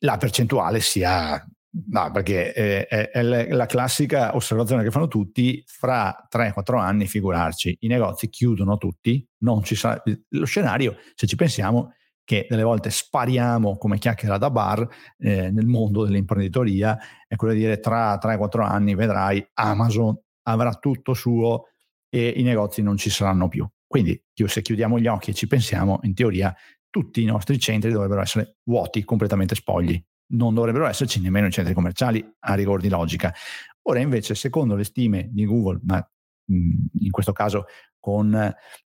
la 0.00 0.18
percentuale 0.18 0.80
sia 0.80 1.42
No, 1.74 2.10
perché 2.10 2.52
è, 2.52 2.86
è, 2.86 3.10
è, 3.12 3.22
la 3.22 3.64
classica 3.64 4.36
osservazione 4.36 4.82
che 4.82 4.90
fanno 4.90 5.08
tutti, 5.08 5.64
fra 5.66 6.28
3-4 6.30 6.78
anni, 6.78 7.06
figurarci, 7.06 7.78
i 7.80 7.86
negozi 7.86 8.28
chiudono 8.28 8.76
tutti, 8.76 9.26
non 9.38 9.62
ci 9.64 9.74
sarà, 9.74 10.02
lo 10.28 10.44
scenario, 10.44 10.98
se 11.14 11.26
ci 11.26 11.34
pensiamo, 11.34 11.94
che 12.24 12.46
delle 12.48 12.62
volte 12.62 12.90
spariamo 12.90 13.76
come 13.76 13.98
chiacchiera 13.98 14.38
da 14.38 14.50
bar 14.50 14.86
eh, 15.18 15.50
nel 15.50 15.66
mondo 15.66 16.04
dell'imprenditoria, 16.04 16.98
è 17.26 17.36
quello 17.36 17.54
di 17.54 17.60
dire 17.60 17.80
tra 17.80 18.18
3-4 18.18 18.62
anni 18.62 18.94
vedrai 18.94 19.44
Amazon 19.54 20.16
avrà 20.44 20.72
tutto 20.74 21.14
suo 21.14 21.68
e 22.08 22.28
i 22.36 22.42
negozi 22.42 22.82
non 22.82 22.96
ci 22.96 23.10
saranno 23.10 23.48
più. 23.48 23.68
Quindi 23.86 24.20
se 24.34 24.62
chiudiamo 24.62 24.98
gli 24.98 25.06
occhi 25.06 25.30
e 25.30 25.34
ci 25.34 25.46
pensiamo, 25.46 26.00
in 26.02 26.14
teoria 26.14 26.54
tutti 26.88 27.22
i 27.22 27.26
nostri 27.26 27.58
centri 27.58 27.90
dovrebbero 27.90 28.20
essere 28.20 28.56
vuoti, 28.64 29.04
completamente 29.04 29.54
spogli. 29.54 30.02
Non 30.32 30.54
dovrebbero 30.54 30.86
esserci 30.86 31.20
nemmeno 31.20 31.46
i 31.46 31.50
centri 31.50 31.74
commerciali 31.74 32.24
a 32.40 32.54
rigor 32.54 32.80
di 32.80 32.88
logica. 32.88 33.34
Ora 33.82 34.00
invece, 34.00 34.34
secondo 34.34 34.76
le 34.76 34.84
stime 34.84 35.28
di 35.30 35.44
Google, 35.44 35.80
ma 35.84 36.06
in 36.46 37.10
questo 37.10 37.32
caso 37.32 37.66
con 37.98 38.54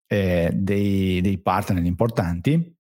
eh, 0.06 0.50
dei, 0.54 1.20
dei 1.20 1.38
partner 1.40 1.84
importanti, 1.84 2.76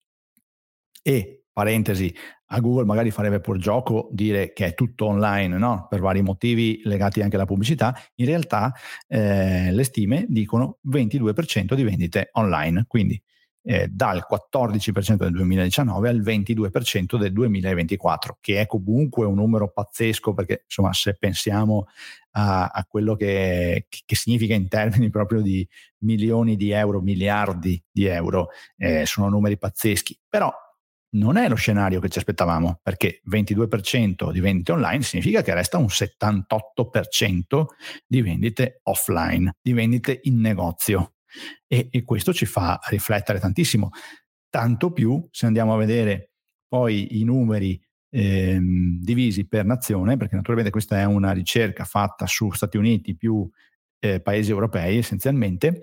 e 1.02 1.44
parentesi, 1.52 2.14
a 2.46 2.60
Google 2.60 2.84
magari 2.84 3.10
farebbe 3.10 3.40
pur 3.40 3.58
gioco 3.58 4.08
dire 4.12 4.52
che 4.52 4.66
è 4.66 4.74
tutto 4.74 5.06
online, 5.06 5.58
no? 5.58 5.86
per 5.88 6.00
vari 6.00 6.22
motivi 6.22 6.80
legati 6.84 7.20
anche 7.20 7.36
alla 7.36 7.44
pubblicità, 7.44 7.94
in 8.16 8.26
realtà 8.26 8.72
eh, 9.06 9.70
le 9.70 9.84
stime 9.84 10.26
dicono 10.28 10.78
22% 10.88 11.74
di 11.74 11.82
vendite 11.82 12.30
online, 12.32 12.84
quindi 12.86 13.20
eh, 13.64 13.88
dal 13.88 14.26
14% 14.28 15.14
del 15.16 15.32
2019 15.32 16.08
al 16.08 16.20
22% 16.20 17.16
del 17.16 17.32
2024, 17.32 18.38
che 18.40 18.60
è 18.60 18.66
comunque 18.66 19.24
un 19.24 19.34
numero 19.34 19.70
pazzesco 19.70 20.34
perché 20.34 20.62
insomma 20.64 20.92
se 20.92 21.14
pensiamo 21.14 21.86
a, 22.32 22.66
a 22.66 22.84
quello 22.86 23.14
che, 23.14 23.86
che, 23.88 24.16
significa 24.16 24.54
in 24.54 24.68
termini 24.68 25.10
proprio 25.10 25.42
di 25.42 25.66
milioni 25.98 26.56
di 26.56 26.70
euro, 26.70 27.00
miliardi 27.00 27.80
di 27.90 28.06
euro, 28.06 28.48
eh, 28.76 29.06
sono 29.06 29.28
numeri 29.28 29.58
pazzeschi, 29.58 30.18
però 30.28 30.52
non 31.12 31.36
è 31.36 31.48
lo 31.48 31.54
scenario 31.54 32.00
che 32.00 32.08
ci 32.08 32.18
aspettavamo, 32.18 32.80
perché 32.82 33.20
22% 33.30 34.30
di 34.30 34.40
vendite 34.40 34.72
online 34.72 35.02
significa 35.02 35.42
che 35.42 35.54
resta 35.54 35.78
un 35.78 35.86
78% 35.86 37.64
di 38.06 38.22
vendite 38.22 38.80
offline, 38.84 39.56
di 39.60 39.72
vendite 39.72 40.20
in 40.24 40.40
negozio. 40.40 41.14
E, 41.66 41.88
e 41.90 42.04
questo 42.04 42.32
ci 42.32 42.44
fa 42.44 42.78
riflettere 42.88 43.38
tantissimo, 43.40 43.90
tanto 44.50 44.92
più 44.92 45.26
se 45.30 45.46
andiamo 45.46 45.72
a 45.72 45.78
vedere 45.78 46.32
poi 46.68 47.20
i 47.20 47.24
numeri 47.24 47.80
ehm, 48.10 49.00
divisi 49.00 49.46
per 49.46 49.64
nazione, 49.64 50.16
perché 50.16 50.36
naturalmente 50.36 50.70
questa 50.70 50.98
è 50.98 51.04
una 51.04 51.32
ricerca 51.32 51.84
fatta 51.84 52.26
su 52.26 52.50
Stati 52.50 52.76
Uniti 52.76 53.16
più 53.16 53.48
eh, 53.98 54.20
paesi 54.20 54.50
europei 54.50 54.98
essenzialmente, 54.98 55.82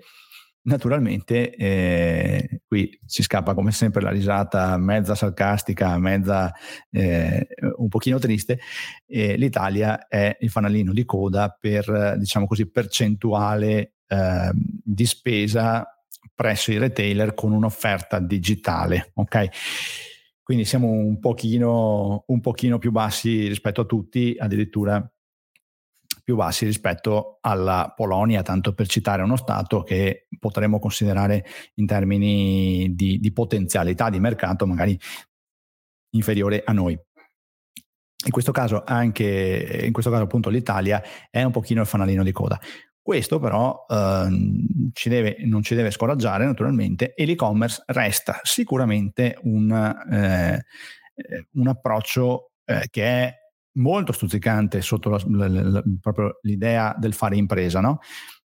Naturalmente 0.62 1.54
eh, 1.54 2.60
qui 2.66 2.98
si 3.06 3.22
scappa 3.22 3.54
come 3.54 3.72
sempre 3.72 4.02
la 4.02 4.10
risata 4.10 4.76
mezza 4.76 5.14
sarcastica, 5.14 5.96
mezza 5.96 6.52
eh, 6.90 7.46
un 7.76 7.88
pochino 7.88 8.18
triste. 8.18 8.60
Eh, 9.06 9.36
L'Italia 9.36 10.06
è 10.06 10.36
il 10.40 10.50
fanalino 10.50 10.92
di 10.92 11.06
coda 11.06 11.56
per, 11.58 12.16
diciamo 12.18 12.46
così, 12.46 12.70
percentuale 12.70 13.94
ehm, 14.06 14.52
di 14.84 15.06
spesa 15.06 15.86
presso 16.34 16.72
i 16.72 16.78
retailer 16.78 17.32
con 17.32 17.52
un'offerta 17.52 18.18
digitale. 18.18 19.12
Ok? 19.14 19.48
Quindi 20.42 20.64
siamo 20.66 20.90
un 20.90 21.18
pochino, 21.20 22.24
un 22.26 22.40
pochino 22.40 22.78
più 22.78 22.90
bassi 22.90 23.46
rispetto 23.46 23.82
a 23.82 23.84
tutti, 23.86 24.34
addirittura 24.38 25.10
più 26.30 26.36
bassi 26.36 26.64
rispetto 26.64 27.38
alla 27.40 27.92
Polonia, 27.94 28.42
tanto 28.42 28.72
per 28.72 28.86
citare 28.86 29.22
uno 29.22 29.36
Stato 29.36 29.82
che 29.82 30.28
potremmo 30.38 30.78
considerare 30.78 31.44
in 31.74 31.86
termini 31.86 32.94
di, 32.94 33.18
di 33.18 33.32
potenzialità 33.32 34.08
di 34.10 34.20
mercato 34.20 34.64
magari 34.64 34.96
inferiore 36.10 36.62
a 36.64 36.72
noi. 36.72 36.92
In 38.22 38.30
questo 38.30 38.52
caso 38.52 38.84
anche, 38.86 39.82
in 39.82 39.92
questo 39.92 40.10
caso 40.10 40.22
appunto 40.22 40.50
l'Italia 40.50 41.02
è 41.30 41.42
un 41.42 41.50
pochino 41.50 41.80
il 41.80 41.86
fanalino 41.88 42.22
di 42.22 42.32
coda. 42.32 42.60
Questo 43.02 43.40
però 43.40 43.86
ehm, 43.88 44.90
ci 44.92 45.08
deve, 45.08 45.36
non 45.46 45.62
ci 45.62 45.74
deve 45.74 45.90
scoraggiare 45.90 46.44
naturalmente 46.44 47.14
e 47.14 47.24
l'e-commerce 47.24 47.82
resta 47.86 48.38
sicuramente 48.42 49.36
un, 49.42 49.72
eh, 50.12 50.62
un 51.54 51.66
approccio 51.66 52.52
eh, 52.66 52.86
che 52.88 53.04
è 53.04 53.39
molto 53.80 54.12
stuzzicante 54.12 54.80
sotto 54.82 55.10
la, 55.10 55.20
la, 55.26 55.48
la, 55.48 55.82
proprio 56.00 56.38
l'idea 56.42 56.94
del 56.98 57.14
fare 57.14 57.36
impresa, 57.36 57.80
no? 57.80 58.00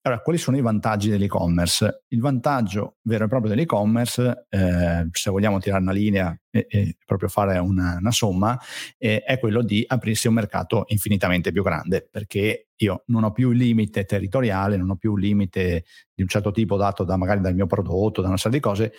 Allora, 0.07 0.21
quali 0.21 0.39
sono 0.39 0.57
i 0.57 0.61
vantaggi 0.61 1.11
dell'e-commerce? 1.11 2.05
Il 2.11 2.21
vantaggio 2.21 2.99
vero 3.03 3.25
e 3.25 3.29
proprio 3.29 3.51
dell'e-commerce, 3.51 4.47
eh, 4.49 5.09
se 5.11 5.31
vogliamo 5.31 5.59
tirare 5.59 5.83
una 5.83 5.91
linea 5.91 6.39
e, 6.49 6.67
e 6.71 6.97
proprio 7.05 7.29
fare 7.29 7.59
una, 7.59 7.97
una 7.99 8.13
somma, 8.13 8.57
eh, 8.99 9.25
è 9.25 9.41
quello 9.41 9.63
di 9.63 9.85
aprirsi 9.85 10.29
un 10.29 10.35
mercato 10.35 10.85
infinitamente 10.91 11.51
più 11.51 11.65
grande, 11.65 12.07
perché 12.09 12.69
io 12.77 13.03
non 13.07 13.25
ho 13.25 13.33
più 13.33 13.51
il 13.51 13.59
limite 13.59 14.05
territoriale, 14.05 14.77
non 14.77 14.91
ho 14.91 14.97
più 14.97 15.11
un 15.11 15.19
limite 15.19 15.85
di 16.15 16.23
un 16.23 16.29
certo 16.29 16.53
tipo 16.53 16.77
dato 16.77 17.03
da 17.03 17.17
magari 17.17 17.41
dal 17.41 17.57
mio 17.57 17.67
prodotto, 17.67 18.21
da 18.21 18.29
una 18.29 18.37
serie 18.37 18.59
di 18.59 18.63
cose, 18.63 18.93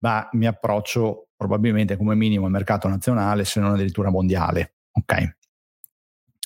ma 0.00 0.28
mi 0.32 0.46
approccio 0.46 1.28
probabilmente 1.36 1.96
come 1.96 2.16
minimo 2.16 2.46
al 2.46 2.50
mercato 2.50 2.88
nazionale, 2.88 3.44
se 3.44 3.60
non 3.60 3.74
addirittura 3.74 4.10
mondiale. 4.10 4.74
Ok? 4.90 5.36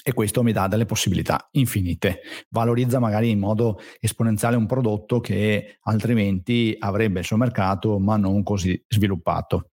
E 0.09 0.13
questo 0.13 0.45
mi 0.45 0.53
dà 0.53 0.69
delle 0.69 0.85
possibilità 0.85 1.49
infinite. 1.53 2.21
Valorizza 2.51 3.01
magari 3.01 3.31
in 3.31 3.41
modo 3.41 3.81
esponenziale 3.99 4.55
un 4.55 4.67
prodotto 4.67 5.19
che 5.19 5.79
altrimenti 5.83 6.77
avrebbe 6.79 7.19
il 7.19 7.25
suo 7.25 7.37
mercato 7.37 7.99
ma 7.99 8.17
non 8.17 8.45
così 8.45 8.81
sviluppato. 8.87 9.71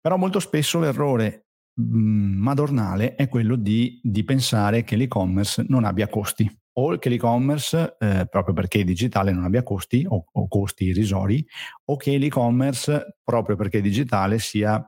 Però 0.00 0.16
molto 0.16 0.40
spesso 0.40 0.80
l'errore 0.80 1.46
mh, 1.74 1.84
madornale 1.84 3.14
è 3.14 3.28
quello 3.28 3.54
di, 3.54 4.00
di, 4.02 4.24
pensare 4.24 4.82
che 4.82 4.96
l'e-commerce 4.96 5.64
non 5.68 5.84
abbia 5.84 6.08
costi 6.08 6.50
o 6.72 6.98
che 6.98 7.08
l'e-commerce, 7.08 7.94
eh, 8.00 8.26
proprio 8.28 8.52
perché 8.52 8.80
è 8.80 8.84
digitale, 8.84 9.30
non 9.30 9.44
abbia 9.44 9.62
costi 9.62 10.04
o, 10.08 10.24
o 10.28 10.48
costi 10.48 10.86
irrisori, 10.86 11.46
o 11.84 11.96
che 11.96 12.18
l'e-commerce, 12.18 13.18
proprio 13.22 13.54
perché 13.54 13.78
è 13.78 13.80
digitale, 13.80 14.40
sia 14.40 14.84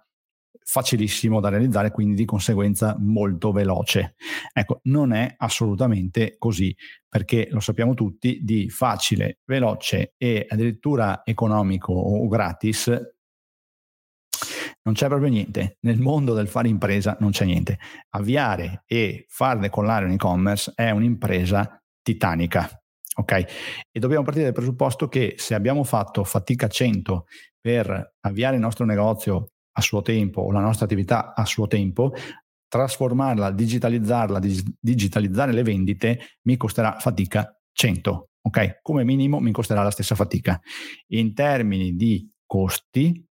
facilissimo 0.69 1.39
da 1.39 1.49
realizzare, 1.49 1.93
quindi 1.93 2.17
di 2.17 2.25
conseguenza 2.25 2.97
molto 2.99 3.53
veloce. 3.53 4.17
Ecco, 4.53 4.81
non 4.85 5.12
è 5.12 5.33
assolutamente 5.39 6.35
così, 6.39 6.77
perché 7.09 7.47
lo 7.53 7.61
sappiamo 7.61 7.95
tutti, 7.95 8.41
di 8.43 8.69
facile, 8.69 9.39
veloce 9.45 10.14
e 10.17 10.45
addirittura 10.49 11.23
economico 11.25 11.93
o 11.93 12.27
gratis 12.27 12.91
non 14.83 14.95
c'è 14.95 15.09
proprio 15.09 15.29
niente. 15.29 15.79
Nel 15.81 16.01
mondo 16.01 16.35
del 16.35 16.49
fare 16.49 16.69
impresa 16.69 17.17
non 17.21 17.31
c'è 17.31 17.45
niente. 17.45 17.79
Avviare 18.11 18.85
e 18.87 19.25
far 19.29 19.59
decollare 19.59 20.05
un 20.05 20.12
e-commerce 20.12 20.73
è 20.75 20.91
un'impresa 20.91 21.81
titanica. 22.03 22.69
Ok? 23.19 23.33
E 23.91 23.99
dobbiamo 23.99 24.23
partire 24.23 24.45
dal 24.45 24.55
presupposto 24.55 25.09
che 25.09 25.35
se 25.39 25.55
abbiamo 25.55 25.83
fatto 25.83 26.23
fatica 26.23 26.69
100 26.69 27.27
per 27.61 28.14
avviare 28.21 28.57
il 28.57 28.61
nostro 28.61 28.85
negozio 28.85 29.51
a 29.77 29.81
suo 29.83 30.01
tempo 30.01 30.41
o 30.41 30.51
la 30.51 30.61
nostra 30.61 30.87
attività 30.87 31.35
a 31.35 31.45
suo 31.45 31.66
tempo, 31.66 32.12
trasformarla, 32.66 33.51
digitalizzarla, 33.51 34.41
digitalizzare 34.81 35.53
le 35.53 35.62
vendite 35.62 36.20
mi 36.43 36.57
costerà 36.57 36.97
fatica 36.99 37.55
100. 37.72 38.29
Ok? 38.43 38.79
Come 38.81 39.05
minimo 39.05 39.39
mi 39.39 39.53
costerà 39.53 39.83
la 39.83 39.91
stessa 39.91 40.14
fatica. 40.14 40.59
In 41.09 41.35
termini 41.35 41.95
di 41.95 42.29
costi, 42.47 43.24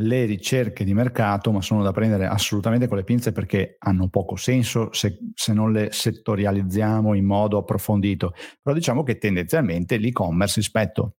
le 0.00 0.24
ricerche 0.26 0.84
di 0.84 0.94
mercato, 0.94 1.50
ma 1.50 1.62
sono 1.62 1.82
da 1.82 1.92
prendere 1.92 2.26
assolutamente 2.26 2.86
con 2.86 2.98
le 2.98 3.04
pinze 3.04 3.32
perché 3.32 3.76
hanno 3.78 4.08
poco 4.08 4.36
senso 4.36 4.92
se, 4.92 5.18
se, 5.34 5.52
non 5.52 5.72
le 5.72 5.88
settorializziamo 5.90 7.14
in 7.14 7.24
modo 7.24 7.58
approfondito. 7.58 8.32
Però 8.62 8.76
diciamo 8.76 9.02
che 9.02 9.18
tendenzialmente 9.18 9.96
l'e-commerce 9.96 10.60
rispetto 10.60 11.16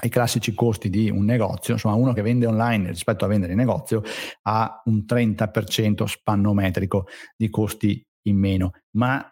ai 0.00 0.08
classici 0.08 0.54
costi 0.54 0.90
di 0.90 1.10
un 1.10 1.24
negozio, 1.24 1.74
insomma 1.74 1.94
uno 1.94 2.12
che 2.12 2.22
vende 2.22 2.46
online 2.46 2.88
rispetto 2.88 3.24
a 3.24 3.28
vendere 3.28 3.52
in 3.52 3.58
negozio 3.58 4.02
ha 4.42 4.82
un 4.84 5.04
30% 5.06 6.04
spannometrico 6.04 7.06
di 7.36 7.50
costi 7.50 8.04
in 8.26 8.38
meno, 8.38 8.72
ma 8.92 9.26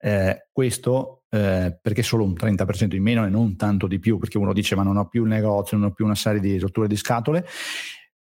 eh, 0.00 0.48
questo 0.52 1.24
eh, 1.30 1.78
perché 1.80 2.02
solo 2.02 2.24
un 2.24 2.32
30% 2.32 2.94
in 2.94 3.02
meno 3.02 3.24
e 3.24 3.28
non 3.28 3.56
tanto 3.56 3.86
di 3.86 3.98
più, 3.98 4.18
perché 4.18 4.38
uno 4.38 4.52
dice 4.52 4.74
ma 4.74 4.82
non 4.82 4.96
ho 4.96 5.08
più 5.08 5.22
il 5.22 5.28
negozio, 5.28 5.76
non 5.76 5.88
ho 5.88 5.92
più 5.92 6.04
una 6.04 6.14
serie 6.14 6.40
di 6.40 6.58
rotture 6.58 6.88
di 6.88 6.96
scatole, 6.96 7.46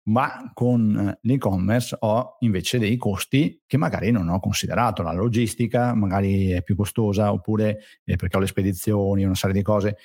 ma 0.08 0.50
con 0.52 0.96
eh, 0.96 1.18
l'e-commerce 1.22 1.96
ho 2.00 2.36
invece 2.40 2.78
dei 2.78 2.96
costi 2.96 3.62
che 3.66 3.76
magari 3.76 4.10
non 4.10 4.28
ho 4.28 4.40
considerato, 4.40 5.02
la 5.02 5.12
logistica 5.12 5.94
magari 5.94 6.50
è 6.50 6.62
più 6.62 6.76
costosa 6.76 7.32
oppure 7.32 7.78
eh, 8.04 8.16
perché 8.16 8.36
ho 8.36 8.40
le 8.40 8.46
spedizioni, 8.46 9.24
una 9.24 9.34
serie 9.34 9.54
di 9.54 9.62
cose, 9.62 9.98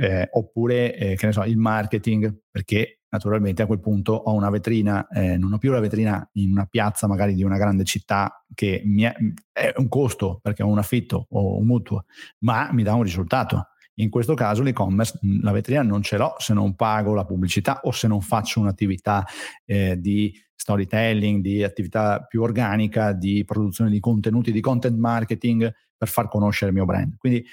eh, 0.00 0.28
oppure 0.32 0.96
eh, 0.96 1.14
che 1.16 1.26
ne 1.26 1.32
so, 1.32 1.44
il 1.44 1.58
marketing, 1.58 2.42
perché 2.50 3.00
naturalmente 3.10 3.62
a 3.62 3.66
quel 3.66 3.80
punto 3.80 4.12
ho 4.12 4.32
una 4.32 4.50
vetrina, 4.50 5.06
eh, 5.08 5.36
non 5.36 5.52
ho 5.52 5.58
più 5.58 5.72
la 5.72 5.80
vetrina 5.80 6.26
in 6.34 6.52
una 6.52 6.66
piazza 6.66 7.06
magari 7.06 7.34
di 7.34 7.42
una 7.42 7.58
grande 7.58 7.84
città 7.84 8.44
che 8.54 8.82
è, 8.82 9.14
è 9.52 9.74
un 9.76 9.88
costo 9.88 10.38
perché 10.40 10.62
ho 10.62 10.68
un 10.68 10.78
affitto 10.78 11.26
o 11.30 11.58
un 11.58 11.66
mutuo, 11.66 12.04
ma 12.40 12.70
mi 12.72 12.82
dà 12.82 12.94
un 12.94 13.02
risultato 13.02 13.66
in 13.94 14.08
questo 14.08 14.34
caso 14.34 14.62
l'e-commerce, 14.62 15.18
la 15.42 15.52
vetrina 15.52 15.82
non 15.82 16.02
ce 16.02 16.16
l'ho 16.16 16.34
se 16.38 16.54
non 16.54 16.74
pago 16.74 17.12
la 17.12 17.26
pubblicità 17.26 17.80
o 17.82 17.90
se 17.90 18.08
non 18.08 18.22
faccio 18.22 18.60
un'attività 18.60 19.26
eh, 19.66 20.00
di 20.00 20.34
storytelling, 20.54 21.42
di 21.42 21.62
attività 21.62 22.24
più 22.26 22.40
organica, 22.40 23.12
di 23.12 23.44
produzione 23.44 23.90
di 23.90 24.00
contenuti, 24.00 24.52
di 24.52 24.60
content 24.60 24.96
marketing 24.96 25.70
per 25.96 26.08
far 26.08 26.28
conoscere 26.28 26.70
il 26.70 26.76
mio 26.76 26.86
brand. 26.86 27.16
Quindi 27.18 27.44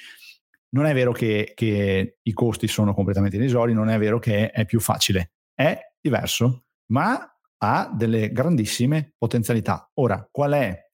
non 0.69 0.85
è 0.85 0.93
vero 0.93 1.11
che, 1.11 1.53
che 1.55 2.17
i 2.21 2.33
costi 2.33 2.67
sono 2.67 2.93
completamente 2.93 3.37
irrisori, 3.37 3.73
non 3.73 3.89
è 3.89 3.97
vero 3.97 4.19
che 4.19 4.51
è 4.51 4.65
più 4.65 4.79
facile, 4.79 5.33
è 5.53 5.77
diverso, 5.99 6.65
ma 6.91 7.31
ha 7.59 7.91
delle 7.93 8.31
grandissime 8.31 9.13
potenzialità. 9.17 9.89
Ora, 9.95 10.27
qual 10.31 10.51
è 10.53 10.85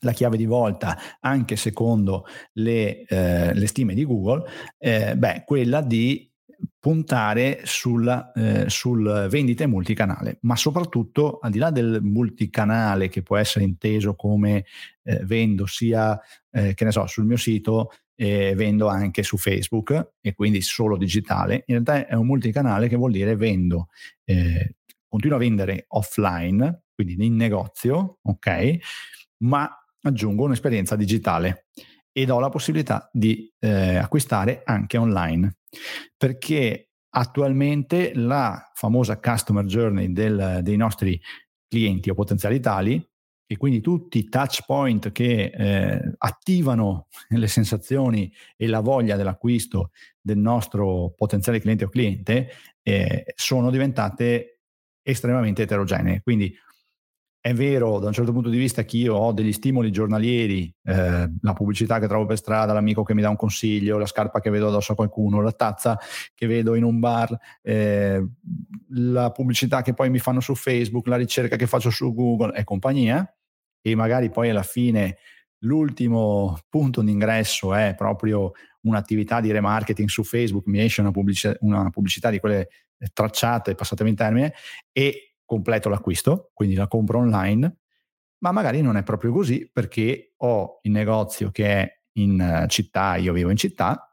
la 0.00 0.12
chiave 0.12 0.36
di 0.36 0.44
volta, 0.44 0.96
anche 1.20 1.56
secondo 1.56 2.26
le, 2.54 3.04
eh, 3.04 3.54
le 3.54 3.66
stime 3.66 3.94
di 3.94 4.04
Google, 4.04 4.44
eh, 4.78 5.16
beh, 5.16 5.44
quella 5.44 5.80
di 5.80 6.30
puntare 6.78 7.60
sulla, 7.64 8.32
eh, 8.32 8.68
sul 8.68 9.26
vendite 9.28 9.66
multicanale, 9.66 10.38
ma 10.42 10.56
soprattutto 10.56 11.38
al 11.40 11.50
di 11.50 11.58
là 11.58 11.70
del 11.70 12.00
multicanale 12.02 13.08
che 13.08 13.22
può 13.22 13.36
essere 13.36 13.64
inteso 13.64 14.14
come 14.14 14.64
eh, 15.02 15.24
vendo 15.24 15.66
sia 15.66 16.18
eh, 16.50 16.74
che 16.74 16.84
ne 16.84 16.92
so 16.92 17.06
sul 17.06 17.24
mio 17.24 17.36
sito 17.36 17.90
e 18.16 18.54
vendo 18.54 18.88
anche 18.88 19.22
su 19.22 19.36
Facebook 19.36 20.14
e 20.20 20.34
quindi 20.34 20.62
solo 20.62 20.96
digitale, 20.96 21.64
in 21.66 21.82
realtà 21.82 22.06
è 22.06 22.14
un 22.14 22.26
multicanale 22.26 22.88
che 22.88 22.96
vuol 22.96 23.12
dire 23.12 23.36
vendo, 23.36 23.88
eh, 24.24 24.76
continuo 25.06 25.36
a 25.36 25.40
vendere 25.40 25.84
offline, 25.88 26.84
quindi 26.94 27.24
in 27.24 27.36
negozio, 27.36 28.18
ok, 28.22 28.76
ma 29.44 29.70
aggiungo 30.00 30.44
un'esperienza 30.44 30.96
digitale 30.96 31.66
ed 32.10 32.30
ho 32.30 32.40
la 32.40 32.48
possibilità 32.48 33.10
di 33.12 33.52
eh, 33.58 33.96
acquistare 33.96 34.62
anche 34.64 34.96
online. 34.96 35.58
Perché 36.16 36.92
attualmente 37.10 38.12
la 38.14 38.70
famosa 38.74 39.20
customer 39.20 39.64
journey 39.66 40.12
del, 40.12 40.60
dei 40.62 40.76
nostri 40.76 41.20
clienti 41.68 42.08
o 42.08 42.14
potenziali 42.14 42.60
tali 42.60 43.06
e 43.46 43.56
quindi 43.56 43.80
tutti 43.80 44.18
i 44.18 44.28
touch 44.28 44.64
point 44.66 45.12
che 45.12 45.52
eh, 45.54 46.14
attivano 46.18 47.06
le 47.30 47.46
sensazioni 47.46 48.32
e 48.56 48.66
la 48.66 48.80
voglia 48.80 49.16
dell'acquisto 49.16 49.90
del 50.20 50.38
nostro 50.38 51.12
potenziale 51.16 51.60
cliente 51.60 51.84
o 51.84 51.88
cliente 51.88 52.50
eh, 52.82 53.24
sono 53.34 53.70
diventate 53.70 54.60
estremamente 55.02 55.62
eterogenee. 55.62 56.20
Quindi 56.22 56.52
è 57.46 57.54
vero 57.54 58.00
da 58.00 58.08
un 58.08 58.12
certo 58.12 58.32
punto 58.32 58.48
di 58.48 58.58
vista 58.58 58.84
che 58.84 58.96
io 58.96 59.14
ho 59.14 59.30
degli 59.30 59.52
stimoli 59.52 59.92
giornalieri, 59.92 60.74
eh, 60.82 61.30
la 61.40 61.52
pubblicità 61.52 62.00
che 62.00 62.08
trovo 62.08 62.26
per 62.26 62.38
strada, 62.38 62.72
l'amico 62.72 63.04
che 63.04 63.14
mi 63.14 63.22
dà 63.22 63.28
un 63.28 63.36
consiglio, 63.36 63.98
la 63.98 64.06
scarpa 64.06 64.40
che 64.40 64.50
vedo 64.50 64.66
addosso 64.66 64.90
a 64.90 64.94
qualcuno, 64.96 65.40
la 65.40 65.52
tazza 65.52 65.96
che 66.34 66.48
vedo 66.48 66.74
in 66.74 66.82
un 66.82 66.98
bar, 66.98 67.38
eh, 67.62 68.20
la 68.88 69.30
pubblicità 69.30 69.82
che 69.82 69.94
poi 69.94 70.10
mi 70.10 70.18
fanno 70.18 70.40
su 70.40 70.56
Facebook, 70.56 71.06
la 71.06 71.14
ricerca 71.14 71.54
che 71.54 71.68
faccio 71.68 71.88
su 71.88 72.12
Google 72.12 72.52
e 72.52 72.64
compagnia, 72.64 73.32
e 73.86 73.94
magari 73.94 74.30
poi 74.30 74.50
alla 74.50 74.64
fine 74.64 75.18
l'ultimo 75.58 76.58
punto 76.68 77.02
d'ingresso 77.02 77.72
è 77.72 77.94
proprio 77.96 78.50
un'attività 78.80 79.40
di 79.40 79.52
remarketing 79.52 80.08
su 80.08 80.24
Facebook, 80.24 80.66
mi 80.66 80.80
esce 80.80 81.02
una 81.02 81.12
pubblicità, 81.12 81.56
una 81.60 81.88
pubblicità 81.90 82.30
di 82.30 82.40
quelle 82.40 82.68
tracciate, 83.12 83.76
passatemi 83.76 84.10
in 84.10 84.16
termine, 84.16 84.54
e 84.90 85.36
completo 85.44 85.88
l'acquisto, 85.88 86.50
quindi 86.52 86.74
la 86.74 86.88
compro 86.88 87.18
online, 87.18 87.76
ma 88.38 88.50
magari 88.50 88.80
non 88.80 88.96
è 88.96 89.04
proprio 89.04 89.32
così 89.32 89.70
perché 89.72 90.32
ho 90.38 90.80
il 90.82 90.90
negozio 90.90 91.52
che 91.52 91.66
è 91.66 92.00
in 92.14 92.40
eh, 92.40 92.66
città, 92.66 93.14
io 93.14 93.32
vivo 93.32 93.50
in 93.50 93.56
città, 93.56 94.05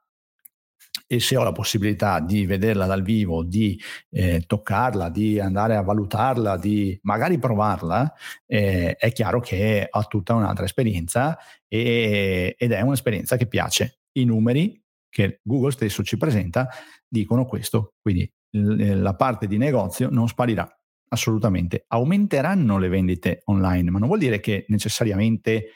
e 1.14 1.20
se 1.20 1.38
ho 1.38 1.44
la 1.44 1.52
possibilità 1.52 2.20
di 2.20 2.46
vederla 2.48 2.88
dal 2.88 3.04
vivo, 3.04 3.44
di 3.44 3.80
eh, 4.10 4.44
toccarla, 4.48 5.10
di 5.10 5.40
andare 5.40 5.76
a 5.76 5.82
valutarla, 5.82 6.58
di 6.58 6.98
magari 7.04 7.38
provarla, 7.38 8.12
eh, 8.48 8.96
è 8.96 9.12
chiaro 9.12 9.40
che 9.40 9.88
ho 9.90 10.08
tutta 10.08 10.34
un'altra 10.34 10.66
esperienza 10.66 11.38
e, 11.68 12.56
ed 12.58 12.72
è 12.72 12.82
un'esperienza 12.82 13.38
che 13.38 13.48
piace. 13.48 14.00
I 14.14 14.26
numeri 14.26 14.82
che 15.08 15.40
Google 15.44 15.72
stesso 15.72 16.04
ci 16.04 16.18
presenta 16.18 16.68
dicono 17.08 17.46
questo, 17.46 17.94
quindi 18.02 18.28
l- 18.58 19.00
la 19.00 19.16
parte 19.16 19.46
di 19.46 19.58
negozio 19.58 20.10
non 20.10 20.28
sparirà 20.28 20.68
assolutamente. 21.10 21.86
Aumenteranno 21.90 22.80
le 22.80 22.88
vendite 22.88 23.42
online, 23.46 23.92
ma 23.92 24.00
non 24.00 24.08
vuol 24.08 24.20
dire 24.20 24.40
che 24.40 24.66
necessariamente 24.70 25.70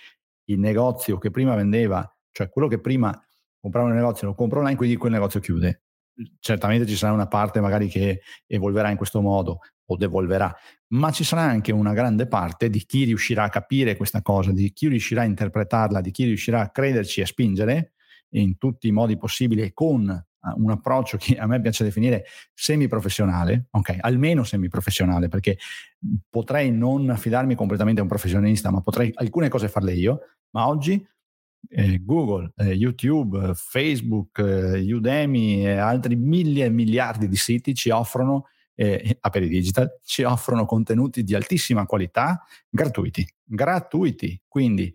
il 0.46 0.60
negozio 0.60 1.20
che 1.20 1.30
prima 1.30 1.54
vendeva, 1.54 2.12
cioè 2.32 2.50
quello 2.50 2.68
che 2.68 2.80
prima 2.80 3.22
comprava 3.68 3.88
un 3.88 3.96
negozio 3.96 4.28
lo 4.28 4.34
compra 4.34 4.60
online, 4.60 4.78
quindi 4.78 4.96
quel 4.96 5.12
negozio 5.12 5.40
chiude. 5.40 5.82
Certamente 6.40 6.88
ci 6.88 6.96
sarà 6.96 7.14
una 7.14 7.28
parte 7.28 7.60
magari 7.60 7.88
che 7.88 8.22
evolverà 8.48 8.90
in 8.90 8.98
questo 8.98 9.22
modo 9.22 9.60
o 9.90 9.96
devolverà, 9.96 10.54
ma 10.94 11.12
ci 11.12 11.24
sarà 11.24 11.44
anche 11.44 11.72
una 11.72 11.94
grande 11.94 12.28
parte 12.28 12.70
di 12.70 12.84
chi 12.86 13.04
riuscirà 13.04 13.44
a 13.44 13.50
capire 13.50 13.96
questa 13.96 14.22
cosa, 14.22 14.52
di 14.52 14.74
chi 14.74 14.88
riuscirà 14.88 15.22
a 15.22 15.26
interpretarla, 15.26 16.02
di 16.02 16.12
chi 16.12 16.26
riuscirà 16.26 16.62
a 16.62 16.70
crederci 16.70 17.20
e 17.20 17.24
a 17.24 17.28
spingere 17.28 17.94
in 18.32 18.58
tutti 18.58 18.88
i 18.88 18.92
modi 18.92 19.18
possibili 19.18 19.72
con 19.74 20.26
un 20.56 20.72
approccio 20.72 21.18
che 21.18 21.38
a 21.38 21.46
me 21.46 21.62
piace 21.62 21.84
definire 21.84 22.26
semi-professionale, 22.54 23.68
ok, 23.72 23.98
almeno 24.00 24.44
semi-professionale, 24.44 25.28
perché 25.28 25.58
potrei 26.30 26.72
non 26.72 27.10
affidarmi 27.10 27.56
completamente 27.56 28.00
a 28.00 28.04
un 28.04 28.10
professionista, 28.10 28.72
ma 28.72 28.82
potrei 28.82 29.12
alcune 29.16 29.50
cose 29.50 29.68
farle 29.68 29.94
io, 29.94 30.20
ma 30.52 30.68
oggi 30.68 31.06
eh, 31.70 32.00
Google, 32.04 32.52
eh, 32.56 32.74
YouTube, 32.74 33.52
Facebook, 33.56 34.40
eh, 34.40 34.94
Udemy 34.94 35.66
e 35.66 35.78
altri 35.78 36.16
mille 36.16 36.66
e 36.66 36.70
miliardi 36.70 37.28
di 37.28 37.36
siti 37.36 37.74
ci 37.74 37.90
offrono, 37.90 38.46
eh, 38.76 39.18
a 39.22 39.30
Peri 39.30 39.48
Digital, 39.48 40.00
ci 40.04 40.24
offrono 40.24 40.66
contenuti 40.66 41.24
di 41.24 41.36
altissima 41.36 41.86
qualità 41.86 42.44
gratuiti, 42.70 43.28
gratuiti, 43.44 44.42
quindi 44.48 44.94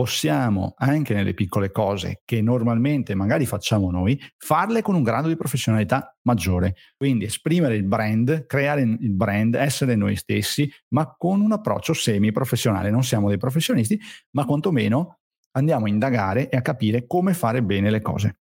possiamo 0.00 0.72
anche 0.78 1.12
nelle 1.12 1.34
piccole 1.34 1.70
cose 1.70 2.22
che 2.24 2.40
normalmente 2.40 3.14
magari 3.14 3.44
facciamo 3.44 3.90
noi, 3.90 4.18
farle 4.38 4.80
con 4.80 4.94
un 4.94 5.02
grado 5.02 5.28
di 5.28 5.36
professionalità 5.36 6.16
maggiore. 6.22 6.74
Quindi 6.96 7.26
esprimere 7.26 7.76
il 7.76 7.84
brand, 7.84 8.46
creare 8.46 8.80
il 8.80 9.12
brand, 9.12 9.56
essere 9.56 9.96
noi 9.96 10.16
stessi, 10.16 10.72
ma 10.94 11.14
con 11.18 11.42
un 11.42 11.52
approccio 11.52 11.92
semi-professionale. 11.92 12.90
Non 12.90 13.04
siamo 13.04 13.28
dei 13.28 13.36
professionisti, 13.36 14.00
ma 14.30 14.46
quantomeno 14.46 15.19
andiamo 15.52 15.86
a 15.86 15.88
indagare 15.88 16.48
e 16.48 16.56
a 16.56 16.62
capire 16.62 17.06
come 17.06 17.34
fare 17.34 17.62
bene 17.62 17.90
le 17.90 18.00
cose. 18.00 18.38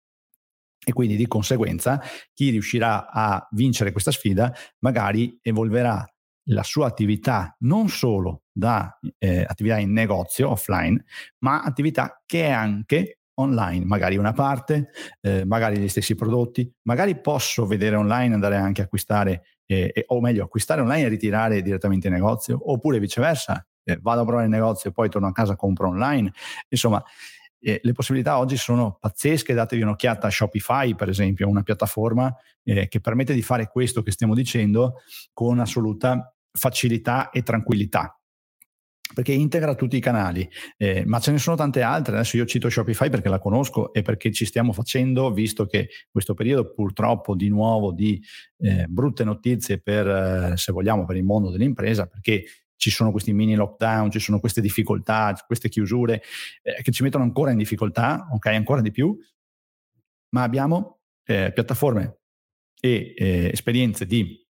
E 0.86 0.92
quindi 0.92 1.16
di 1.16 1.28
conseguenza 1.28 2.02
chi 2.34 2.50
riuscirà 2.50 3.10
a 3.10 3.48
vincere 3.52 3.92
questa 3.92 4.12
sfida 4.12 4.54
magari 4.80 5.40
evolverà 5.42 6.06
la 6.48 6.64
sua 6.64 6.88
attività 6.88 7.56
non 7.60 7.88
solo 7.88 8.44
da 8.52 9.00
eh, 9.18 9.46
attività 9.48 9.78
in 9.78 9.94
negozio 9.94 10.50
offline, 10.50 11.04
ma 11.40 11.62
attività 11.62 12.22
che 12.26 12.48
è 12.48 12.52
anche 12.52 13.20
online, 13.36 13.86
magari 13.86 14.18
una 14.18 14.34
parte, 14.34 14.90
eh, 15.22 15.46
magari 15.46 15.78
gli 15.78 15.88
stessi 15.88 16.16
prodotti, 16.16 16.72
magari 16.84 17.20
posso 17.20 17.66
vedere 17.66 17.96
online, 17.96 18.34
andare 18.34 18.58
anche 18.58 18.82
a 18.82 18.86
acquistare, 18.86 19.44
eh, 19.66 20.04
o 20.08 20.22
meglio, 20.22 20.44
acquistare 20.44 20.82
online 20.82 21.06
e 21.06 21.10
ritirare 21.10 21.62
direttamente 21.62 22.08
in 22.08 22.14
negozio, 22.14 22.72
oppure 22.72 23.00
viceversa, 23.00 23.66
eh, 23.84 23.98
vado 24.02 24.22
a 24.22 24.24
provare 24.24 24.46
il 24.46 24.52
negozio 24.52 24.90
e 24.90 24.94
poi 24.94 25.10
torno 25.10 25.28
a 25.28 25.32
casa, 25.32 25.56
compro 25.56 25.88
online. 25.88 26.32
Insomma, 26.70 27.04
eh, 27.60 27.80
le 27.82 27.92
possibilità 27.94 28.38
oggi 28.38 28.58
sono 28.58 28.98
pazzesche, 29.00 29.54
datevi 29.54 29.82
un'occhiata 29.82 30.28
a 30.28 30.30
Shopify, 30.30 30.96
per 30.96 31.10
esempio, 31.10 31.48
una 31.48 31.64
piattaforma 31.64 32.36
eh, 32.64 32.88
che 32.88 33.00
permette 33.00 33.34
di 33.34 33.42
fare 33.42 33.70
questo 33.70 34.04
che 34.04 34.12
stiamo 34.12 34.36
dicendo 34.36 34.96
con 35.34 35.60
assoluta 35.60 36.34
facilità 36.52 37.30
e 37.30 37.42
tranquillità 37.42 38.18
perché 39.14 39.32
integra 39.32 39.76
tutti 39.76 39.96
i 39.96 40.00
canali, 40.00 40.50
eh, 40.78 41.04
ma 41.06 41.20
ce 41.20 41.32
ne 41.32 41.38
sono 41.38 41.56
tante 41.56 41.82
altre. 41.82 42.16
Adesso 42.16 42.38
io 42.38 42.46
cito 42.46 42.70
Shopify 42.70 43.10
perché 43.10 43.30
la 43.30 43.40
conosco 43.40 43.94
e 43.94 44.02
perché 44.02 44.32
ci 44.32 44.46
stiamo 44.46 44.74
facendo, 44.74 45.32
visto 45.32 45.66
che 45.66 45.90
questo 46.10 46.34
periodo 46.34 46.74
purtroppo 46.74 47.36
di 47.36 47.48
nuovo 47.50 47.92
di 47.92 48.22
eh, 48.58 48.86
brutte 48.88 49.24
notizie 49.24 49.80
per, 49.80 50.08
eh, 50.08 50.58
se 50.58 50.72
vogliamo, 50.72 51.06
per 51.06 51.16
il 51.16 51.24
mondo 51.24 51.52
dell'impresa, 51.52 52.08
perché 52.08 52.44
ci 52.76 52.90
sono 52.90 53.12
questi 53.12 53.34
mini 53.34 53.56
lockdown, 53.56 54.12
ci 54.12 54.20
sono 54.20 54.40
queste 54.40 54.62
difficoltà, 54.62 55.36
queste 55.46 55.70
chiusure 55.70 56.22
eh, 56.62 56.82
che 56.82 56.92
ci 56.92 57.04
mettono 57.04 57.24
ancora 57.24 57.52
in 57.52 57.58
difficoltà, 57.58 58.28
ok, 58.32 58.46
ancora 58.48 58.82
di 58.82 58.92
più, 58.92 59.18
ma 60.30 60.44
abbiamo 60.44 61.00
eh, 61.26 61.52
piattaforme 61.54 62.18
e 62.80 63.14
eh, 63.16 63.50
esperienze 63.54 64.06
di 64.06 64.42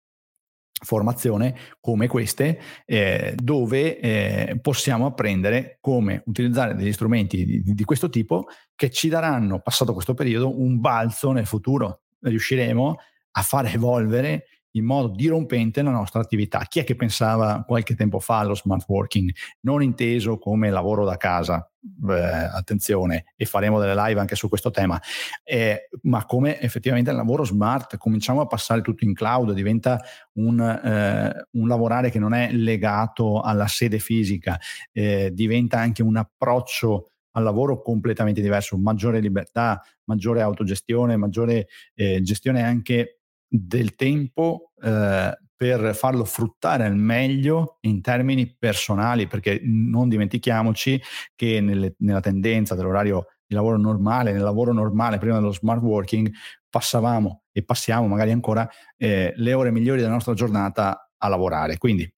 formazione 0.82 1.56
come 1.80 2.08
queste 2.08 2.58
eh, 2.84 3.34
dove 3.36 3.98
eh, 3.98 4.58
possiamo 4.60 5.06
apprendere 5.06 5.78
come 5.80 6.22
utilizzare 6.26 6.74
degli 6.74 6.92
strumenti 6.92 7.44
di, 7.44 7.62
di, 7.62 7.84
questo 7.84 8.08
tipo 8.08 8.46
che 8.74 8.90
ci 8.90 9.08
daranno, 9.08 9.60
passato 9.60 9.92
questo 9.92 10.14
periodo, 10.14 10.60
un 10.60 10.80
balzo 10.80 11.30
nel 11.32 11.46
futuro. 11.46 12.02
Riusciremo 12.20 12.96
a 13.32 13.42
far 13.42 13.66
evolvere 13.66 14.46
in 14.72 14.84
modo 14.84 15.08
dirompente 15.08 15.82
la 15.82 15.90
nostra 15.90 16.20
attività. 16.20 16.64
Chi 16.68 16.80
è 16.80 16.84
che 16.84 16.96
pensava 16.96 17.64
qualche 17.66 17.94
tempo 17.94 18.20
fa 18.20 18.38
allo 18.38 18.54
smart 18.54 18.84
working, 18.88 19.30
non 19.60 19.82
inteso 19.82 20.38
come 20.38 20.70
lavoro 20.70 21.04
da 21.04 21.16
casa, 21.16 21.68
eh, 22.08 22.14
attenzione, 22.14 23.32
e 23.36 23.44
faremo 23.44 23.80
delle 23.80 23.94
live 23.94 24.20
anche 24.20 24.36
su 24.36 24.48
questo 24.48 24.70
tema, 24.70 25.00
eh, 25.42 25.88
ma 26.02 26.24
come 26.24 26.60
effettivamente 26.60 27.10
il 27.10 27.16
lavoro 27.16 27.44
smart, 27.44 27.96
cominciamo 27.96 28.40
a 28.40 28.46
passare 28.46 28.80
tutto 28.80 29.04
in 29.04 29.14
cloud, 29.14 29.52
diventa 29.52 30.00
un, 30.34 30.60
eh, 30.60 31.46
un 31.52 31.68
lavorare 31.68 32.10
che 32.10 32.18
non 32.18 32.34
è 32.34 32.52
legato 32.52 33.40
alla 33.40 33.66
sede 33.66 33.98
fisica, 33.98 34.58
eh, 34.92 35.30
diventa 35.32 35.78
anche 35.78 36.02
un 36.02 36.16
approccio 36.16 37.08
al 37.32 37.44
lavoro 37.44 37.80
completamente 37.80 38.40
diverso, 38.40 38.76
maggiore 38.76 39.20
libertà, 39.20 39.82
maggiore 40.04 40.42
autogestione, 40.42 41.16
maggiore 41.16 41.68
eh, 41.94 42.20
gestione 42.20 42.62
anche 42.62 43.21
del 43.54 43.96
tempo 43.96 44.72
eh, 44.82 45.36
per 45.54 45.94
farlo 45.94 46.24
fruttare 46.24 46.86
al 46.86 46.96
meglio 46.96 47.76
in 47.82 48.00
termini 48.00 48.56
personali, 48.58 49.26
perché 49.26 49.60
non 49.62 50.08
dimentichiamoci 50.08 51.00
che 51.36 51.60
nelle, 51.60 51.94
nella 51.98 52.20
tendenza 52.20 52.74
dell'orario 52.74 53.26
di 53.46 53.54
lavoro 53.54 53.76
normale, 53.76 54.32
nel 54.32 54.42
lavoro 54.42 54.72
normale, 54.72 55.18
prima 55.18 55.34
dello 55.34 55.52
smart 55.52 55.82
working, 55.82 56.30
passavamo 56.68 57.42
e 57.52 57.62
passiamo 57.62 58.06
magari 58.06 58.32
ancora 58.32 58.68
eh, 58.96 59.34
le 59.36 59.52
ore 59.52 59.70
migliori 59.70 60.00
della 60.00 60.12
nostra 60.12 60.32
giornata 60.32 61.10
a 61.18 61.28
lavorare. 61.28 61.76
Quindi 61.76 62.10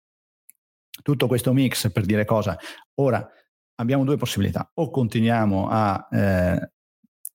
tutto 1.02 1.26
questo 1.26 1.52
mix 1.52 1.90
per 1.90 2.04
dire 2.04 2.24
cosa? 2.24 2.56
Ora 3.00 3.28
abbiamo 3.74 4.04
due 4.04 4.16
possibilità, 4.16 4.70
o 4.74 4.88
continuiamo 4.90 5.68
a 5.68 6.08
eh, 6.10 6.70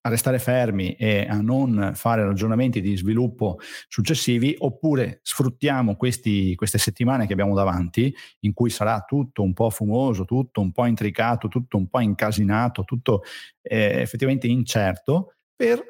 restare 0.09 0.39
fermi 0.39 0.93
e 0.93 1.25
a 1.29 1.39
non 1.41 1.91
fare 1.95 2.25
ragionamenti 2.25 2.81
di 2.81 2.97
sviluppo 2.97 3.57
successivi, 3.87 4.55
oppure 4.57 5.19
sfruttiamo 5.23 5.95
questi, 5.95 6.55
queste 6.55 6.77
settimane 6.77 7.27
che 7.27 7.33
abbiamo 7.33 7.55
davanti, 7.55 8.13
in 8.41 8.53
cui 8.53 8.69
sarà 8.69 9.03
tutto 9.07 9.43
un 9.43 9.53
po' 9.53 9.69
fumoso, 9.69 10.25
tutto 10.25 10.61
un 10.61 10.71
po' 10.71 10.85
intricato, 10.85 11.47
tutto 11.47 11.77
un 11.77 11.87
po' 11.87 11.99
incasinato, 11.99 12.83
tutto 12.83 13.21
eh, 13.61 14.01
effettivamente 14.01 14.47
incerto, 14.47 15.33
per 15.55 15.83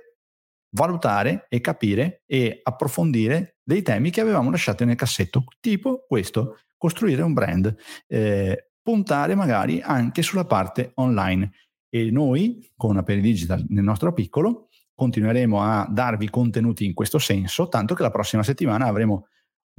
valutare 0.72 1.45
e 1.49 1.61
capire 1.61 2.24
e 2.26 2.59
approfondire 2.61 3.57
dei 3.63 3.82
temi 3.82 4.11
che 4.11 4.22
avevamo 4.22 4.51
lasciato 4.51 4.86
nel 4.86 4.95
cassetto, 4.95 5.43
tipo 5.59 6.05
questo, 6.07 6.59
costruire 6.78 7.22
un 7.22 7.34
brand, 7.34 7.76
eh, 8.07 8.70
puntare 8.82 9.36
magari 9.36 9.82
anche 9.82 10.22
sulla 10.22 10.45
parte 10.45 10.91
online 10.95 11.51
e 11.90 12.12
noi 12.12 12.72
con 12.76 12.98
Aperi 12.98 13.22
Digital 13.22 13.66
nel 13.70 13.84
nostro 13.84 14.14
piccolo 14.14 14.70
continueremo 14.94 15.62
a 15.62 15.88
darvi 15.90 16.30
contenuti 16.30 16.86
in 16.86 16.94
questo 16.94 17.20
senso, 17.20 17.70
tanto 17.70 17.96
che 17.96 18.04
la 18.04 18.12
prossima 18.12 18.44
settimana 18.44 18.86
avremo 18.86 19.28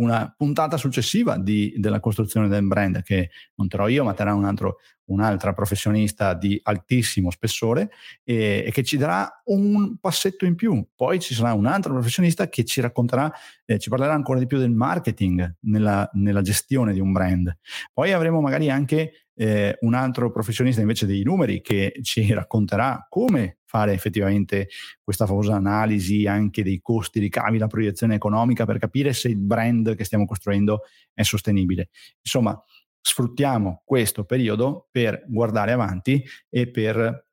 una 0.00 0.32
puntata 0.34 0.76
successiva 0.76 1.36
di, 1.36 1.74
della 1.76 2.00
costruzione 2.00 2.48
del 2.48 2.66
brand 2.66 3.02
che 3.02 3.30
non 3.56 3.68
terrò 3.68 3.86
io, 3.88 4.02
ma 4.02 4.14
terrà 4.14 4.34
un 4.34 4.44
altro, 4.44 4.78
un'altra 5.10 5.52
professionista 5.52 6.32
di 6.32 6.58
altissimo 6.62 7.30
spessore 7.30 7.90
e, 8.24 8.64
e, 8.66 8.70
che 8.72 8.82
ci 8.82 8.96
darà 8.96 9.42
un 9.44 9.98
passetto 9.98 10.46
in 10.46 10.54
più. 10.54 10.82
Poi 10.94 11.20
ci 11.20 11.34
sarà 11.34 11.52
un 11.52 11.66
altro 11.66 11.92
professionista 11.92 12.48
che 12.48 12.64
ci 12.64 12.80
racconterà, 12.80 13.30
eh, 13.66 13.78
ci 13.78 13.90
parlerà 13.90 14.14
ancora 14.14 14.38
di 14.38 14.46
più 14.46 14.58
del 14.58 14.70
marketing 14.70 15.56
nella, 15.60 16.08
nella 16.14 16.40
gestione 16.40 16.94
di 16.94 17.00
un 17.00 17.12
brand. 17.12 17.54
Poi 17.92 18.12
avremo 18.12 18.40
magari 18.40 18.70
anche 18.70 19.26
eh, 19.40 19.78
un 19.80 19.94
altro 19.94 20.30
professionista 20.30 20.82
invece 20.82 21.06
dei 21.06 21.22
numeri 21.22 21.62
che 21.62 21.94
ci 22.02 22.30
racconterà 22.34 23.06
come 23.08 23.60
fare 23.64 23.94
effettivamente 23.94 24.68
questa 25.02 25.24
famosa 25.24 25.54
analisi 25.54 26.26
anche 26.26 26.62
dei 26.62 26.80
costi, 26.82 27.20
ricavi, 27.20 27.56
la 27.56 27.66
proiezione 27.66 28.16
economica 28.16 28.66
per 28.66 28.76
capire 28.76 29.14
se 29.14 29.28
il 29.28 29.38
brand 29.38 29.96
che 29.96 30.04
stiamo 30.04 30.26
costruendo 30.26 30.82
è 31.14 31.22
sostenibile. 31.22 31.88
Insomma, 32.22 32.62
sfruttiamo 33.00 33.80
questo 33.82 34.24
periodo 34.24 34.88
per 34.90 35.24
guardare 35.26 35.72
avanti 35.72 36.22
e 36.50 36.70
per 36.70 37.29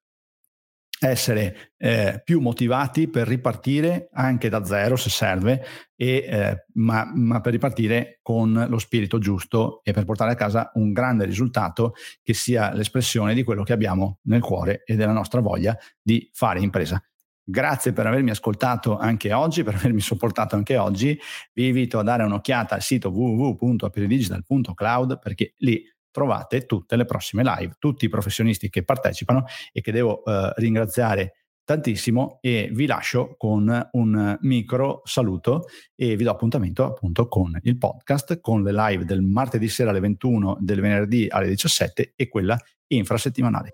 essere 1.00 1.74
eh, 1.78 2.22
più 2.24 2.39
motivati 2.39 3.08
per 3.08 3.28
ripartire 3.28 4.10
anche 4.14 4.50
da 4.50 4.66
zero 4.66 4.95
se 4.95 5.10
serve, 5.10 5.64
e, 5.95 6.26
eh, 6.28 6.66
ma, 6.74 7.12
ma, 7.14 7.41
per 7.41 7.52
ripartire 7.52 8.20
con 8.22 8.66
lo 8.68 8.80
spirito 8.80 9.20
giusto 9.20 9.82
e 9.84 9.93
per 9.93 10.06
portare 10.06 10.32
a 10.32 10.36
casa 10.36 10.72
un 10.76 10.93
grande 10.93 11.26
risultato 11.26 11.93
che 12.24 12.34
sia 12.34 12.74
l'espressione 12.74 13.34
di 13.34 13.43
quello 13.43 13.64
che 13.64 13.74
abbiamo 13.74 14.20
nel 14.24 14.41
cuore 14.41 14.84
e 14.86 14.95
della 14.95 15.14
nostra 15.14 15.41
voglia 15.41 15.78
di 16.02 16.30
fare 16.34 16.62
impresa. 16.62 17.02
Grazie 17.50 17.93
per 17.93 18.06
avermi 18.06 18.32
ascoltato 18.32 18.98
anche 18.98 19.32
oggi, 19.32 19.64
per 19.64 19.76
avermi 19.76 20.02
sopportato 20.02 20.58
anche 20.58 20.76
oggi. 20.76 21.18
Vi 21.54 21.68
invito 21.68 21.98
a 21.98 22.04
dare 22.04 22.24
un'occhiata 22.24 22.76
al 22.76 22.82
sito 22.82 23.08
www.aperidigital.cloud 23.10 25.20
perché 25.20 25.54
lì 25.60 25.82
trovate 26.18 26.65
tutte 26.65 26.95
le 26.95 27.05
prossime 27.05 27.43
live, 27.43 27.76
tutti 27.78 28.05
i 28.05 28.09
professionisti 28.09 28.72
che 28.72 28.84
partecipano 28.84 29.45
e 29.72 29.82
che 29.82 29.91
devo 29.91 30.26
eh, 30.26 30.51
ringraziare 30.55 31.34
tantissimo 31.63 32.39
e 32.41 32.72
vi 32.74 32.88
lascio 32.88 33.36
con 33.38 33.89
un 33.91 34.38
micro 34.41 35.03
saluto 35.03 35.65
e 35.95 36.15
vi 36.15 36.24
do 36.24 36.32
appuntamento 36.32 36.86
appunto 36.86 37.28
con 37.28 37.55
il 37.61 37.78
podcast, 37.78 38.39
con 38.39 38.63
le 38.63 38.74
live 38.74 39.05
del 39.05 39.22
martedì 39.22 39.68
sera 39.68 39.91
alle 39.91 39.99
21, 39.99 40.57
del 40.59 40.82
venerdì 40.82 41.28
alle 41.30 41.49
17 41.49 42.13
e 42.15 42.28
quella 42.28 42.57
infrasettimanale. 42.88 43.74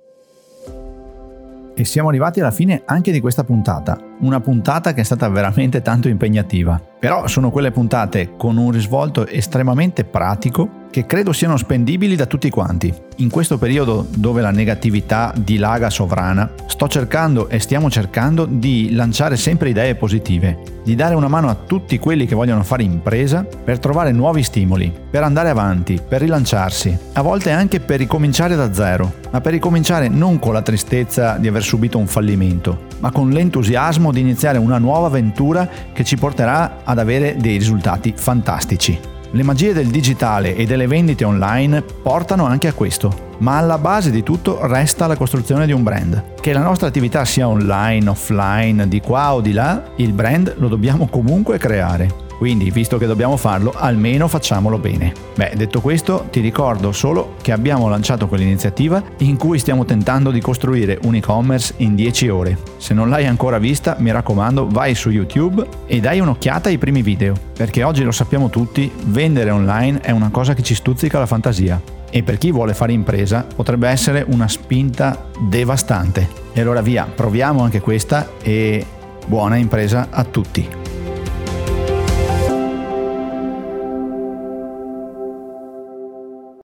E 1.76 1.86
siamo 1.86 2.10
arrivati 2.10 2.42
alla 2.42 2.52
fine 2.52 2.82
anche 2.86 3.14
di 3.14 3.22
questa 3.22 3.46
puntata, 3.46 4.13
una 4.24 4.40
puntata 4.40 4.94
che 4.94 5.02
è 5.02 5.04
stata 5.04 5.28
veramente 5.30 5.82
tanto 5.82 6.08
impegnativa. 6.08 6.82
Però 7.00 7.28
sono 7.28 7.52
quelle 7.52 7.72
puntate 7.72 8.36
con 8.38 8.58
un 8.58 8.72
risvolto 8.72 9.28
estremamente 9.28 10.06
pratico 10.06 10.82
che 10.94 11.08
credo 11.08 11.34
siano 11.34 11.58
spendibili 11.58 12.16
da 12.16 12.28
tutti 12.28 12.52
quanti. 12.52 12.94
In 13.18 13.32
questo 13.32 13.58
periodo 13.58 14.06
dove 14.16 14.42
la 14.42 14.52
negatività 14.52 15.34
dilaga 15.36 15.90
sovrana, 15.90 16.52
sto 16.68 16.88
cercando 16.88 17.50
e 17.50 17.60
stiamo 17.60 17.90
cercando 17.90 18.46
di 18.46 18.94
lanciare 18.94 19.36
sempre 19.36 19.70
idee 19.70 19.96
positive, 19.96 20.60
di 20.84 20.94
dare 20.94 21.16
una 21.16 21.28
mano 21.28 21.50
a 21.50 21.56
tutti 21.56 21.98
quelli 21.98 22.28
che 22.28 22.36
vogliono 22.36 22.62
fare 22.62 22.84
impresa 22.84 23.44
per 23.44 23.80
trovare 23.80 24.12
nuovi 24.12 24.44
stimoli, 24.44 24.94
per 25.10 25.24
andare 25.24 25.50
avanti, 25.50 26.00
per 26.08 26.22
rilanciarsi, 26.22 26.96
a 27.14 27.22
volte 27.24 27.50
anche 27.50 27.80
per 27.80 27.98
ricominciare 27.98 28.56
da 28.56 28.72
zero, 28.72 29.14
ma 29.32 29.42
per 29.42 29.54
ricominciare 29.54 30.10
non 30.10 30.38
con 30.38 30.54
la 30.54 30.62
tristezza 30.62 31.38
di 31.38 31.48
aver 31.48 31.64
subito 31.64 31.98
un 31.98 32.08
fallimento, 32.08 32.86
ma 33.00 33.10
con 33.10 33.32
l'entusiasmo 33.32 34.12
di 34.14 34.22
iniziare 34.22 34.58
una 34.58 34.78
nuova 34.78 35.08
avventura 35.08 35.68
che 35.92 36.04
ci 36.06 36.16
porterà 36.16 36.78
ad 36.84 37.00
avere 37.00 37.36
dei 37.38 37.58
risultati 37.58 38.14
fantastici. 38.16 38.98
Le 39.32 39.44
magie 39.44 39.74
del 39.74 39.88
digitale 39.88 40.56
e 40.56 40.66
delle 40.66 40.86
vendite 40.86 41.26
online 41.26 41.82
portano 41.82 42.46
anche 42.46 42.68
a 42.68 42.74
questo, 42.74 43.32
ma 43.40 43.58
alla 43.58 43.80
base 43.80 44.12
di 44.12 44.22
tutto 44.22 44.66
resta 44.68 45.08
la 45.08 45.18
costruzione 45.18 45.66
di 45.66 45.72
un 45.72 45.82
brand. 45.82 46.36
Che 46.40 46.54
la 46.54 46.62
nostra 46.62 46.88
attività 46.88 47.26
sia 47.26 47.48
online, 47.48 48.10
offline, 48.10 48.88
di 48.88 49.02
qua 49.02 49.34
o 49.34 49.42
di 49.42 49.52
là, 49.52 49.84
il 49.96 50.14
brand 50.14 50.54
lo 50.60 50.68
dobbiamo 50.68 51.08
comunque 51.08 51.58
creare. 51.58 52.23
Quindi, 52.38 52.72
visto 52.72 52.98
che 52.98 53.06
dobbiamo 53.06 53.38
farlo, 53.38 53.74
almeno 53.76 54.28
facciamolo 54.28 54.78
bene. 54.78 55.14
Beh, 55.36 55.54
detto 55.56 55.82
questo, 55.82 56.28
ti 56.30 56.40
ricordo 56.40 56.92
solo 56.92 57.36
che 57.42 57.52
abbiamo 57.52 57.88
lanciato 57.88 58.28
quell'iniziativa 58.28 59.02
in 59.20 59.38
cui 59.38 59.60
stiamo 59.60 59.86
tentando 59.86 60.32
di 60.32 60.42
costruire 60.42 61.00
un 61.04 61.16
e-commerce 61.16 61.74
in 61.78 61.96
10 61.96 62.30
ore. 62.30 62.58
Se 62.78 62.94
non 62.94 63.10
l'hai 63.10 63.26
ancora 63.26 63.58
vista, 63.58 63.96
mi 64.00 64.12
raccomando, 64.12 64.68
vai 64.68 64.96
su 64.96 65.10
YouTube 65.10 65.66
e 65.86 66.00
dai 66.00 66.20
un'occhiata 66.20 66.70
ai 66.70 66.78
primi 66.78 67.02
video, 67.02 67.34
perché 67.54 67.84
oggi 67.84 68.04
lo 68.04 68.12
sappiamo 68.12 68.50
tutti, 68.50 68.92
vendere 69.06 69.50
online 69.50 70.02
è 70.02 70.12
una 70.12 70.30
cosa 70.30 70.54
che 70.54 70.64
ci 70.64 70.76
stuzzica 70.76 71.20
la 71.20 71.26
fantasia 71.26 71.82
e 72.16 72.22
per 72.22 72.38
chi 72.38 72.52
vuole 72.52 72.76
fare 72.76 72.92
impresa 72.92 73.44
potrebbe 73.56 73.88
essere 73.88 74.24
una 74.28 74.48
spinta 74.48 75.30
devastante. 75.50 76.30
E 76.54 76.62
allora 76.62 76.82
via, 76.82 77.06
proviamo 77.06 77.64
anche 77.64 77.82
questa 77.82 78.30
e 78.44 78.86
buona 79.26 79.56
impresa 79.56 80.10
a 80.12 80.24
tutti. 80.24 80.83